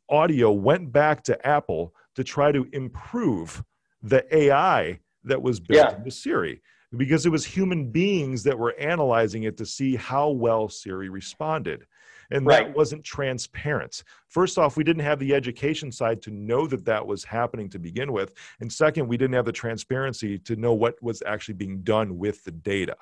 audio 0.09 0.51
went 0.51 0.91
back 0.91 1.21
to 1.23 1.47
Apple 1.47 1.93
to 2.15 2.23
try 2.23 2.51
to 2.51 2.67
improve 2.73 3.63
the 4.01 4.23
AI 4.35 4.99
that 5.23 5.41
was 5.41 5.59
built 5.59 5.91
yeah. 5.91 5.97
into 5.97 6.11
Siri 6.11 6.61
because 6.97 7.25
it 7.25 7.29
was 7.29 7.45
human 7.45 7.91
beings 7.91 8.41
that 8.43 8.57
were 8.57 8.73
analyzing 8.79 9.43
it 9.43 9.57
to 9.57 9.65
see 9.65 9.95
how 9.95 10.29
well 10.29 10.69
Siri 10.69 11.09
responded. 11.09 11.85
And 12.31 12.45
right. 12.45 12.67
that 12.67 12.75
wasn't 12.75 13.03
transparent. 13.03 14.03
First 14.27 14.57
off, 14.57 14.77
we 14.77 14.83
didn't 14.83 15.03
have 15.03 15.19
the 15.19 15.33
education 15.33 15.91
side 15.91 16.21
to 16.23 16.31
know 16.31 16.67
that 16.67 16.85
that 16.85 17.05
was 17.05 17.23
happening 17.23 17.69
to 17.69 17.79
begin 17.79 18.11
with. 18.11 18.33
And 18.59 18.71
second, 18.71 19.07
we 19.07 19.17
didn't 19.17 19.33
have 19.33 19.45
the 19.45 19.51
transparency 19.51 20.37
to 20.39 20.55
know 20.55 20.73
what 20.73 21.01
was 21.01 21.23
actually 21.25 21.55
being 21.55 21.81
done 21.81 22.17
with 22.17 22.43
the 22.43 22.51
data. 22.51 22.95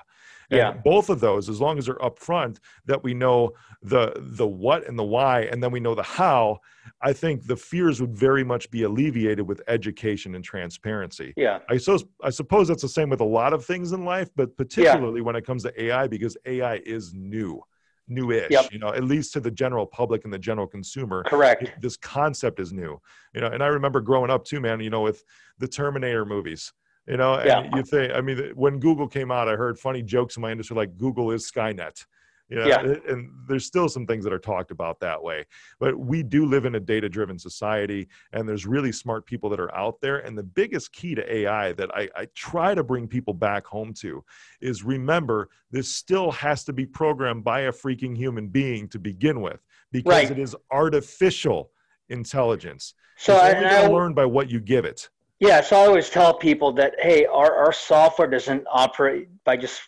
And 0.50 0.58
yeah. 0.58 0.72
both 0.72 1.10
of 1.10 1.20
those, 1.20 1.50
as 1.50 1.60
long 1.60 1.78
as 1.78 1.88
they're 1.88 1.96
upfront, 1.96 2.60
that 2.86 3.04
we 3.04 3.14
know 3.14 3.52
the 3.82 4.14
the 4.16 4.48
what 4.48 4.88
and 4.88 4.98
the 4.98 5.04
why, 5.04 5.42
and 5.42 5.62
then 5.62 5.72
we 5.72 5.82
know 5.82 5.94
the 5.94 6.04
how, 6.04 6.60
I 7.02 7.12
think 7.12 7.46
the 7.48 7.58
fears 7.58 8.00
would 8.00 8.16
very 8.16 8.46
much 8.46 8.72
be 8.72 8.84
alleviated 8.84 9.46
with 9.46 9.62
education 9.68 10.36
and 10.36 10.44
transparency. 10.44 11.34
Yeah. 11.36 11.60
I 11.70 11.78
suppose 11.78 12.06
I 12.24 12.30
suppose 12.30 12.70
that's 12.70 12.82
the 12.82 12.88
same 12.88 13.10
with 13.10 13.20
a 13.20 13.26
lot 13.26 13.52
of 13.52 13.66
things 13.66 13.92
in 13.92 14.06
life, 14.06 14.30
but 14.38 14.56
particularly 14.56 15.20
yeah. 15.20 15.26
when 15.26 15.36
it 15.36 15.46
comes 15.46 15.64
to 15.64 15.84
AI, 15.84 16.08
because 16.08 16.38
AI 16.46 16.76
is 16.86 17.14
new 17.14 17.62
newish 18.10 18.50
yep. 18.50 18.72
you 18.72 18.80
know 18.80 18.90
at 18.90 19.04
least 19.04 19.34
to 19.34 19.40
the 19.40 19.52
general 19.52 19.86
public 19.86 20.24
and 20.24 20.34
the 20.34 20.40
general 20.40 20.68
consumer 20.68 21.24
correct 21.24 21.70
this 21.82 21.98
concept 21.98 22.60
is 22.60 22.72
new 22.72 23.00
you 23.34 23.42
know 23.42 23.48
and 23.48 23.62
i 23.62 23.68
remember 23.68 24.00
growing 24.00 24.32
up 24.32 24.46
too 24.46 24.60
man 24.60 24.80
you 24.80 24.90
know 24.90 25.02
with 25.02 25.24
the 25.60 25.68
terminator 25.68 26.26
movies 26.26 26.74
you 27.08 27.18
know 27.18 27.36
and 27.36 27.48
yeah. 27.48 27.70
you 27.76 27.84
think 27.84 28.14
i 28.14 28.22
mean 28.22 28.52
when 28.56 28.80
google 28.80 29.08
came 29.08 29.32
out 29.32 29.50
i 29.50 29.56
heard 29.56 29.78
funny 29.78 30.02
jokes 30.02 30.38
in 30.38 30.42
my 30.42 30.52
industry 30.52 30.76
like 30.76 30.98
google 30.98 31.32
is 31.32 31.50
skynet 31.50 32.06
you 32.50 32.58
know, 32.58 32.66
yeah. 32.66 32.80
and 33.10 33.30
there's 33.48 33.66
still 33.66 33.90
some 33.90 34.06
things 34.06 34.24
that 34.24 34.32
are 34.32 34.40
talked 34.40 34.72
about 34.72 35.00
that 35.00 35.22
way 35.22 35.46
but 35.80 35.98
we 35.98 36.24
do 36.24 36.46
live 36.46 36.66
in 36.66 36.76
a 36.76 36.80
data 36.80 37.10
driven 37.10 37.38
society 37.38 38.08
and 38.34 38.48
there's 38.48 38.66
really 38.66 38.92
smart 38.92 39.26
people 39.26 39.50
that 39.50 39.60
are 39.60 39.74
out 39.76 40.00
there 40.02 40.20
and 40.20 40.38
the 40.38 40.44
biggest 40.44 40.92
key 40.94 41.14
to 41.14 41.34
ai 41.34 41.72
that 41.74 41.90
I, 41.96 42.08
I 42.16 42.28
try 42.36 42.74
to 42.74 42.84
bring 42.84 43.08
people 43.08 43.34
back 43.34 43.66
home 43.66 43.94
to 43.96 44.24
is 44.62 44.84
remember 44.84 45.50
this 45.72 45.90
still 45.90 46.32
has 46.32 46.64
to 46.66 46.74
be 46.74 46.86
programmed 46.86 47.44
by 47.44 47.62
a 47.62 47.72
freaking 47.72 48.16
human 48.16 48.48
being 48.48 48.88
to 48.90 49.00
begin 49.00 49.42
with 49.42 49.62
because 49.92 50.30
right. 50.30 50.32
it 50.32 50.40
is 50.40 50.56
artificial 50.72 51.72
intelligence 52.10 52.94
so 53.18 53.36
it's 53.36 53.56
only 53.56 53.68
I, 53.68 53.84
I, 53.84 53.88
learn 53.88 54.14
by 54.14 54.26
what 54.26 54.50
you 54.50 54.60
give 54.60 54.86
it 54.86 55.10
yeah, 55.40 55.62
so 55.62 55.76
I 55.76 55.86
always 55.86 56.10
tell 56.10 56.34
people 56.34 56.72
that 56.74 56.96
hey, 57.00 57.26
our, 57.28 57.54
our 57.54 57.72
software 57.72 58.28
doesn't 58.28 58.66
operate 58.72 59.30
by 59.44 59.56
just 59.56 59.82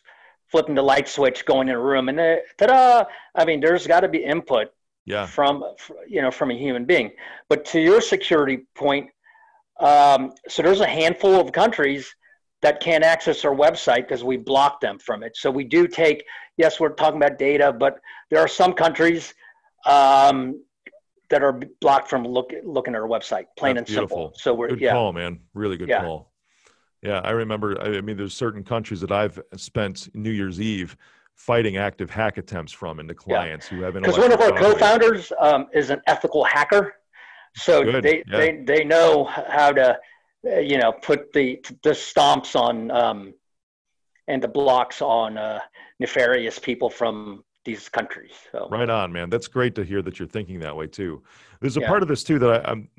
flipping 0.50 0.76
the 0.76 0.82
light 0.82 1.08
switch, 1.08 1.46
going 1.46 1.70
in 1.70 1.76
a 1.76 1.80
room, 1.80 2.10
and 2.10 2.20
uh, 2.20 2.36
ta-da! 2.58 3.06
I 3.36 3.46
mean, 3.46 3.60
there's 3.60 3.88
got 3.88 4.02
to 4.02 4.08
be 4.08 4.24
input 4.24 4.68
yeah. 5.06 5.26
from 5.26 5.64
you 6.08 6.22
know 6.22 6.32
from 6.32 6.52
a 6.52 6.58
human 6.58 6.86
being. 6.86 7.12
But 7.48 7.66
to 7.66 7.80
your 7.80 8.02
security 8.02 8.66
point, 8.76 9.10
um, 9.80 10.34
so 10.48 10.62
there's 10.62 10.82
a 10.82 10.88
handful 10.88 11.40
of 11.40 11.52
countries 11.52 12.14
that 12.62 12.82
can't 12.82 13.04
access 13.04 13.46
our 13.46 13.56
website 13.56 14.08
because 14.08 14.24
we 14.24 14.36
block 14.36 14.82
them 14.82 15.00
from 15.00 15.24
it. 15.24 15.38
So 15.38 15.50
we 15.50 15.64
do 15.64 15.88
take 15.88 16.26
yes, 16.58 16.80
we're 16.80 16.90
talking 16.90 17.18
about 17.18 17.40
data, 17.40 17.72
but 17.72 18.00
there 18.30 18.40
are 18.40 18.48
some 18.48 18.74
countries 18.74 19.34
um, 19.86 20.62
that 21.30 21.42
are 21.42 21.60
blocked 21.80 22.10
from 22.10 22.28
look, 22.28 22.52
looking 22.64 22.94
at 22.94 23.02
our 23.02 23.08
website, 23.08 23.46
plain 23.58 23.76
That's 23.76 23.90
and 23.90 23.96
beautiful. 23.96 24.18
simple. 24.18 24.40
So 24.40 24.54
we're 24.54 24.68
good 24.70 24.82
yeah. 24.82 24.92
call, 24.92 25.14
man. 25.14 25.40
Really 25.54 25.78
good 25.78 25.88
yeah. 25.88 26.02
call. 26.02 26.32
Yeah, 27.02 27.20
I 27.24 27.32
remember. 27.32 27.80
I 27.82 28.02
mean, 28.02 28.18
there's 28.18 28.34
certain 28.34 28.64
countries 28.64 29.02
that 29.02 29.12
I've 29.12 29.40
spent 29.56 30.14
New 30.14 30.32
Year's 30.32 30.60
Eve 30.60 30.98
fighting 31.36 31.78
active 31.78 32.10
hack 32.10 32.38
attempts 32.38 32.74
from 32.74 33.00
into 33.00 33.14
clients 33.14 33.72
yeah. 33.72 33.78
who 33.78 33.84
have 33.84 33.94
because 33.94 34.18
one 34.18 34.34
of 34.34 34.42
our 34.42 34.52
co-founders 34.52 35.32
um, 35.40 35.68
is 35.74 35.90
an 35.90 36.02
ethical 36.08 36.44
hacker, 36.44 36.96
so 37.56 37.84
Good. 37.84 38.04
they 38.04 38.24
yeah. 38.28 38.38
they 38.38 38.64
they 38.64 38.84
know 38.84 39.24
how 39.24 39.72
to 39.72 39.98
uh, 40.46 40.60
you 40.60 40.78
know 40.78 40.92
put 40.92 41.32
the 41.32 41.64
the 41.84 41.92
stomps 41.92 42.60
on 42.60 42.92
um, 42.92 43.34
and 44.28 44.44
the 44.44 44.48
blocks 44.50 45.02
on 45.02 45.38
uh, 45.38 45.60
nefarious 46.00 46.60
people 46.60 46.90
from 46.90 47.44
these 47.66 47.90
countries. 47.90 48.34
So. 48.52 48.68
Right 48.70 48.90
on, 48.90 49.12
man. 49.12 49.30
That's 49.30 49.48
great 49.48 49.76
to 49.76 49.84
hear 49.84 50.02
that 50.02 50.18
you're 50.20 50.28
thinking 50.28 50.60
that 50.60 50.76
way 50.76 50.88
too. 50.88 51.22
There's 51.62 51.78
a 51.78 51.82
yeah. 51.82 51.88
part 51.88 52.02
of 52.02 52.08
this 52.08 52.24
too 52.24 52.40
that 52.40 52.68
I, 52.68 52.72
am 52.72 52.90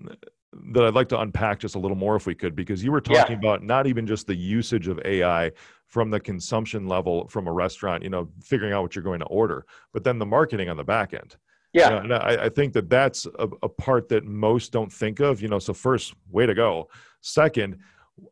that 0.73 0.85
I'd 0.85 0.95
like 0.95 1.09
to 1.11 1.21
unpack 1.21 1.61
just 1.61 1.75
a 1.75 1.79
little 1.79 1.97
more 1.97 2.17
if 2.17 2.27
we 2.27 2.35
could, 2.35 2.57
because 2.57 2.83
you 2.83 2.91
were 2.91 3.01
talking 3.01 3.33
yeah. 3.33 3.39
about 3.39 3.63
not 3.63 3.87
even 3.87 4.07
just 4.07 4.27
the 4.27 4.35
usage 4.35 4.89
of 4.89 5.01
AI 5.05 5.53
from 5.87 6.11
the 6.11 6.21
consumption 6.21 6.87
level 6.87 7.29
from 7.29 7.47
a 7.47 7.53
restaurant, 7.53 8.03
you 8.03 8.11
know, 8.11 8.29
figuring 8.43 8.73
out 8.73 8.83
what 8.83 8.95
you're 8.95 9.05
going 9.05 9.21
to 9.21 9.27
order, 9.27 9.67
but 9.93 10.05
then 10.05 10.19
the 10.19 10.27
marketing 10.27 10.69
on 10.69 10.77
the 10.77 10.85
back 10.85 11.15
end. 11.15 11.37
Yeah. 11.73 11.85
You 11.85 11.91
know, 11.91 12.01
and 12.03 12.15
I, 12.15 12.45
I, 12.47 12.49
think 12.49 12.73
that 12.73 12.91
that's 12.91 13.27
a, 13.39 13.49
a 13.63 13.69
part 13.69 14.09
that 14.09 14.25
most 14.25 14.73
don't 14.73 14.93
think 14.93 15.21
of, 15.21 15.41
you 15.41 15.49
know, 15.49 15.61
so 15.61 15.73
first, 15.73 16.15
way 16.29 16.47
to 16.47 16.55
go. 16.55 16.89
Second, 17.21 17.79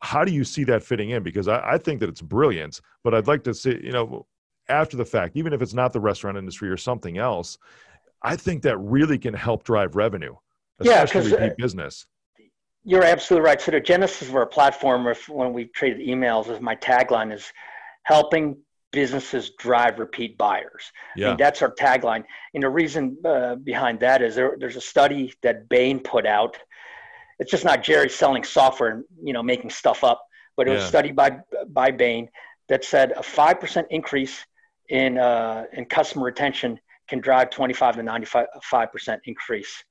how 0.02 0.24
do 0.24 0.33
you 0.33 0.42
see 0.42 0.64
that 0.64 0.83
fitting 0.83 1.11
in? 1.11 1.22
Because 1.22 1.46
I, 1.46 1.74
I 1.74 1.78
think 1.78 2.00
that 2.00 2.09
it's 2.09 2.20
brilliant, 2.20 2.81
but 3.04 3.14
I'd 3.14 3.28
like 3.28 3.44
to 3.44 3.54
see, 3.54 3.78
you 3.83 3.92
know, 3.92 4.26
after 4.68 4.96
the 4.96 5.04
fact, 5.04 5.37
even 5.37 5.52
if 5.52 5.62
it's 5.62 5.74
not 5.74 5.92
the 5.92 6.00
restaurant 6.00 6.37
industry 6.37 6.68
or 6.68 6.76
something 6.76 7.18
else, 7.18 7.59
I 8.22 8.37
think 8.37 8.62
that 8.62 8.76
really 8.78 9.18
can 9.18 9.35
help 9.35 9.64
drive 9.64 9.96
revenue, 9.96 10.35
especially 10.81 11.31
yeah, 11.31 11.37
repeat 11.37 11.53
uh, 11.53 11.55
business. 11.59 12.07
You're 12.85 13.05
absolutely 13.05 13.45
right. 13.45 13.61
So 13.61 13.73
the 13.73 13.81
genesis 13.81 14.29
of 14.29 14.37
our 14.37 14.47
platform, 14.47 15.07
if, 15.09 15.29
when 15.29 15.53
we 15.53 15.67
traded 15.67 16.07
emails, 16.07 16.51
is 16.51 16.61
my 16.61 16.77
tagline 16.77 17.33
is 17.33 17.53
helping 18.05 18.57
businesses 18.93 19.51
drive 19.59 19.99
repeat 19.99 20.38
buyers. 20.38 20.91
Yeah. 21.17 21.27
I 21.27 21.31
mean, 21.31 21.37
that's 21.38 21.61
our 21.62 21.75
tagline. 21.75 22.25
And 22.55 22.62
the 22.62 22.69
reason 22.69 23.19
uh, 23.25 23.57
behind 23.57 24.01
that 24.01 24.23
is 24.23 24.35
there, 24.35 24.57
there's 24.59 24.77
a 24.77 24.81
study 24.81 25.35
that 25.43 25.69
Bain 25.69 26.01
put 26.01 26.27
out. 26.27 26.57
It's 27.38 27.51
just 27.51 27.64
not 27.64 27.83
Jerry 27.83 28.09
selling 28.09 28.43
software 28.43 28.91
and 28.91 29.05
you 29.23 29.33
know 29.33 29.43
making 29.43 29.71
stuff 29.71 30.03
up, 30.03 30.25
but 30.57 30.67
it 30.67 30.71
was 30.71 30.83
yeah. 30.83 30.88
studied 30.88 31.14
by 31.14 31.38
by 31.69 31.91
Bain 31.91 32.29
that 32.69 32.85
said 32.85 33.12
a 33.12 33.23
five 33.23 33.61
percent 33.61 33.87
increase 33.91 34.45
in 34.88 35.19
uh, 35.19 35.64
in 35.73 35.85
customer 35.85 36.25
retention 36.25 36.81
can 37.09 37.21
drive 37.21 37.51
25 37.51 37.97
to 37.97 38.03
95 38.03 38.92
percent 38.92 39.21
increase 39.25 39.85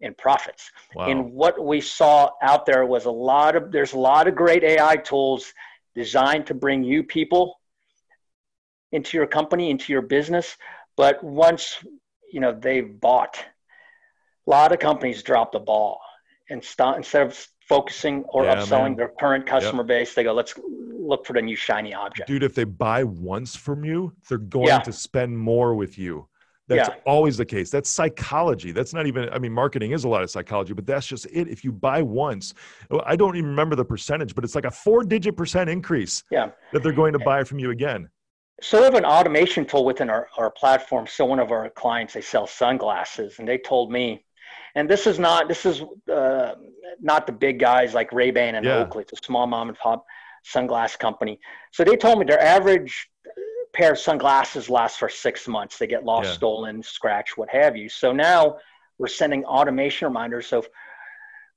in 0.00 0.14
profits. 0.14 0.70
Wow. 0.94 1.06
And 1.06 1.32
what 1.32 1.64
we 1.64 1.80
saw 1.80 2.30
out 2.42 2.66
there 2.66 2.86
was 2.86 3.06
a 3.06 3.10
lot 3.10 3.56
of 3.56 3.72
there's 3.72 3.92
a 3.92 3.98
lot 3.98 4.28
of 4.28 4.34
great 4.34 4.64
AI 4.64 4.96
tools 4.96 5.52
designed 5.94 6.46
to 6.46 6.54
bring 6.54 6.84
you 6.84 7.02
people 7.02 7.58
into 8.92 9.16
your 9.16 9.26
company, 9.26 9.70
into 9.70 9.92
your 9.92 10.02
business. 10.02 10.56
But 10.96 11.22
once 11.22 11.78
you 12.32 12.40
know 12.40 12.52
they've 12.52 13.00
bought, 13.00 13.38
a 14.46 14.50
lot 14.50 14.72
of 14.72 14.78
companies 14.78 15.22
drop 15.22 15.52
the 15.52 15.60
ball 15.60 16.00
and 16.50 16.62
start 16.62 16.96
instead 16.96 17.26
of 17.26 17.48
focusing 17.68 18.24
or 18.28 18.44
yeah, 18.44 18.56
upselling 18.56 18.90
man. 18.90 18.96
their 18.96 19.12
current 19.20 19.46
customer 19.46 19.82
yep. 19.82 19.88
base, 19.88 20.14
they 20.14 20.24
go, 20.24 20.32
let's 20.32 20.54
look 20.58 21.26
for 21.26 21.34
the 21.34 21.42
new 21.42 21.56
shiny 21.56 21.92
object. 21.92 22.26
Dude, 22.26 22.42
if 22.42 22.54
they 22.54 22.64
buy 22.64 23.04
once 23.04 23.54
from 23.54 23.84
you, 23.84 24.14
they're 24.28 24.38
going 24.38 24.68
yeah. 24.68 24.78
to 24.80 24.92
spend 24.92 25.38
more 25.38 25.74
with 25.74 25.98
you. 25.98 26.26
That's 26.68 26.88
yeah. 26.88 26.96
always 27.06 27.36
the 27.38 27.46
case. 27.46 27.70
That's 27.70 27.88
psychology. 27.88 28.72
That's 28.72 28.92
not 28.92 29.06
even, 29.06 29.30
I 29.30 29.38
mean, 29.38 29.52
marketing 29.52 29.92
is 29.92 30.04
a 30.04 30.08
lot 30.08 30.22
of 30.22 30.30
psychology, 30.30 30.74
but 30.74 30.86
that's 30.86 31.06
just 31.06 31.26
it. 31.32 31.48
If 31.48 31.64
you 31.64 31.72
buy 31.72 32.02
once, 32.02 32.52
I 33.04 33.16
don't 33.16 33.36
even 33.36 33.48
remember 33.48 33.74
the 33.74 33.86
percentage, 33.86 34.34
but 34.34 34.44
it's 34.44 34.54
like 34.54 34.66
a 34.66 34.70
four 34.70 35.02
digit 35.02 35.34
percent 35.34 35.70
increase 35.70 36.24
yeah. 36.30 36.50
that 36.72 36.82
they're 36.82 36.92
going 36.92 37.14
to 37.14 37.18
buy 37.18 37.42
from 37.44 37.58
you 37.58 37.70
again. 37.70 38.10
So 38.60 38.78
we 38.78 38.84
have 38.84 38.94
an 38.94 39.06
automation 39.06 39.64
tool 39.64 39.84
within 39.84 40.10
our, 40.10 40.28
our 40.36 40.50
platform. 40.50 41.06
So 41.06 41.24
one 41.24 41.38
of 41.38 41.52
our 41.52 41.70
clients, 41.70 42.12
they 42.14 42.20
sell 42.20 42.46
sunglasses 42.46 43.38
and 43.38 43.48
they 43.48 43.56
told 43.56 43.90
me, 43.90 44.24
and 44.74 44.90
this 44.90 45.06
is 45.06 45.18
not, 45.18 45.48
this 45.48 45.64
is 45.64 45.82
uh, 46.12 46.54
not 47.00 47.26
the 47.26 47.32
big 47.32 47.58
guys 47.58 47.94
like 47.94 48.12
Ray-Ban 48.12 48.56
and 48.56 48.66
yeah. 48.66 48.78
Oakley. 48.78 49.04
It's 49.04 49.12
a 49.12 49.24
small 49.24 49.46
mom 49.46 49.68
and 49.68 49.78
pop 49.78 50.04
sunglass 50.44 50.98
company. 50.98 51.40
So 51.72 51.82
they 51.82 51.96
told 51.96 52.18
me 52.18 52.26
their 52.26 52.42
average 52.42 53.08
pair 53.78 53.92
of 53.92 53.98
sunglasses 53.98 54.68
lasts 54.68 54.98
for 54.98 55.08
six 55.08 55.46
months. 55.46 55.78
They 55.78 55.86
get 55.86 56.04
lost, 56.04 56.26
yeah. 56.26 56.34
stolen, 56.34 56.82
scratched, 56.82 57.38
what 57.38 57.48
have 57.50 57.76
you. 57.76 57.88
So 57.88 58.12
now 58.12 58.58
we're 58.98 59.06
sending 59.06 59.44
automation 59.44 60.08
reminders. 60.08 60.48
So, 60.48 60.64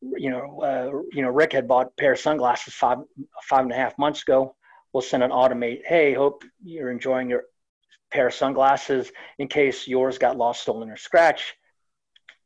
you 0.01 0.29
know, 0.29 0.61
uh, 0.61 1.01
you 1.11 1.23
know, 1.23 1.29
Rick 1.29 1.53
had 1.53 1.67
bought 1.67 1.87
a 1.87 2.01
pair 2.01 2.13
of 2.13 2.19
sunglasses 2.19 2.75
five 2.75 2.99
five 3.43 3.63
and 3.63 3.71
a 3.71 3.75
half 3.75 3.97
months 3.97 4.21
ago. 4.21 4.55
We'll 4.93 5.01
send 5.01 5.23
an 5.23 5.31
automate. 5.31 5.79
Hey, 5.83 6.13
hope 6.13 6.43
you're 6.63 6.91
enjoying 6.91 7.27
your 7.27 7.45
pair 8.11 8.27
of 8.27 8.35
sunglasses. 8.35 9.11
In 9.39 9.47
case 9.47 9.87
yours 9.87 10.19
got 10.19 10.37
lost, 10.37 10.61
stolen, 10.61 10.91
or 10.91 10.97
scratched, 10.97 11.55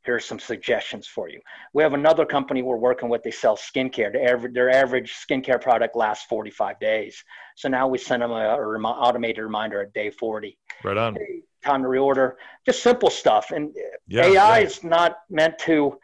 here's 0.06 0.26
some 0.26 0.40
suggestions 0.40 1.08
for 1.08 1.30
you. 1.30 1.40
We 1.74 1.84
have 1.84 1.94
another 1.94 2.26
company 2.26 2.62
we're 2.62 2.78
working 2.78 3.10
with. 3.10 3.24
They 3.24 3.32
sell 3.32 3.58
skincare. 3.58 4.14
Their 4.14 4.34
average, 4.34 4.54
their 4.54 4.70
average 4.70 5.14
skincare 5.14 5.60
product 5.60 5.96
lasts 5.96 6.26
45 6.26 6.80
days. 6.80 7.24
So 7.56 7.70
now 7.70 7.88
we 7.88 7.98
send 7.98 8.22
them 8.22 8.32
a, 8.32 8.36
a 8.36 8.58
automated 8.58 9.44
reminder 9.44 9.82
at 9.82 9.94
day 9.94 10.12
40. 10.12 10.58
Right 10.84 10.98
on. 10.98 11.18
Time 11.64 11.82
to 11.82 11.90
reorder. 11.90 12.34
Just 12.66 12.84
simple 12.84 13.10
stuff. 13.10 13.52
And 13.52 13.76
yeah, 14.08 14.26
AI 14.26 14.60
yeah. 14.60 14.66
is 14.66 14.84
not 14.84 15.18
meant 15.30 15.58
to, 15.60 15.98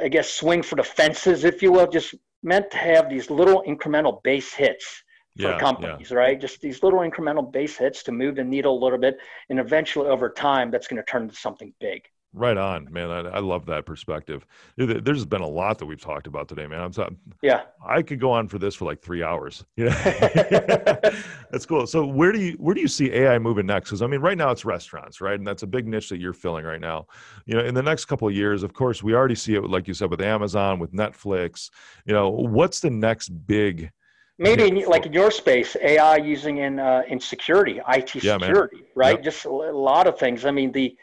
I 0.00 0.08
guess, 0.08 0.30
swing 0.30 0.62
for 0.62 0.76
the 0.76 0.84
fences, 0.84 1.44
if 1.44 1.62
you 1.62 1.72
will. 1.72 1.86
Just 1.86 2.14
meant 2.42 2.70
to 2.70 2.76
have 2.76 3.08
these 3.08 3.30
little 3.30 3.62
incremental 3.66 4.22
base 4.22 4.52
hits 4.52 5.02
for 5.36 5.50
yeah, 5.50 5.58
companies, 5.58 6.10
yeah. 6.10 6.16
right? 6.16 6.40
Just 6.40 6.60
these 6.60 6.82
little 6.82 7.00
incremental 7.00 7.50
base 7.50 7.76
hits 7.76 8.02
to 8.04 8.12
move 8.12 8.36
the 8.36 8.44
needle 8.44 8.78
a 8.78 8.82
little 8.82 8.98
bit, 8.98 9.18
and 9.50 9.58
eventually 9.58 10.08
over 10.08 10.30
time, 10.30 10.70
that's 10.70 10.86
going 10.86 10.96
to 10.96 11.10
turn 11.10 11.22
into 11.24 11.34
something 11.34 11.74
big. 11.80 12.02
Right 12.36 12.58
on, 12.58 12.92
man. 12.92 13.10
I, 13.10 13.20
I, 13.20 13.38
love 13.38 13.64
that 13.64 13.86
perspective. 13.86 14.44
There's 14.76 15.24
been 15.24 15.40
a 15.40 15.48
lot 15.48 15.78
that 15.78 15.86
we've 15.86 15.98
talked 15.98 16.26
about 16.26 16.48
today, 16.48 16.66
man. 16.66 16.80
I'm 16.82 16.92
sorry. 16.92 17.16
yeah. 17.40 17.62
I 17.82 18.02
could 18.02 18.20
go 18.20 18.30
on 18.30 18.46
for 18.46 18.58
this 18.58 18.74
for 18.74 18.84
like 18.84 19.00
three 19.00 19.22
hours. 19.22 19.64
Yeah, 19.76 19.94
that's 21.50 21.64
cool. 21.64 21.86
So 21.86 22.04
where 22.04 22.32
do 22.32 22.38
you 22.38 22.52
where 22.58 22.74
do 22.74 22.82
you 22.82 22.88
see 22.88 23.10
AI 23.10 23.38
moving 23.38 23.64
next? 23.64 23.88
Because 23.88 24.02
I 24.02 24.06
mean, 24.06 24.20
right 24.20 24.36
now 24.36 24.50
it's 24.50 24.66
restaurants, 24.66 25.22
right, 25.22 25.38
and 25.38 25.46
that's 25.46 25.62
a 25.62 25.66
big 25.66 25.88
niche 25.88 26.10
that 26.10 26.20
you're 26.20 26.34
filling 26.34 26.66
right 26.66 26.80
now. 26.80 27.06
You 27.46 27.54
know, 27.54 27.64
in 27.64 27.72
the 27.72 27.82
next 27.82 28.04
couple 28.04 28.28
of 28.28 28.34
years, 28.34 28.62
of 28.62 28.74
course, 28.74 29.02
we 29.02 29.14
already 29.14 29.34
see 29.34 29.54
it, 29.54 29.64
like 29.64 29.88
you 29.88 29.94
said, 29.94 30.10
with 30.10 30.20
Amazon, 30.20 30.78
with 30.78 30.92
Netflix. 30.92 31.70
You 32.04 32.12
know, 32.12 32.28
what's 32.28 32.80
the 32.80 32.90
next 32.90 33.30
big 33.30 33.90
maybe 34.38 34.68
in, 34.68 34.84
like 34.86 35.06
in 35.06 35.12
your 35.14 35.30
space 35.30 35.74
ai 35.80 36.16
using 36.16 36.58
in 36.58 36.78
uh, 36.78 37.00
in 37.08 37.18
security 37.18 37.80
it 37.88 38.08
security 38.10 38.76
man. 38.76 38.84
right 38.94 39.16
yep. 39.16 39.24
just 39.24 39.46
a 39.46 39.50
lot 39.50 40.06
of 40.06 40.18
things 40.18 40.44
i 40.44 40.50
mean 40.50 40.70
the 40.72 40.94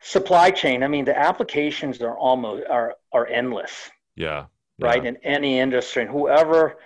supply 0.00 0.50
chain 0.50 0.82
i 0.82 0.88
mean 0.88 1.04
the 1.04 1.18
applications 1.18 2.00
are 2.02 2.16
almost 2.16 2.64
are 2.68 2.94
are 3.12 3.26
endless. 3.26 3.90
Yeah, 4.16 4.46
yeah. 4.78 4.86
right 4.86 5.04
in 5.04 5.16
any 5.22 5.58
industry 5.58 6.02
and 6.02 6.10
whoever 6.10 6.78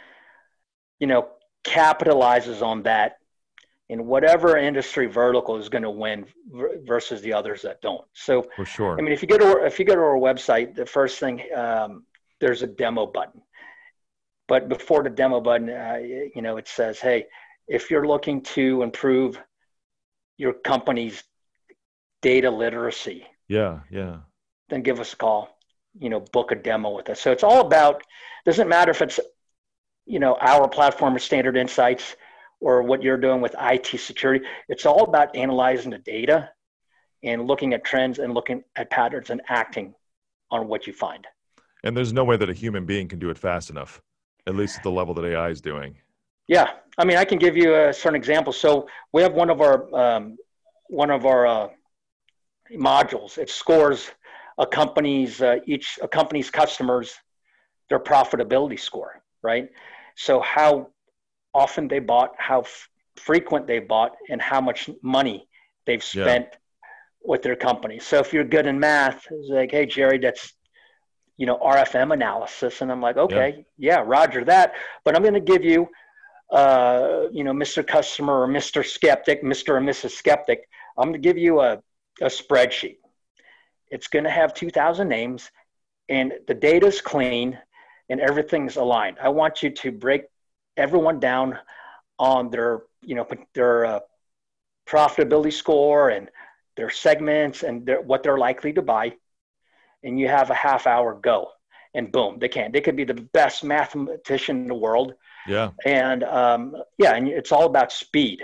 you 0.99 1.07
know 1.07 1.29
capitalizes 1.65 2.63
on 2.63 2.83
that 2.83 3.19
in 3.89 4.07
whatever 4.07 4.57
industry 4.57 5.07
vertical 5.07 5.57
is 5.57 5.69
going 5.69 5.83
to 5.83 5.91
win 5.91 6.25
versus 6.85 7.21
the 7.21 7.33
others 7.33 7.63
that 7.63 7.81
don't. 7.83 8.05
So 8.15 8.47
for 8.57 8.65
sure. 8.65 8.99
I 8.99 9.03
mean 9.03 9.13
if 9.13 9.23
you 9.23 9.29
go 9.29 9.39
to 9.39 9.65
if 9.65 9.79
you 9.79 9.85
go 9.85 9.95
to 9.95 10.01
our 10.01 10.17
website 10.17 10.75
the 10.75 10.87
first 10.87 11.19
thing 11.19 11.43
um, 11.55 12.05
there's 12.41 12.63
a 12.63 12.67
demo 12.67 13.07
button. 13.07 13.43
But 14.49 14.69
before 14.69 15.03
the 15.03 15.11
demo 15.11 15.41
button 15.41 15.71
uh, 15.71 16.01
you 16.03 16.43
know 16.43 16.57
it 16.57 16.69
says 16.69 16.99
hey 16.99 17.27
if 17.69 17.91
you're 17.91 18.07
looking 18.07 18.43
to 18.43 18.83
improve 18.83 19.41
your 20.37 20.53
company's 20.53 21.23
data 22.23 22.51
literacy. 22.51 23.27
Yeah, 23.49 23.81
yeah. 23.91 24.18
Then 24.70 24.83
give 24.83 25.01
us 25.01 25.12
a 25.12 25.16
call. 25.16 25.59
You 25.99 26.09
know, 26.09 26.20
book 26.20 26.53
a 26.53 26.55
demo 26.55 26.97
with 26.97 27.11
us. 27.11 27.20
So 27.20 27.33
it's 27.33 27.45
all 27.45 27.61
about. 27.61 28.03
Doesn't 28.47 28.68
matter 28.68 28.91
if 28.91 29.03
it's, 29.03 29.20
you 30.07 30.18
know, 30.18 30.37
our 30.41 30.66
platform 30.68 31.14
or 31.14 31.18
Standard 31.18 31.57
Insights, 31.57 32.16
or 32.61 32.83
what 32.83 33.03
you're 33.03 33.18
doing 33.18 33.41
with 33.41 33.55
IT 33.61 33.87
security. 34.01 34.45
It's 34.68 34.87
all 34.87 35.05
about 35.05 35.37
analyzing 35.37 35.91
the 35.91 35.99
data, 35.99 36.51
and 37.23 37.47
looking 37.47 37.75
at 37.75 37.85
trends 37.85 38.18
and 38.18 38.33
looking 38.33 38.64
at 38.77 38.91
patterns 38.91 39.31
and 39.31 39.43
acting 39.49 39.95
on 40.51 40.68
what 40.68 40.87
you 40.87 40.93
find. 40.93 41.27
And 41.85 41.97
there's 41.97 42.12
no 42.12 42.25
way 42.25 42.37
that 42.37 42.49
a 42.49 42.55
human 42.55 42.87
being 42.87 43.09
can 43.09 43.18
do 43.18 43.31
it 43.31 43.39
fast 43.39 43.70
enough, 43.70 44.01
at 44.47 44.55
least 44.55 44.79
at 44.79 44.83
the 44.83 44.91
level 44.91 45.14
that 45.14 45.25
AI 45.25 45.49
is 45.51 45.61
doing. 45.61 45.97
Yeah, 46.49 46.70
I 46.99 47.05
mean, 47.05 47.16
I 47.16 47.25
can 47.25 47.39
give 47.39 47.57
you 47.57 47.75
a 47.75 47.93
certain 47.93 48.16
example. 48.16 48.53
So 48.53 48.89
we 49.12 49.23
have 49.23 49.35
one 49.35 49.51
of 49.51 49.61
our 49.61 49.95
um, 49.95 50.37
one 50.89 51.11
of 51.11 51.25
our 51.25 51.47
uh, 51.47 51.68
modules. 52.77 53.39
It 53.39 53.51
scores 53.51 54.11
a 54.59 54.66
company's 54.66 55.41
uh, 55.41 55.57
each 55.66 55.99
a 56.03 56.09
company's 56.09 56.51
customers 56.51 57.14
their 57.89 58.01
profitability 58.01 58.81
score, 58.81 59.23
right? 59.43 59.68
So 60.16 60.41
how 60.41 60.89
often 61.53 61.89
they 61.89 61.99
bought, 61.99 62.31
how 62.39 62.61
f- 62.61 62.89
frequent 63.16 63.66
they 63.66 63.81
bought, 63.81 64.12
and 64.31 64.41
how 64.41 64.61
much 64.61 64.89
money 65.03 65.47
they've 65.87 66.03
spent 66.03 66.47
yeah. 66.51 66.89
with 67.23 67.43
their 67.43 67.57
company. 67.57 67.99
So 67.99 68.18
if 68.18 68.33
you're 68.33 68.45
good 68.45 68.66
in 68.66 68.81
math, 68.81 69.27
it's 69.31 69.49
like, 69.51 69.70
hey 69.70 69.87
Jerry, 69.87 70.18
that's 70.18 70.55
you 71.37 71.47
know 71.47 71.59
RFM 71.59 72.12
analysis, 72.12 72.81
and 72.81 72.91
I'm 72.91 73.01
like, 73.01 73.16
okay, 73.16 73.66
yeah, 73.77 73.99
yeah 73.99 74.05
Roger 74.07 74.45
that. 74.45 74.73
But 75.05 75.16
I'm 75.16 75.23
going 75.23 75.35
to 75.35 75.41
give 75.41 75.64
you, 75.64 75.89
uh, 76.51 77.25
you 77.33 77.45
know, 77.45 77.53
Mr. 77.53 77.87
Customer 77.87 78.43
or 78.43 78.49
Mr. 78.49 78.85
Skeptic, 78.85 79.43
Mr. 79.43 79.70
or 79.70 79.81
Mrs. 79.81 80.12
Skeptic. 80.12 80.68
I'm 80.97 81.09
going 81.09 81.20
to 81.20 81.29
give 81.29 81.39
you 81.39 81.61
a 81.61 81.83
a 82.23 82.27
spreadsheet. 82.27 82.99
It's 83.91 84.09
going 84.09 84.25
to 84.25 84.31
have 84.31 84.55
2,000 84.55 85.09
names, 85.09 85.51
and 86.09 86.33
the 86.47 86.55
data's 86.55 87.01
clean, 87.01 87.59
and 88.09 88.20
everything's 88.20 88.77
aligned. 88.77 89.18
I 89.20 89.29
want 89.29 89.62
you 89.62 89.70
to 89.70 89.93
break 89.93 90.25
everyone 90.77 91.20
down 91.20 91.59
on 92.18 92.51
their, 92.51 92.83
you 93.03 93.14
know, 93.14 93.27
their 93.55 93.85
uh, 93.85 94.01
profitability 94.87 95.53
score 95.53 96.09
and 96.09 96.31
their 96.77 96.91
segments 96.91 97.62
and 97.62 97.85
their, 97.85 98.01
what 98.01 98.23
they're 98.23 98.39
likely 98.39 98.73
to 98.73 98.83
buy. 98.83 99.12
And 100.03 100.18
you 100.18 100.29
have 100.29 100.51
a 100.51 100.55
half 100.55 100.87
hour 100.87 101.14
go, 101.14 101.51
and 101.95 102.11
boom, 102.11 102.39
they 102.39 102.49
can. 102.49 102.73
They 102.73 102.81
could 102.81 102.97
be 102.97 103.05
the 103.05 103.14
best 103.14 103.62
mathematician 103.62 104.62
in 104.62 104.68
the 104.68 104.75
world. 104.75 105.14
Yeah. 105.47 105.70
And 105.85 106.25
um, 106.25 106.77
yeah, 106.99 107.14
and 107.14 107.29
it's 107.29 107.53
all 107.53 107.66
about 107.66 107.93
speed 107.93 108.43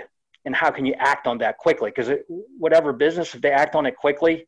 and 0.49 0.55
how 0.55 0.71
can 0.71 0.83
you 0.83 0.95
act 0.97 1.27
on 1.27 1.37
that 1.37 1.59
quickly? 1.59 1.91
Because 1.95 2.09
whatever 2.57 2.91
business, 2.91 3.35
if 3.35 3.41
they 3.41 3.51
act 3.51 3.75
on 3.75 3.85
it 3.85 3.95
quickly, 3.95 4.47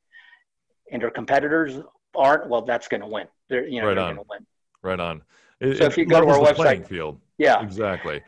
and 0.92 1.00
their 1.00 1.12
competitors 1.12 1.80
aren't, 2.16 2.50
well, 2.50 2.64
that's 2.64 2.88
going 2.88 3.02
to 3.02 3.08
win. 3.08 3.28
They're 3.50 3.68
you 3.68 3.82
know 3.82 3.90
right 3.90 3.94
they're 3.94 4.06
going 4.06 4.16
to 4.16 4.24
win. 4.28 4.48
Right 4.82 5.00
on. 5.00 5.22
It, 5.60 5.78
so 5.78 5.86
if 5.86 6.00
you 6.00 6.08
go 6.08 6.20
to 6.20 6.28
our 6.28 6.40
website, 6.40 6.88
field. 6.88 7.20
yeah, 7.38 7.62
exactly. 7.62 8.24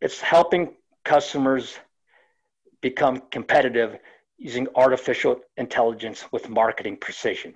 It's 0.00 0.20
helping 0.20 0.74
customers 1.04 1.78
become 2.80 3.22
competitive 3.30 4.00
using 4.36 4.66
artificial 4.74 5.36
intelligence 5.56 6.24
with 6.32 6.48
marketing 6.48 6.96
precision. 6.96 7.54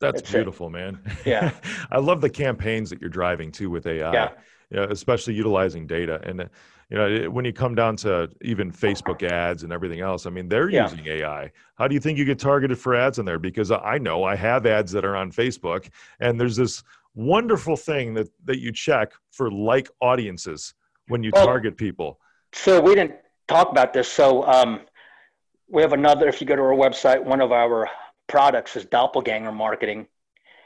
That's, 0.00 0.22
That's 0.22 0.32
beautiful, 0.32 0.68
it. 0.68 0.70
man. 0.70 1.02
Yeah. 1.26 1.50
I 1.90 1.98
love 1.98 2.22
the 2.22 2.30
campaigns 2.30 2.88
that 2.88 3.02
you're 3.02 3.10
driving 3.10 3.52
too 3.52 3.68
with 3.68 3.86
AI. 3.86 4.10
Yeah. 4.10 4.30
You 4.70 4.78
know, 4.78 4.84
especially 4.84 5.34
utilizing 5.34 5.86
data. 5.86 6.20
And 6.24 6.48
you 6.90 6.96
know, 6.96 7.30
when 7.30 7.44
you 7.44 7.52
come 7.52 7.74
down 7.74 7.96
to 7.96 8.30
even 8.40 8.72
Facebook 8.72 9.22
ads 9.22 9.62
and 9.62 9.72
everything 9.72 10.00
else, 10.00 10.24
I 10.24 10.30
mean, 10.30 10.48
they're 10.48 10.70
yeah. 10.70 10.88
using 10.88 11.06
AI. 11.06 11.52
How 11.76 11.86
do 11.86 11.94
you 11.94 12.00
think 12.00 12.16
you 12.16 12.24
get 12.24 12.38
targeted 12.38 12.78
for 12.78 12.94
ads 12.94 13.18
in 13.18 13.26
there? 13.26 13.38
Because 13.38 13.70
I 13.70 13.98
know 13.98 14.24
I 14.24 14.34
have 14.36 14.64
ads 14.64 14.90
that 14.92 15.04
are 15.04 15.14
on 15.14 15.30
Facebook, 15.30 15.88
and 16.20 16.40
there's 16.40 16.56
this 16.56 16.82
wonderful 17.14 17.76
thing 17.76 18.14
that 18.14 18.28
that 18.44 18.60
you 18.60 18.72
check 18.72 19.12
for 19.32 19.50
like 19.50 19.90
audiences 20.00 20.74
when 21.08 21.22
you 21.22 21.30
well, 21.34 21.44
target 21.44 21.76
people. 21.76 22.20
So 22.52 22.80
we 22.80 22.94
didn't 22.94 23.16
talk 23.48 23.70
about 23.70 23.92
this. 23.92 24.10
So 24.10 24.44
um, 24.44 24.80
we 25.68 25.82
have 25.82 25.92
another. 25.92 26.26
If 26.26 26.40
you 26.40 26.46
go 26.46 26.56
to 26.56 26.62
our 26.62 26.74
website, 26.74 27.22
one 27.22 27.42
of 27.42 27.52
our 27.52 27.88
products 28.28 28.76
is 28.76 28.86
Doppelganger 28.86 29.52
Marketing, 29.52 30.06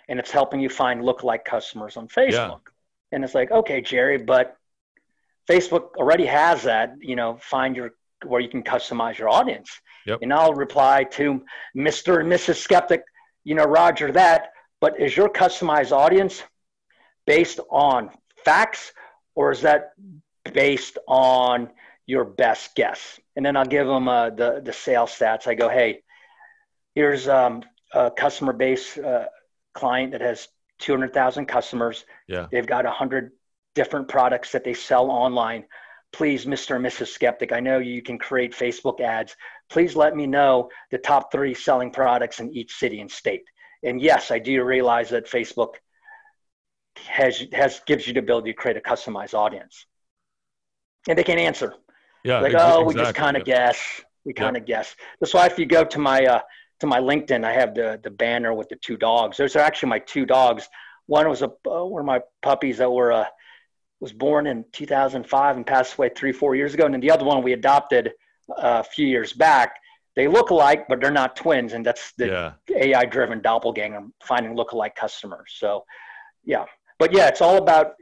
and 0.08 0.20
it's 0.20 0.30
helping 0.30 0.60
you 0.60 0.68
find 0.68 1.02
lookalike 1.02 1.44
customers 1.44 1.96
on 1.96 2.06
Facebook. 2.06 2.32
Yeah. 2.32 2.56
And 3.10 3.24
it's 3.24 3.34
like, 3.34 3.50
okay, 3.50 3.80
Jerry, 3.80 4.18
but 4.18 4.56
Facebook 5.48 5.94
already 5.96 6.26
has 6.26 6.62
that, 6.64 6.94
you 7.00 7.16
know, 7.16 7.38
find 7.40 7.76
your 7.76 7.90
where 8.24 8.40
you 8.40 8.48
can 8.48 8.62
customize 8.62 9.18
your 9.18 9.28
audience. 9.28 9.70
Yep. 10.06 10.20
And 10.22 10.32
I'll 10.32 10.54
reply 10.54 11.04
to 11.12 11.42
Mr. 11.76 12.20
and 12.20 12.30
Mrs. 12.30 12.56
Skeptic, 12.56 13.02
you 13.44 13.54
know, 13.54 13.64
Roger 13.64 14.12
that. 14.12 14.52
But 14.80 15.00
is 15.00 15.16
your 15.16 15.28
customized 15.28 15.92
audience 15.92 16.42
based 17.26 17.60
on 17.70 18.10
facts 18.44 18.92
or 19.34 19.52
is 19.52 19.62
that 19.62 19.92
based 20.52 20.98
on 21.06 21.70
your 22.06 22.24
best 22.24 22.74
guess? 22.74 23.18
And 23.36 23.46
then 23.46 23.56
I'll 23.56 23.64
give 23.64 23.86
them 23.86 24.08
uh, 24.08 24.30
the 24.30 24.60
the 24.64 24.72
sales 24.72 25.10
stats. 25.10 25.46
I 25.46 25.54
go, 25.54 25.68
hey, 25.68 26.02
here's 26.94 27.28
um, 27.28 27.62
a 27.92 28.10
customer 28.10 28.52
base 28.52 28.98
uh, 28.98 29.26
client 29.72 30.12
that 30.12 30.20
has 30.20 30.48
200,000 30.80 31.46
customers. 31.46 32.04
Yeah. 32.26 32.46
They've 32.50 32.66
got 32.66 32.84
100 32.84 33.32
different 33.74 34.08
products 34.08 34.52
that 34.52 34.64
they 34.64 34.74
sell 34.74 35.10
online. 35.10 35.64
Please, 36.12 36.44
Mr. 36.44 36.76
and 36.76 36.84
Mrs. 36.84 37.08
Skeptic, 37.08 37.52
I 37.52 37.60
know 37.60 37.78
you 37.78 38.02
can 38.02 38.18
create 38.18 38.52
Facebook 38.52 39.00
ads. 39.00 39.34
Please 39.70 39.96
let 39.96 40.14
me 40.14 40.26
know 40.26 40.68
the 40.90 40.98
top 40.98 41.32
three 41.32 41.54
selling 41.54 41.90
products 41.90 42.40
in 42.40 42.52
each 42.52 42.74
city 42.74 43.00
and 43.00 43.10
state. 43.10 43.44
And 43.82 44.00
yes, 44.00 44.30
I 44.30 44.38
do 44.38 44.62
realize 44.62 45.08
that 45.10 45.26
Facebook 45.26 45.74
has 47.06 47.44
has 47.52 47.80
gives 47.86 48.06
you 48.06 48.12
the 48.12 48.20
ability 48.20 48.52
to 48.52 48.56
create 48.56 48.76
a 48.76 48.80
customized 48.80 49.34
audience. 49.34 49.86
And 51.08 51.18
they 51.18 51.24
can't 51.24 51.40
answer. 51.40 51.74
Yeah. 52.24 52.40
Like, 52.40 52.54
ex- 52.54 52.62
oh, 52.64 52.84
we 52.84 52.92
exactly. 52.92 53.02
just 53.04 53.14
kind 53.14 53.36
of 53.36 53.44
guess. 53.44 54.02
We 54.24 54.32
kind 54.32 54.56
of 54.56 54.66
guess. 54.66 54.94
That's 55.20 55.34
why 55.34 55.46
if 55.46 55.58
you 55.58 55.66
go 55.66 55.84
to 55.84 55.98
my 55.98 56.24
uh, 56.24 56.40
to 56.80 56.86
my 56.86 57.00
LinkedIn, 57.00 57.44
I 57.44 57.52
have 57.52 57.74
the 57.74 57.98
the 58.02 58.10
banner 58.10 58.54
with 58.54 58.68
the 58.68 58.76
two 58.76 58.96
dogs. 58.96 59.36
Those 59.36 59.56
are 59.56 59.60
actually 59.60 59.88
my 59.88 59.98
two 60.00 60.26
dogs. 60.26 60.68
One 61.06 61.28
was 61.28 61.42
a 61.42 61.50
uh, 61.68 61.84
one 61.84 62.00
of 62.00 62.06
my 62.06 62.20
puppies 62.42 62.78
that 62.78 62.90
were 62.90 63.12
uh, 63.12 63.24
was 64.02 64.12
born 64.12 64.48
in 64.48 64.64
2005 64.72 65.56
and 65.56 65.64
passed 65.66 65.94
away 65.94 66.10
three 66.14 66.32
four 66.32 66.56
years 66.56 66.74
ago, 66.74 66.84
and 66.84 66.92
then 66.92 67.00
the 67.00 67.10
other 67.10 67.24
one 67.24 67.40
we 67.42 67.52
adopted 67.52 68.08
uh, 68.50 68.82
a 68.82 68.84
few 68.84 69.06
years 69.06 69.32
back. 69.32 69.76
They 70.16 70.26
look 70.26 70.50
alike, 70.50 70.88
but 70.88 71.00
they're 71.00 71.12
not 71.12 71.36
twins, 71.36 71.72
and 71.72 71.86
that's 71.86 72.12
the 72.18 72.26
Yeah. 72.26 72.52
AI 72.76 73.04
driven 73.06 73.40
doppelganger 73.40 74.00
finding 74.24 74.54
lookalike 74.56 74.96
customers. 74.96 75.54
So, 75.56 75.84
yeah, 76.44 76.64
but 76.98 77.14
yeah, 77.14 77.28
it's 77.28 77.40
all 77.40 77.56
about 77.58 77.92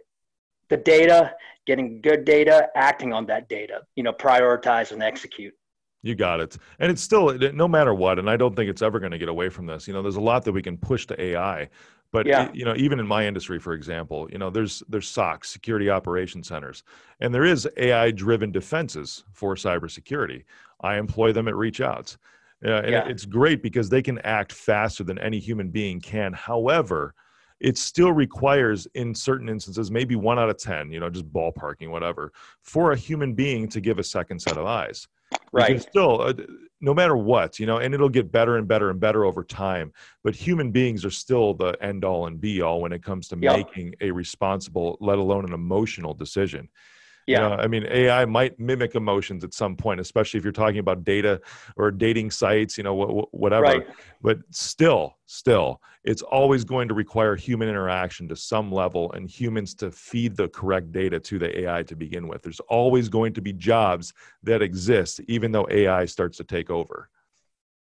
the 0.70 0.78
data, 0.78 1.34
getting 1.66 2.00
good 2.00 2.24
data, 2.24 2.68
acting 2.74 3.12
on 3.12 3.26
that 3.26 3.48
data. 3.50 3.82
You 3.94 4.02
know, 4.02 4.12
prioritize 4.12 4.92
and 4.92 5.02
execute. 5.02 5.54
You 6.02 6.14
got 6.14 6.40
it. 6.40 6.56
And 6.78 6.90
it's 6.90 7.02
still, 7.02 7.36
no 7.52 7.68
matter 7.68 7.92
what, 7.92 8.18
and 8.18 8.30
I 8.30 8.38
don't 8.38 8.56
think 8.56 8.70
it's 8.70 8.80
ever 8.80 8.98
going 9.00 9.12
to 9.12 9.18
get 9.18 9.28
away 9.28 9.50
from 9.50 9.66
this. 9.66 9.86
You 9.86 9.92
know, 9.92 10.00
there's 10.00 10.16
a 10.16 10.20
lot 10.20 10.44
that 10.46 10.52
we 10.52 10.62
can 10.62 10.78
push 10.78 11.06
to 11.08 11.22
AI. 11.22 11.68
But 12.12 12.26
Yeah. 12.26 12.50
you 12.52 12.64
know, 12.64 12.74
even 12.76 12.98
in 12.98 13.06
my 13.06 13.26
industry, 13.26 13.58
for 13.58 13.72
example, 13.72 14.28
you 14.32 14.38
know, 14.38 14.50
there's 14.50 14.82
there's 14.88 15.08
SOCs, 15.08 15.46
security 15.46 15.88
operation 15.90 16.42
centers, 16.42 16.82
and 17.20 17.32
there 17.34 17.44
is 17.44 17.68
AI-driven 17.76 18.50
defenses 18.52 19.24
for 19.32 19.54
cybersecurity. 19.54 20.44
I 20.80 20.96
employ 20.98 21.32
them 21.32 21.46
at 21.48 21.54
reach 21.56 21.80
outs. 21.80 22.18
Uh, 22.64 22.72
and 22.72 22.90
Yeah. 22.90 23.04
it's 23.06 23.24
great 23.24 23.62
because 23.62 23.88
they 23.88 24.02
can 24.02 24.18
act 24.18 24.52
faster 24.52 25.02
than 25.04 25.18
any 25.18 25.38
human 25.38 25.70
being 25.70 26.00
can. 26.00 26.32
However, 26.32 27.14
it 27.58 27.78
still 27.78 28.12
requires, 28.12 28.86
in 28.94 29.14
certain 29.14 29.48
instances, 29.48 29.90
maybe 29.90 30.16
one 30.16 30.38
out 30.38 30.50
of 30.50 30.58
10, 30.58 30.90
you 30.90 31.00
know, 31.00 31.08
just 31.10 31.30
ballparking, 31.32 31.90
whatever, 31.90 32.32
for 32.62 32.92
a 32.92 32.96
human 32.96 33.34
being 33.34 33.68
to 33.68 33.80
give 33.80 33.98
a 33.98 34.02
second 34.04 34.40
set 34.40 34.58
of 34.58 34.66
eyes. 34.66 35.08
Right. 35.52 35.80
Still, 35.80 36.20
uh, 36.20 36.34
no 36.80 36.94
matter 36.94 37.16
what, 37.16 37.58
you 37.58 37.66
know, 37.66 37.78
and 37.78 37.92
it'll 37.92 38.08
get 38.08 38.32
better 38.32 38.56
and 38.56 38.66
better 38.66 38.88
and 38.90 39.00
better 39.00 39.24
over 39.24 39.44
time. 39.44 39.92
But 40.24 40.34
human 40.34 40.70
beings 40.70 41.04
are 41.04 41.10
still 41.10 41.54
the 41.54 41.76
end 41.82 42.04
all 42.04 42.26
and 42.26 42.40
be 42.40 42.62
all 42.62 42.80
when 42.80 42.92
it 42.92 43.02
comes 43.02 43.28
to 43.28 43.38
Yep. 43.40 43.56
making 43.56 43.94
a 44.00 44.10
responsible, 44.10 44.96
let 45.00 45.18
alone 45.18 45.44
an 45.44 45.52
emotional 45.52 46.14
decision. 46.14 46.68
Yeah. 47.30 47.50
You 47.50 47.56
know, 47.56 47.62
I 47.62 47.66
mean, 47.68 47.86
AI 47.88 48.24
might 48.24 48.58
mimic 48.58 48.96
emotions 48.96 49.44
at 49.44 49.54
some 49.54 49.76
point, 49.76 50.00
especially 50.00 50.38
if 50.38 50.44
you're 50.44 50.52
talking 50.52 50.80
about 50.80 51.04
data 51.04 51.40
or 51.76 51.92
dating 51.92 52.32
sites, 52.32 52.76
you 52.76 52.82
know, 52.82 52.96
wh- 53.00 53.22
wh- 53.22 53.34
whatever. 53.34 53.62
Right. 53.62 53.86
But 54.20 54.38
still, 54.50 55.16
still, 55.26 55.80
it's 56.02 56.22
always 56.22 56.64
going 56.64 56.88
to 56.88 56.94
require 56.94 57.36
human 57.36 57.68
interaction 57.68 58.26
to 58.28 58.36
some 58.36 58.72
level 58.72 59.12
and 59.12 59.30
humans 59.30 59.74
to 59.76 59.92
feed 59.92 60.36
the 60.36 60.48
correct 60.48 60.90
data 60.90 61.20
to 61.20 61.38
the 61.38 61.60
AI 61.60 61.84
to 61.84 61.94
begin 61.94 62.26
with. 62.26 62.42
There's 62.42 62.58
always 62.68 63.08
going 63.08 63.32
to 63.34 63.40
be 63.40 63.52
jobs 63.52 64.12
that 64.42 64.60
exist, 64.60 65.20
even 65.28 65.52
though 65.52 65.68
AI 65.70 66.06
starts 66.06 66.36
to 66.38 66.44
take 66.44 66.68
over. 66.68 67.10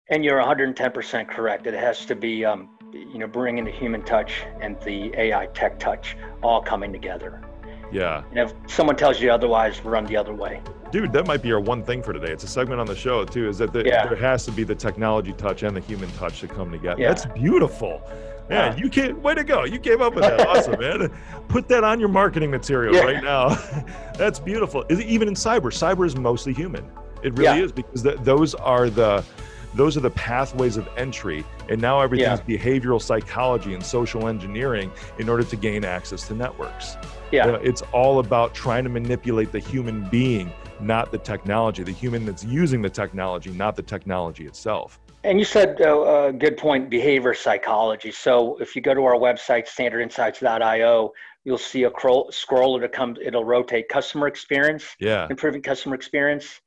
And 0.08 0.24
you're 0.24 0.40
110% 0.40 1.28
correct. 1.28 1.66
It 1.66 1.74
has 1.74 2.06
to 2.06 2.14
be, 2.14 2.42
um, 2.42 2.70
you 2.90 3.18
know, 3.18 3.26
bringing 3.26 3.64
the 3.64 3.70
human 3.70 4.02
touch 4.02 4.44
and 4.62 4.80
the 4.80 5.12
AI 5.18 5.46
tech 5.48 5.78
touch 5.78 6.16
all 6.42 6.62
coming 6.62 6.90
together. 6.90 7.42
Yeah. 7.92 8.22
And 8.30 8.38
if 8.38 8.52
someone 8.66 8.96
tells 8.96 9.20
you 9.20 9.30
otherwise, 9.30 9.84
run 9.84 10.06
the 10.06 10.16
other 10.16 10.34
way. 10.34 10.60
Dude, 10.92 11.12
that 11.12 11.26
might 11.26 11.42
be 11.42 11.52
our 11.52 11.60
one 11.60 11.82
thing 11.82 12.02
for 12.02 12.12
today. 12.12 12.32
It's 12.32 12.44
a 12.44 12.48
segment 12.48 12.80
on 12.80 12.86
the 12.86 12.94
show 12.96 13.24
too. 13.24 13.48
Is 13.48 13.58
that 13.58 13.72
the, 13.72 13.84
Yeah. 13.84 14.06
there 14.06 14.16
has 14.16 14.44
to 14.46 14.52
be 14.52 14.64
the 14.64 14.74
technology 14.74 15.32
touch 15.32 15.62
and 15.62 15.76
the 15.76 15.80
human 15.80 16.10
touch 16.12 16.40
to 16.40 16.48
come 16.48 16.70
together. 16.70 17.00
Yeah. 17.00 17.08
That's 17.08 17.26
beautiful. 17.26 18.00
Man, 18.48 18.72
Yeah. 18.76 18.84
you 18.84 18.88
can't. 18.88 19.18
Way 19.20 19.34
to 19.34 19.42
go! 19.42 19.64
You 19.64 19.80
came 19.80 20.00
up 20.00 20.14
with 20.14 20.22
that. 20.24 20.40
awesome, 20.48 20.78
man. 20.78 21.10
Put 21.48 21.66
that 21.68 21.82
on 21.82 21.98
your 21.98 22.08
marketing 22.08 22.50
material 22.52 22.94
Yeah. 22.94 23.02
right 23.02 23.22
now. 23.24 23.48
That's 24.16 24.38
beautiful. 24.38 24.84
Is 24.88 25.00
it 25.00 25.06
even 25.06 25.26
in 25.26 25.34
cyber? 25.34 25.62
Cyber 25.72 26.06
is 26.06 26.16
mostly 26.16 26.52
human. 26.54 26.88
It 27.24 27.36
really 27.36 27.58
Yeah. 27.58 27.64
is 27.64 27.72
because 27.72 28.02
th- 28.04 28.18
those 28.22 28.54
are 28.54 28.88
the 28.88 29.24
those 29.74 29.96
are 29.96 30.00
the 30.00 30.10
pathways 30.10 30.76
of 30.78 30.88
entry, 30.96 31.44
and 31.68 31.78
now 31.80 32.00
everything's 32.00 32.40
behavioral 32.40 33.02
psychology 33.02 33.74
and 33.74 33.84
social 33.84 34.26
engineering 34.28 34.90
in 35.18 35.28
order 35.28 35.42
to 35.42 35.56
gain 35.56 35.84
access 35.84 36.26
to 36.28 36.34
networks. 36.34 36.96
Yeah. 37.32 37.46
You 37.46 37.52
know, 37.52 37.58
it's 37.58 37.82
all 37.92 38.18
about 38.18 38.54
trying 38.54 38.84
to 38.84 38.90
manipulate 38.90 39.52
the 39.52 39.58
human 39.58 40.08
being, 40.08 40.52
not 40.80 41.10
the 41.10 41.18
technology. 41.18 41.82
The 41.82 41.92
human 41.92 42.24
that's 42.24 42.44
using 42.44 42.82
the 42.82 42.90
technology, 42.90 43.50
not 43.50 43.76
the 43.76 43.82
technology 43.82 44.46
itself. 44.46 45.00
And 45.24 45.38
you 45.38 45.44
said 45.44 45.80
uh, 45.80 46.26
a 46.28 46.32
good 46.32 46.56
point, 46.56 46.88
behavior 46.88 47.34
psychology. 47.34 48.12
So 48.12 48.56
if 48.58 48.76
you 48.76 48.82
go 48.82 48.94
to 48.94 49.02
our 49.04 49.16
website, 49.16 49.66
standardinsights.io, 49.66 51.12
you'll 51.44 51.58
see 51.58 51.82
a 51.84 51.90
scroll, 51.90 52.30
scroller 52.30 52.80
to 52.80 52.88
come, 52.88 53.16
it'll 53.20 53.44
rotate 53.44 53.88
customer 53.88 54.28
experience, 54.28 54.84
Yeah. 55.00 55.26
improving 55.28 55.62
customer 55.62 55.96
experience, 55.96 56.60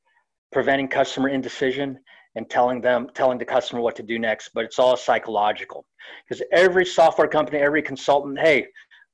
preventing 0.52 0.88
customer 0.88 1.30
indecision, 1.30 1.98
and 2.36 2.48
telling 2.50 2.80
them, 2.80 3.08
telling 3.14 3.38
the 3.38 3.44
customer 3.44 3.80
what 3.80 3.96
to 3.96 4.02
do 4.02 4.18
next. 4.18 4.50
But 4.54 4.64
it's 4.64 4.78
all 4.78 4.96
psychological 4.96 5.86
because 6.28 6.42
every 6.52 6.84
software 6.84 7.28
company, 7.28 7.58
every 7.58 7.82
consultant, 7.82 8.38
hey, 8.38 8.66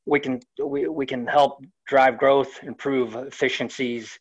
we 0.06 0.20
can 0.20 0.40
we, 0.64 0.88
we 0.88 1.04
can 1.04 1.26
help 1.26 1.64
drive 1.86 2.16
growth, 2.18 2.62
improve 2.62 3.14
efficiencies, 3.16 4.18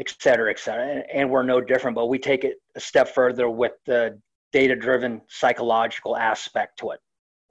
et 0.00 0.14
cetera, 0.20 0.50
et 0.50 0.58
cetera. 0.58 0.86
And, 0.86 1.04
and 1.12 1.30
we're 1.30 1.44
no 1.44 1.60
different, 1.60 1.94
but 1.94 2.06
we 2.06 2.18
take 2.18 2.44
it 2.44 2.56
a 2.76 2.80
step 2.80 3.08
further 3.08 3.48
with 3.48 3.72
the 3.86 4.18
data 4.52 4.74
driven 4.76 5.20
psychological 5.28 6.16
aspect 6.16 6.78
to 6.80 6.90
it. 6.90 7.00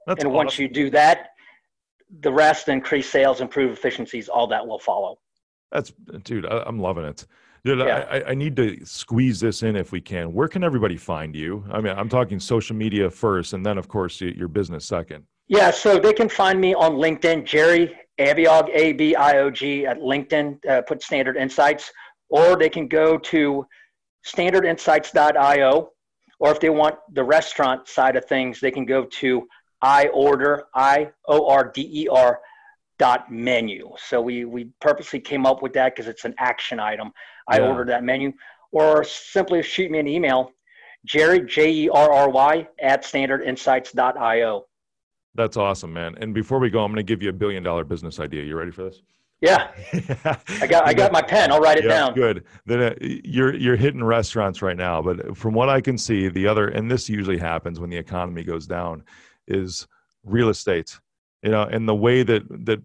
That's 0.06 0.24
and 0.24 0.32
once 0.32 0.58
you 0.58 0.68
do 0.68 0.90
that, 0.90 1.30
the 2.20 2.32
rest 2.32 2.68
increase 2.68 3.08
sales, 3.10 3.40
improve 3.40 3.72
efficiencies, 3.72 4.28
all 4.28 4.46
that 4.48 4.66
will 4.66 4.78
follow. 4.78 5.18
That's 5.72 5.92
dude, 6.22 6.46
I, 6.46 6.62
I'm 6.66 6.78
loving 6.78 7.04
it. 7.04 7.26
Dude, 7.64 7.80
Yeah. 7.80 8.06
I- 8.10 8.30
I 8.30 8.34
need 8.34 8.56
to 8.56 8.84
squeeze 8.86 9.40
this 9.40 9.62
in 9.62 9.74
if 9.76 9.90
we 9.92 10.00
can. 10.00 10.32
Where 10.32 10.48
can 10.48 10.62
everybody 10.64 10.96
find 10.96 11.34
you? 11.34 11.64
I 11.70 11.80
mean, 11.80 11.94
I'm 11.96 12.08
talking 12.08 12.38
social 12.40 12.76
media 12.76 13.10
first, 13.10 13.52
and 13.52 13.64
then 13.66 13.76
of 13.78 13.88
course 13.88 14.20
your 14.20 14.48
business 14.48 14.84
second. 14.86 15.24
Yeah, 15.48 15.70
so 15.70 15.98
they 15.98 16.12
can 16.12 16.28
find 16.28 16.60
me 16.60 16.74
on 16.74 16.92
LinkedIn, 16.96 17.44
Jerry 17.46 17.96
Abiog, 18.20 18.68
A 18.72 18.92
B 18.92 19.14
I 19.14 19.38
O 19.38 19.50
G, 19.50 19.86
at 19.86 19.98
LinkedIn, 19.98 20.64
uh, 20.68 20.82
put 20.82 21.02
Standard 21.02 21.36
Insights, 21.36 21.90
or 22.28 22.56
they 22.56 22.68
can 22.68 22.86
go 22.86 23.16
to 23.16 23.66
standardinsights.io, 24.26 25.90
or 26.40 26.50
if 26.50 26.60
they 26.60 26.68
want 26.68 26.96
the 27.14 27.24
restaurant 27.24 27.88
side 27.88 28.16
of 28.16 28.24
things, 28.26 28.60
they 28.60 28.70
can 28.70 28.84
go 28.84 29.04
to 29.04 29.48
iOrder, 29.82 30.62
I 30.74 31.10
O 31.26 31.48
R 31.48 31.70
D 31.72 32.02
E 32.02 32.08
R 32.08 32.40
dot 32.98 33.30
menu. 33.30 33.90
So 33.96 34.20
we, 34.20 34.44
we 34.44 34.70
purposely 34.80 35.20
came 35.20 35.46
up 35.46 35.62
with 35.62 35.72
that 35.74 35.94
because 35.94 36.08
it's 36.08 36.24
an 36.24 36.34
action 36.38 36.80
item. 36.80 37.12
I 37.48 37.58
Yeah. 37.58 37.68
ordered 37.68 37.88
that 37.88 38.04
menu, 38.04 38.32
or 38.72 39.02
simply 39.04 39.62
shoot 39.62 39.90
me 39.90 39.98
an 39.98 40.08
email, 40.08 40.50
Jerry, 41.06 41.40
J 41.40 41.70
E 41.70 41.88
R 41.88 42.12
R 42.12 42.28
Y, 42.28 42.68
at 42.80 43.04
standardinsights.io. 43.04 44.66
That's 45.38 45.56
awesome, 45.56 45.92
man. 45.92 46.16
And 46.20 46.34
before 46.34 46.58
we 46.58 46.68
go, 46.68 46.82
I'm 46.82 46.90
going 46.90 46.96
to 46.96 47.04
give 47.04 47.22
you 47.22 47.28
a 47.28 47.32
billion 47.32 47.62
dollar 47.62 47.84
business 47.84 48.18
idea. 48.18 48.42
You 48.42 48.56
ready 48.56 48.72
for 48.72 48.82
this? 48.82 49.02
Yeah, 49.40 49.70
I 50.60 50.66
got 50.66 50.84
I 50.88 50.92
got 50.92 51.12
my 51.12 51.22
pen. 51.22 51.52
I'll 51.52 51.60
write 51.60 51.78
it 51.78 51.84
Yeah, 51.84 51.90
down. 51.90 52.14
Good. 52.14 52.42
Then 52.66 52.82
uh, 52.82 52.94
you're 53.00 53.54
you're 53.54 53.76
hitting 53.76 54.02
restaurants 54.02 54.62
right 54.62 54.76
now, 54.76 55.00
but 55.00 55.36
from 55.36 55.54
what 55.54 55.68
I 55.68 55.80
can 55.80 55.96
see, 55.96 56.28
the 56.28 56.48
other 56.48 56.66
and 56.66 56.90
this 56.90 57.08
usually 57.08 57.38
happens 57.38 57.78
when 57.78 57.88
the 57.88 57.96
economy 57.96 58.42
goes 58.42 58.66
down, 58.66 59.04
is 59.46 59.86
real 60.24 60.48
estate. 60.48 60.98
You 61.44 61.52
know, 61.52 61.62
and 61.62 61.88
the 61.88 61.94
way 61.94 62.24
that 62.24 62.42
that 62.66 62.82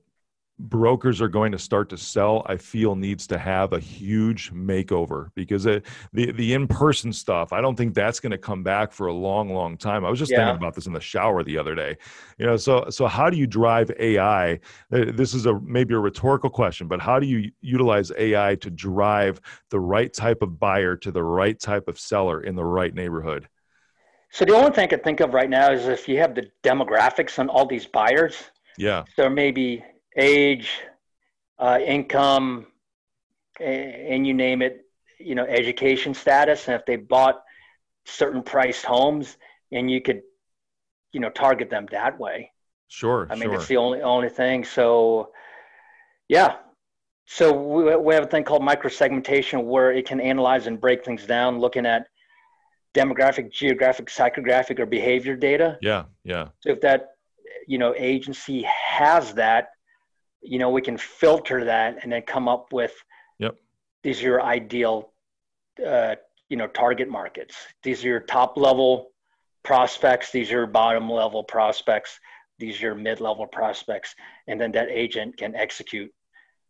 brokers 0.64 1.22
are 1.22 1.28
going 1.28 1.52
to 1.52 1.60
start 1.60 1.90
to 1.90 1.98
sell, 1.98 2.44
I 2.48 2.58
feel 2.58 2.96
needs 2.96 3.28
to 3.28 3.38
have 3.38 3.74
a 3.74 3.80
huge 3.80 4.52
makeover 4.54 5.30
because 5.36 5.66
it, 5.66 5.86
the 6.14 6.32
the 6.32 6.54
in 6.54 6.68
person 6.68 7.14
stuff, 7.14 7.54
I 7.54 7.62
don't 7.62 7.76
think 7.76 7.94
that's 7.94 8.20
going 8.20 8.32
to 8.32 8.38
come 8.38 8.64
back 8.64 8.92
for 8.92 9.08
a 9.08 9.14
long, 9.14 9.54
long 9.54 9.78
time. 9.78 10.06
I 10.06 10.10
was 10.10 10.20
just 10.20 10.32
Yeah. 10.32 10.36
thinking 10.36 10.56
about 10.56 10.74
this 10.76 10.88
in 10.88 10.94
the 10.94 11.02
shower 11.02 11.44
the 11.44 11.58
other 11.58 11.76
day. 11.76 11.98
You 12.38 12.46
know, 12.46 12.58
so 12.58 12.90
so 12.90 13.08
how 13.08 13.30
do 13.30 13.38
you 13.38 13.48
drive 13.48 13.92
AI? 14.00 14.54
Uh, 14.92 15.12
This 15.14 15.34
is 15.34 15.46
a 15.46 15.60
maybe 15.60 15.94
a 15.94 16.00
rhetorical 16.00 16.50
question, 16.50 16.88
but 16.88 17.02
how 17.02 17.20
do 17.20 17.28
you 17.28 17.52
utilize 17.62 18.12
AI 18.18 18.56
to 18.56 18.70
drive 18.72 19.42
the 19.70 19.80
right 19.80 20.14
type 20.14 20.42
of 20.42 20.60
buyer 20.60 20.96
to 20.98 21.12
the 21.12 21.24
right 21.24 21.60
type 21.60 21.88
of 21.88 22.00
seller 22.00 22.42
in 22.42 22.56
the 22.56 22.66
right 22.66 22.94
neighborhood? 22.94 23.48
So 24.32 24.46
the 24.46 24.54
only 24.56 24.72
thing 24.72 24.86
I 24.86 24.88
can 24.88 25.00
think 25.00 25.20
of 25.20 25.34
right 25.34 25.50
now 25.50 25.72
is 25.72 25.88
if 25.88 26.08
you 26.08 26.18
have 26.18 26.34
the 26.36 26.50
demographics 26.64 27.38
on 27.40 27.50
all 27.50 27.66
these 27.66 27.86
buyers, 27.86 28.36
Yeah, 28.78 29.06
so 29.16 29.30
maybe 29.30 29.84
age, 30.16 30.82
uh, 31.60 31.80
income, 31.84 32.68
and 33.60 34.26
you 34.26 34.34
name 34.34 34.62
it, 34.62 34.86
you 35.20 35.36
know, 35.36 35.46
education 35.46 36.14
status, 36.14 36.68
and 36.68 36.76
if 36.76 36.86
they 36.86 36.96
bought 36.96 37.42
certain 38.06 38.44
priced 38.44 38.86
homes, 38.86 39.38
and 39.72 39.90
you 39.90 40.02
could, 40.02 40.22
you 41.12 41.20
know, 41.20 41.30
target 41.30 41.70
them 41.70 41.88
that 41.92 42.20
way. 42.20 42.52
Sure. 42.88 43.28
I 43.30 43.36
mean, 43.36 43.44
sure. 43.44 43.56
it's 43.56 43.68
the 43.68 43.78
only 43.78 44.02
only 44.02 44.30
thing. 44.30 44.64
So, 44.64 45.32
yeah. 46.28 46.58
So 47.26 47.54
we, 47.54 47.96
we 47.96 48.14
have 48.14 48.26
a 48.26 48.28
thing 48.28 48.44
called 48.44 48.62
microsegmentation 48.62 49.64
where 49.64 49.92
it 49.92 50.06
can 50.06 50.20
analyze 50.20 50.68
and 50.68 50.80
break 50.80 51.06
things 51.06 51.26
down, 51.26 51.60
looking 51.60 51.86
at 51.86 52.08
demographic, 52.94 53.52
geographic, 53.52 54.08
psychographic, 54.08 54.80
or 54.80 54.86
behavior 54.86 55.36
data. 55.36 55.78
Yeah. 55.82 56.04
Yeah. 56.24 56.50
So 56.60 56.72
if 56.72 56.82
that, 56.82 57.12
you 57.68 57.78
know, 57.78 57.96
agency 57.98 58.64
has 58.64 59.34
that, 59.36 59.70
you 60.44 60.60
know, 60.60 60.70
we 60.70 60.82
can 60.82 60.98
filter 60.98 61.66
that 61.66 62.00
and 62.04 62.12
then 62.12 62.22
come 62.22 62.48
up 62.48 62.72
with. 62.72 62.94
Yep. 63.40 63.56
These 64.04 64.22
are 64.22 64.26
your 64.26 64.42
ideal, 64.44 65.12
uh, 65.86 66.16
you 66.50 66.58
know, 66.58 66.68
target 66.68 67.10
markets. 67.10 67.56
These 67.84 68.04
are 68.04 68.10
your 68.10 68.20
top 68.20 68.58
level 68.58 69.12
prospects. 69.64 70.32
These 70.32 70.50
are 70.52 70.58
your 70.58 70.68
bottom 70.68 71.10
level 71.10 71.44
prospects. 71.44 72.20
These 72.60 72.78
are 72.78 72.88
your 72.88 72.96
mid 72.96 73.20
level 73.20 73.48
prospects, 73.48 74.16
and 74.48 74.60
then 74.60 74.72
that 74.74 74.90
agent 74.90 75.38
can 75.38 75.56
execute 75.56 76.12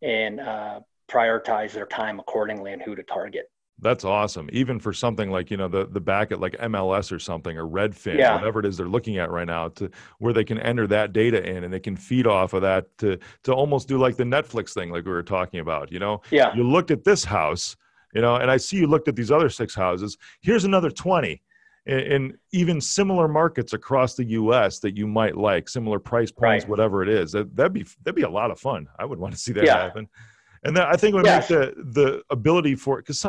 and 0.02 0.40
uh, 0.40 0.80
prioritize 1.10 1.72
their 1.72 1.86
time 1.86 2.20
accordingly 2.20 2.72
and 2.72 2.82
who 2.82 2.94
to 2.94 3.02
target. 3.02 3.50
That's 3.80 4.04
awesome. 4.04 4.48
Even 4.52 4.78
for 4.78 4.92
something 4.92 5.30
like, 5.30 5.50
you 5.50 5.56
know, 5.56 5.66
the, 5.68 5.86
the 5.86 6.00
back 6.00 6.30
at 6.30 6.40
like 6.40 6.52
MLS 6.58 7.10
or 7.10 7.18
something 7.18 7.58
or 7.58 7.66
Redfin, 7.66 8.18
Yeah. 8.18 8.36
whatever 8.36 8.60
it 8.60 8.66
is 8.66 8.76
they're 8.76 8.86
looking 8.88 9.18
at 9.18 9.30
right 9.30 9.46
now 9.46 9.68
to 9.70 9.90
where 10.20 10.32
they 10.32 10.44
can 10.44 10.58
enter 10.60 10.86
that 10.86 11.12
data 11.12 11.42
in 11.44 11.64
and 11.64 11.72
they 11.72 11.80
can 11.80 11.96
feed 11.96 12.26
off 12.26 12.52
of 12.52 12.62
that 12.62 12.86
to 12.98 13.18
to 13.42 13.52
almost 13.52 13.88
do 13.88 13.98
like 13.98 14.16
the 14.16 14.24
Netflix 14.24 14.72
thing 14.74 14.90
like 14.90 15.04
we 15.04 15.10
were 15.10 15.22
talking 15.24 15.60
about, 15.60 15.90
you 15.90 15.98
know. 15.98 16.22
Yeah. 16.30 16.54
You 16.54 16.62
looked 16.62 16.92
at 16.92 17.02
this 17.04 17.24
house, 17.24 17.76
you 18.14 18.20
know, 18.22 18.36
and 18.36 18.48
I 18.50 18.58
see 18.58 18.76
you 18.76 18.86
looked 18.86 19.08
at 19.08 19.16
these 19.16 19.32
other 19.32 19.48
six 19.50 19.74
houses. 19.74 20.16
Here's 20.40 20.64
another 20.64 20.90
20 20.90 21.42
in, 21.86 21.98
in 21.98 22.38
even 22.52 22.80
similar 22.80 23.26
markets 23.26 23.72
across 23.72 24.14
the 24.14 24.24
US 24.24 24.78
that 24.78 24.96
you 24.96 25.08
might 25.08 25.36
like, 25.36 25.68
similar 25.68 25.98
price 25.98 26.30
points, 26.30 26.64
Right. 26.64 26.70
whatever 26.70 27.02
it 27.02 27.08
is. 27.08 27.32
That 27.32 27.54
that'd 27.56 27.72
be 27.72 27.84
that'd 28.04 28.14
be 28.14 28.22
a 28.22 28.30
lot 28.30 28.52
of 28.52 28.60
fun. 28.60 28.86
I 29.00 29.04
would 29.04 29.18
want 29.18 29.34
to 29.34 29.40
see 29.40 29.52
that 29.54 29.64
Yeah. 29.64 29.82
happen. 29.82 30.08
And 30.64 30.76
that, 30.76 30.88
I 30.88 30.96
think 30.96 31.14
would 31.14 31.24
make 31.24 31.46
the 31.46 31.74
the 31.92 32.22
ability 32.30 32.74
for 32.74 32.98
it 32.98 33.02
because 33.06 33.24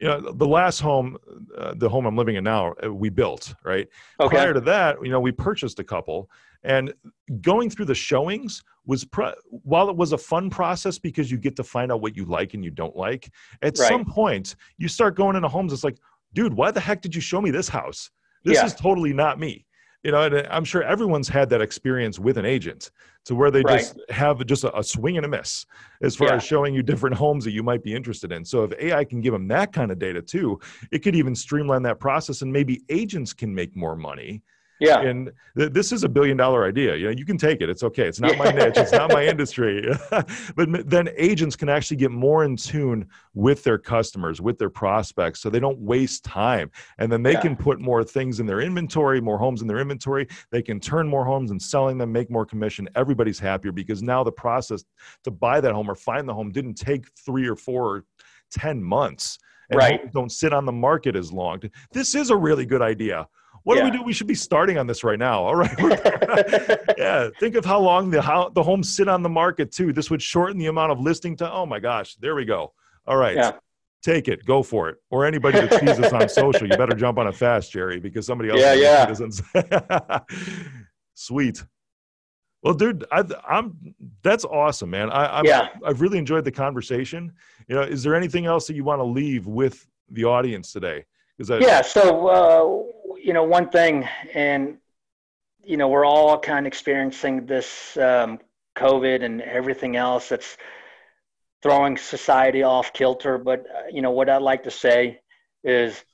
you 0.00 0.06
know 0.08 0.32
the 0.32 0.46
last 0.46 0.80
home, 0.80 1.16
uh, 1.56 1.74
the 1.76 1.88
home 1.88 2.06
I'm 2.06 2.16
living 2.16 2.36
in 2.36 2.44
now, 2.44 2.74
uh, 2.84 2.92
we 2.92 3.08
built 3.08 3.54
right. 3.64 3.88
Okay. 4.20 4.36
Prior 4.36 4.54
to 4.54 4.60
that, 4.60 4.96
you 5.02 5.10
know, 5.10 5.20
we 5.20 5.32
purchased 5.32 5.78
a 5.80 5.84
couple, 5.84 6.30
and 6.62 6.94
going 7.40 7.68
through 7.68 7.86
the 7.86 7.94
showings 7.94 8.62
was 8.84 9.04
pro- 9.04 9.34
while 9.50 9.88
it 9.90 9.96
was 9.96 10.12
a 10.12 10.18
fun 10.18 10.48
process 10.48 10.98
because 10.98 11.30
you 11.30 11.38
get 11.38 11.56
to 11.56 11.64
find 11.64 11.90
out 11.90 12.00
what 12.00 12.16
you 12.16 12.24
like 12.24 12.54
and 12.54 12.64
you 12.64 12.70
don't 12.70 12.96
like. 12.96 13.28
At 13.62 13.76
Right. 13.78 13.88
some 13.88 14.04
point, 14.04 14.54
you 14.78 14.86
start 14.86 15.16
going 15.16 15.34
into 15.34 15.48
homes. 15.48 15.72
It's 15.72 15.82
like, 15.82 15.98
dude, 16.34 16.54
why 16.54 16.70
the 16.70 16.78
heck 16.80 17.00
did 17.02 17.12
you 17.12 17.20
show 17.20 17.40
me 17.40 17.50
this 17.50 17.68
house? 17.68 18.10
This 18.44 18.58
Yeah. 18.58 18.66
is 18.66 18.74
totally 18.74 19.12
not 19.12 19.40
me. 19.40 19.66
You 20.06 20.12
know, 20.12 20.22
and 20.22 20.46
I'm 20.52 20.64
sure 20.64 20.84
everyone's 20.84 21.26
had 21.26 21.50
that 21.50 21.60
experience 21.60 22.20
with 22.20 22.38
an 22.38 22.44
agent 22.44 22.92
to 23.24 23.34
where 23.34 23.50
they 23.50 23.62
Right. 23.64 23.78
just 23.78 23.98
have 24.08 24.46
just 24.46 24.62
a, 24.62 24.78
a 24.78 24.84
swing 24.84 25.16
and 25.16 25.26
a 25.26 25.28
miss 25.28 25.66
as 26.00 26.14
far 26.14 26.28
Yeah. 26.28 26.36
as 26.36 26.44
showing 26.44 26.74
you 26.74 26.82
different 26.84 27.16
homes 27.16 27.44
that 27.44 27.50
you 27.50 27.64
might 27.64 27.82
be 27.82 27.92
interested 27.92 28.30
in. 28.30 28.44
So 28.44 28.62
if 28.62 28.72
AI 28.78 29.02
can 29.02 29.20
give 29.20 29.32
them 29.32 29.48
that 29.48 29.72
kind 29.72 29.90
of 29.90 29.98
data 29.98 30.22
too, 30.22 30.60
it 30.92 31.00
could 31.00 31.16
even 31.16 31.34
streamline 31.34 31.82
that 31.82 31.98
process 31.98 32.42
and 32.42 32.52
maybe 32.52 32.84
agents 32.88 33.32
can 33.32 33.52
make 33.52 33.74
more 33.74 33.96
money. 33.96 34.44
Yeah. 34.78 35.00
And 35.00 35.32
th- 35.56 35.72
this 35.72 35.90
is 35.90 36.04
a 36.04 36.08
billion 36.08 36.36
dollar 36.36 36.66
idea. 36.66 36.96
You 36.96 37.06
know, 37.06 37.10
you 37.10 37.24
can 37.24 37.38
take 37.38 37.60
it. 37.62 37.70
It's 37.70 37.82
okay. 37.82 38.06
It's 38.06 38.20
not 38.20 38.36
my 38.36 38.50
niche. 38.50 38.76
It's 38.76 38.92
not 38.92 39.10
my 39.10 39.24
industry. 39.32 39.88
but 40.10 40.88
then 40.90 41.08
agents 41.16 41.56
can 41.56 41.68
actually 41.68 41.96
get 41.96 42.10
more 42.10 42.44
in 42.44 42.56
tune 42.56 43.08
with 43.34 43.64
their 43.64 43.78
customers, 43.78 44.40
with 44.40 44.58
their 44.58 44.68
prospects, 44.70 45.40
so 45.40 45.48
they 45.48 45.60
don't 45.60 45.78
waste 45.78 46.24
time. 46.24 46.70
And 46.98 47.10
then 47.10 47.22
they 47.22 47.32
Yeah. 47.32 47.40
can 47.40 47.56
put 47.56 47.80
more 47.80 48.04
things 48.04 48.38
in 48.40 48.46
their 48.46 48.60
inventory, 48.60 49.20
more 49.20 49.38
homes 49.38 49.62
in 49.62 49.68
their 49.68 49.78
inventory. 49.78 50.26
They 50.50 50.62
can 50.62 50.78
turn 50.78 51.08
more 51.08 51.24
homes 51.24 51.50
and 51.50 51.60
selling 51.60 51.96
them, 51.98 52.12
make 52.12 52.30
more 52.30 52.44
commission. 52.44 52.88
Everybody's 52.94 53.38
happier 53.38 53.72
because 53.72 54.02
now 54.02 54.22
the 54.24 54.32
process 54.32 54.84
to 55.24 55.30
buy 55.30 55.60
that 55.60 55.72
home 55.72 55.90
or 55.90 55.94
find 55.94 56.28
the 56.28 56.34
home 56.34 56.52
didn't 56.52 56.74
take 56.74 57.06
three 57.24 57.46
or 57.48 57.56
four 57.56 57.96
or 57.96 58.04
10 58.50 58.82
months. 58.82 59.38
And 59.70 59.78
Right. 59.78 60.12
don't 60.12 60.30
sit 60.30 60.52
on 60.52 60.64
the 60.64 60.70
market 60.72 61.16
as 61.16 61.32
long. 61.32 61.60
This 61.92 62.14
is 62.14 62.30
a 62.30 62.36
really 62.36 62.64
good 62.66 62.82
idea. 62.82 63.26
What 63.66 63.78
do 63.78 63.82
we 63.82 63.90
do? 63.90 64.00
We 64.00 64.12
should 64.12 64.28
be 64.28 64.34
starting 64.36 64.78
on 64.78 64.86
this 64.86 65.02
right 65.02 65.18
now. 65.18 65.42
All 65.42 65.56
right. 65.56 65.76
Yeah. 66.96 67.30
Think 67.40 67.56
of 67.56 67.64
how 67.64 67.80
long 67.80 68.10
the 68.10 68.22
how 68.22 68.48
the 68.50 68.62
homes 68.62 68.94
sit 68.94 69.08
on 69.08 69.24
the 69.24 69.28
market 69.28 69.72
too. 69.72 69.92
This 69.92 70.08
would 70.08 70.22
shorten 70.22 70.56
the 70.56 70.66
amount 70.66 70.92
of 70.92 71.00
listing 71.00 71.36
to. 71.38 71.52
Oh 71.52 71.66
my 71.66 71.80
gosh, 71.80 72.14
there 72.16 72.36
we 72.36 72.44
go. 72.44 72.72
All 73.08 73.16
right. 73.16 73.34
Yeah. 73.34 73.52
Take 74.02 74.28
it, 74.28 74.44
go 74.46 74.62
for 74.62 74.88
it. 74.88 74.98
Or 75.10 75.26
anybody 75.26 75.58
that 75.60 75.80
sees 75.80 75.98
us 75.98 76.12
on 76.12 76.28
social, 76.28 76.68
you 76.68 76.76
better 76.76 76.94
jump 76.94 77.18
on 77.18 77.26
it 77.26 77.34
fast, 77.34 77.72
Jerry, 77.72 77.98
because 77.98 78.24
somebody 78.24 78.50
else 78.50 78.60
Yeah, 78.60 79.10
is 79.10 79.42
yeah. 79.52 80.20
Sweet. 81.14 81.64
Well, 82.62 82.74
dude, 82.74 83.04
I, 83.10 83.24
I'm 83.48 83.76
that's 84.22 84.44
awesome, 84.44 84.90
man. 84.90 85.10
I, 85.10 85.38
I'm, 85.38 85.44
Yeah. 85.44 85.70
I've 85.84 86.00
really 86.00 86.18
enjoyed 86.18 86.44
the 86.44 86.52
conversation. 86.52 87.32
You 87.66 87.74
know, 87.74 87.82
is 87.82 88.04
there 88.04 88.14
anything 88.14 88.46
else 88.46 88.68
that 88.68 88.76
you 88.76 88.84
want 88.84 89.00
to 89.00 89.04
leave 89.04 89.48
with 89.48 89.84
the 90.08 90.24
audience 90.24 90.72
today? 90.72 91.04
Because 91.36 91.60
yeah. 91.60 91.82
So, 91.82 92.28
uh, 92.28 92.92
you 93.26 93.32
know, 93.32 93.42
one 93.42 93.68
thing, 93.70 94.08
and, 94.34 94.78
you 95.64 95.76
know, 95.76 95.88
we're 95.88 96.04
all 96.04 96.38
kind 96.38 96.64
of 96.64 96.68
experiencing 96.68 97.44
this 97.44 97.96
um, 97.96 98.38
COVID 98.76 99.24
and 99.24 99.42
everything 99.42 99.96
else 99.96 100.28
that's 100.28 100.56
throwing 101.60 101.96
society 101.96 102.62
off 102.62 102.92
kilter. 102.92 103.36
But, 103.36 103.66
uh, 103.66 103.88
you 103.90 104.00
know, 104.00 104.12
what 104.12 104.30
I'd 104.30 104.42
like 104.42 104.62
to 104.62 104.70
say 104.70 105.18
is 105.64 106.04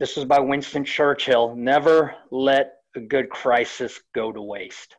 this 0.00 0.16
was 0.16 0.24
by 0.24 0.40
Winston 0.40 0.84
Churchill 0.84 1.54
never 1.54 2.16
let 2.32 2.72
a 2.96 3.00
good 3.00 3.30
crisis 3.30 4.00
go 4.12 4.32
to 4.32 4.42
waste. 4.42 4.96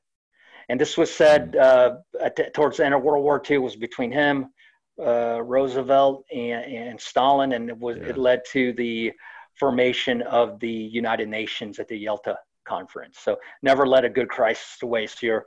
And 0.70 0.80
this 0.80 0.98
was 0.98 1.14
said 1.14 1.58
uh, 1.58 1.98
at, 2.22 2.54
towards 2.54 2.78
the 2.78 2.86
end 2.86 2.96
of 2.96 3.04
World 3.04 3.26
War 3.26 3.44
II, 3.50 3.58
was 3.58 3.76
between 3.76 4.14
him, 4.14 4.48
uh, 4.98 5.42
Roosevelt, 5.44 6.24
and, 6.34 6.64
and 6.74 7.02
Stalin, 7.02 7.52
and 7.52 7.70
it 7.70 7.78
was 7.78 7.98
Yeah. 7.98 8.12
it 8.12 8.18
led 8.18 8.44
to 8.54 8.72
the 8.72 9.12
formation 9.60 10.22
of 10.24 10.60
the 10.60 10.70
United 10.70 11.28
Nations 11.30 11.80
at 11.80 11.88
the 11.88 11.98
Yalta 11.98 12.38
conference. 12.66 13.20
So 13.20 13.38
never 13.64 13.88
let 13.88 14.06
a 14.06 14.10
good 14.10 14.30
crisis 14.30 14.78
to 14.80 14.88
waste. 14.88 15.24
Your 15.24 15.46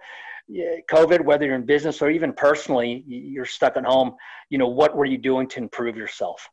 COVID, 0.90 1.24
whether 1.24 1.46
you're 1.46 1.54
in 1.54 1.66
business 1.66 2.02
or 2.02 2.11
even 2.11 2.32
personally, 2.32 3.04
you're 3.06 3.44
stuck 3.44 3.76
at 3.76 3.84
home. 3.84 4.14
You 4.48 4.58
know 4.58 4.68
what 4.68 4.96
were 4.96 5.04
you 5.04 5.18
doing 5.18 5.46
to 5.48 5.58
improve 5.58 5.96
yourself? 5.96 6.48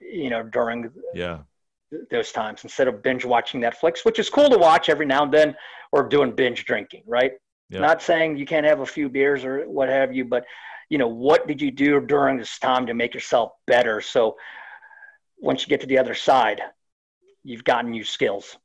You 0.00 0.30
know 0.30 0.42
during 0.42 0.90
yeah, 1.14 1.38
those 2.10 2.32
times 2.32 2.64
instead 2.64 2.88
of 2.88 3.02
binge 3.02 3.24
watching 3.24 3.60
Netflix, 3.60 4.04
which 4.04 4.18
is 4.18 4.30
cool 4.30 4.48
to 4.50 4.58
watch 4.58 4.88
every 4.88 5.06
now 5.06 5.24
and 5.24 5.32
then, 5.32 5.56
or 5.92 6.08
doing 6.08 6.34
binge 6.34 6.64
drinking, 6.64 7.02
right? 7.06 7.32
Not 7.70 8.00
saying 8.00 8.38
you 8.38 8.46
can't 8.46 8.64
have 8.64 8.80
a 8.80 8.86
few 8.86 9.10
beers 9.10 9.44
or 9.44 9.68
what 9.68 9.90
have 9.90 10.14
you, 10.14 10.24
but 10.24 10.44
you 10.88 10.96
know, 10.96 11.08
what 11.08 11.46
did 11.46 11.60
you 11.60 11.70
do 11.70 12.00
during 12.00 12.38
this 12.38 12.58
time 12.58 12.86
to 12.86 12.94
make 12.94 13.12
yourself 13.12 13.52
better? 13.66 14.00
So 14.00 14.36
once 15.36 15.62
you 15.62 15.68
get 15.68 15.82
to 15.82 15.86
the 15.86 15.98
other 15.98 16.14
side, 16.14 16.62
you've 17.48 17.64
gotten 17.64 17.90
new 17.90 18.04
skills, 18.04 18.56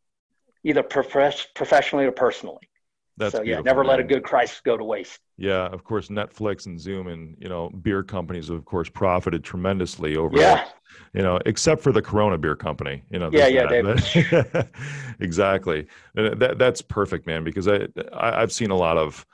either 0.64 0.84
prof- 0.84 1.48
professionally 1.56 2.06
or 2.06 2.12
personally. 2.12 2.70
that's 3.18 3.34
so 3.36 3.42
yeah, 3.44 3.60
never 3.62 3.84
let 3.86 4.00
a 4.00 4.04
good 4.04 4.24
crisis 4.24 4.60
go 4.64 4.76
to 4.78 4.84
waste. 4.84 5.20
Yeah, 5.38 5.66
of 5.68 5.84
course, 5.84 6.10
Netflix 6.10 6.66
and 6.68 6.80
Zoom 6.80 7.08
and 7.08 7.36
you 7.40 7.50
know 7.50 7.70
beer 7.70 8.04
companies, 8.04 8.50
of 8.50 8.66
course, 8.66 8.90
profited 8.90 9.44
tremendously 9.44 10.16
over. 10.16 10.38
Yeah. 10.38 10.66
You 11.14 11.24
know, 11.24 11.40
except 11.48 11.82
for 11.82 11.92
the 11.92 12.02
Corona 12.02 12.38
beer 12.38 12.56
company. 12.56 13.04
You 13.10 13.20
know. 13.20 13.30
Yeah, 13.32 13.48
yeah, 13.48 13.66
that, 13.68 14.68
exactly. 15.20 15.88
And 16.16 16.40
That 16.40 16.60
that's 16.60 16.82
perfect, 16.82 17.26
man. 17.26 17.44
Because 17.44 17.68
I, 17.68 17.88
I 18.14 18.42
I've 18.42 18.52
seen 18.52 18.70
a 18.72 18.76
lot 18.76 18.98
of 18.98 19.26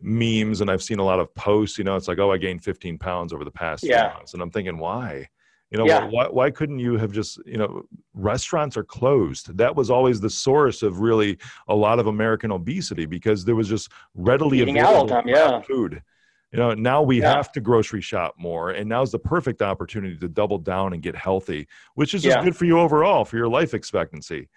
memes 0.00 0.60
and 0.60 0.70
I've 0.70 0.82
seen 0.82 0.98
a 0.98 1.04
lot 1.04 1.20
of 1.20 1.34
posts. 1.34 1.78
You 1.78 1.84
know, 1.84 1.96
it's 1.96 2.08
like, 2.08 2.18
oh, 2.18 2.30
I 2.32 2.38
gained 2.38 2.62
15 2.64 2.98
pounds 2.98 3.32
over 3.32 3.44
the 3.44 3.50
past 3.50 3.84
Yeah. 3.84 4.12
months, 4.14 4.32
and 4.34 4.42
I'm 4.42 4.50
thinking, 4.50 4.78
why? 4.78 5.28
You 5.74 5.78
know, 5.78 5.86
Yeah. 5.86 6.04
why, 6.06 6.28
why 6.28 6.50
couldn't 6.52 6.78
you 6.78 6.96
have 6.98 7.10
just, 7.10 7.44
you 7.44 7.56
know, 7.58 7.82
restaurants 8.14 8.76
are 8.76 8.84
closed. 8.84 9.56
That 9.58 9.74
was 9.74 9.90
always 9.90 10.20
the 10.20 10.30
source 10.30 10.84
of 10.84 11.00
really 11.00 11.36
a 11.66 11.74
lot 11.74 11.98
of 11.98 12.06
American 12.06 12.52
obesity 12.52 13.06
because 13.06 13.44
there 13.44 13.56
was 13.56 13.68
just 13.68 13.90
readily 14.14 14.60
Eating 14.60 14.78
available 14.78 15.08
time, 15.08 15.26
yeah. 15.26 15.60
food. 15.62 16.00
You 16.52 16.60
know, 16.60 16.74
now 16.74 17.02
we 17.02 17.20
Yeah. 17.20 17.34
have 17.34 17.50
to 17.50 17.60
grocery 17.60 18.00
shop 18.02 18.34
more, 18.38 18.70
and 18.70 18.88
now's 18.88 19.10
the 19.10 19.18
perfect 19.18 19.62
opportunity 19.62 20.16
to 20.18 20.28
double 20.28 20.58
down 20.58 20.92
and 20.92 21.02
get 21.02 21.16
healthy, 21.16 21.66
which 21.96 22.14
is 22.14 22.22
just 22.22 22.40
good 22.44 22.54
for 22.54 22.66
you 22.66 22.78
overall 22.78 23.24
for 23.24 23.36
your 23.36 23.48
life 23.48 23.74
expectancy. 23.74 24.48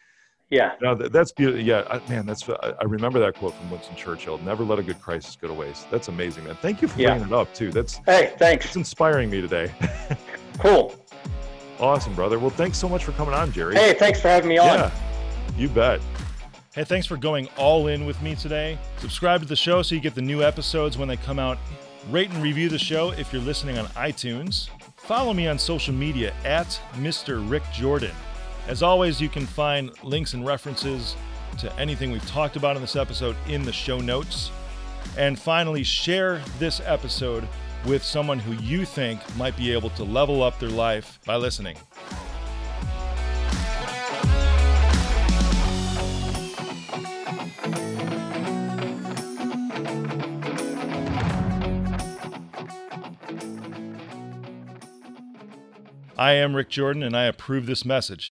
Yeah. 0.51 0.73
No, 0.83 0.93
that, 0.93 1.11
that's 1.11 1.31
beautiful. 1.31 1.61
Yeah, 1.61 1.81
I, 1.89 1.99
man, 2.11 2.27
that's 2.27 2.47
I 2.47 2.75
I 2.79 2.83
remember 2.83 3.17
that 3.21 3.33
quote 3.33 3.55
from 3.55 3.71
Winston 3.71 3.95
Churchill. 3.95 4.37
Never 4.45 4.63
let 4.63 4.77
a 4.77 4.83
good 4.83 5.01
crisis 5.01 5.35
go 5.35 5.47
to 5.47 5.53
waste. 5.55 5.89
That's 5.89 6.09
amazing, 6.09 6.43
man. 6.43 6.55
Thank 6.61 6.83
you 6.83 6.87
for 6.87 7.01
Yeah. 7.01 7.15
bringing 7.15 7.29
it 7.29 7.33
up 7.33 7.51
too. 7.55 7.71
That's 7.71 7.99
Hey, 8.05 8.33
thanks. 8.37 8.65
it's 8.67 8.75
inspiring 8.75 9.31
me 9.31 9.41
today. 9.41 9.71
Cool. 10.59 10.95
Awesome, 11.79 12.13
brother. 12.13 12.39
Well, 12.39 12.49
thanks 12.49 12.77
so 12.77 12.89
much 12.89 13.03
for 13.03 13.11
coming 13.13 13.33
on, 13.33 13.51
Jerry. 13.51 13.75
Hey, 13.75 13.93
thanks 13.93 14.21
for 14.21 14.27
having 14.27 14.49
me 14.49 14.57
on. 14.57 14.67
yeah, 14.67 14.91
you 15.57 15.69
bet. 15.69 15.99
Hey, 16.73 16.83
thanks 16.83 17.07
for 17.07 17.17
going 17.17 17.49
all 17.57 17.87
in 17.87 18.05
with 18.05 18.21
me 18.21 18.35
today. 18.35 18.77
Subscribe 18.99 19.41
to 19.41 19.47
the 19.47 19.55
show 19.55 19.81
so 19.81 19.95
you 19.95 20.01
get 20.01 20.15
the 20.15 20.21
new 20.21 20.43
episodes 20.43 20.97
when 20.97 21.07
they 21.07 21.17
come 21.17 21.39
out 21.39 21.57
Rate 22.09 22.29
and 22.29 22.41
review 22.41 22.69
the 22.69 22.79
show 22.79 23.11
if 23.11 23.33
you're 23.33 23.41
listening 23.41 23.77
on 23.77 23.85
iTunes. 23.87 24.69
Follow 24.95 25.33
me 25.33 25.45
on 25.47 25.59
social 25.59 25.93
media 25.93 26.33
at 26.45 26.79
Mr. 26.93 27.43
Rick 27.49 27.63
Jordan. 27.73 28.15
As 28.69 28.81
always, 28.81 29.19
you 29.19 29.27
can 29.27 29.45
find 29.45 29.91
links 30.03 30.33
and 30.33 30.45
references 30.45 31.17
to 31.59 31.73
anything 31.77 32.11
we've 32.11 32.25
talked 32.25 32.55
about 32.55 32.77
in 32.77 32.81
this 32.81 32.95
episode 32.95 33.35
in 33.49 33.63
the 33.63 33.73
show 33.73 33.99
notes. 33.99 34.51
And 35.17 35.37
finally, 35.37 35.83
share 35.83 36.41
this 36.59 36.79
episode 36.85 37.45
with 37.85 38.03
someone 38.03 38.39
who 38.39 38.53
you 38.63 38.85
think 38.85 39.19
might 39.37 39.55
be 39.55 39.71
able 39.71 39.89
to 39.91 40.03
level 40.03 40.43
up 40.43 40.59
their 40.59 40.69
life 40.69 41.19
by 41.25 41.35
listening. 41.35 41.77
I 56.19 56.31
am 56.31 56.55
Rick 56.55 56.69
Jordan, 56.69 57.03
and 57.03 57.15
I 57.15 57.25
approve 57.25 57.67
this 57.67 57.85
message. 57.85 58.25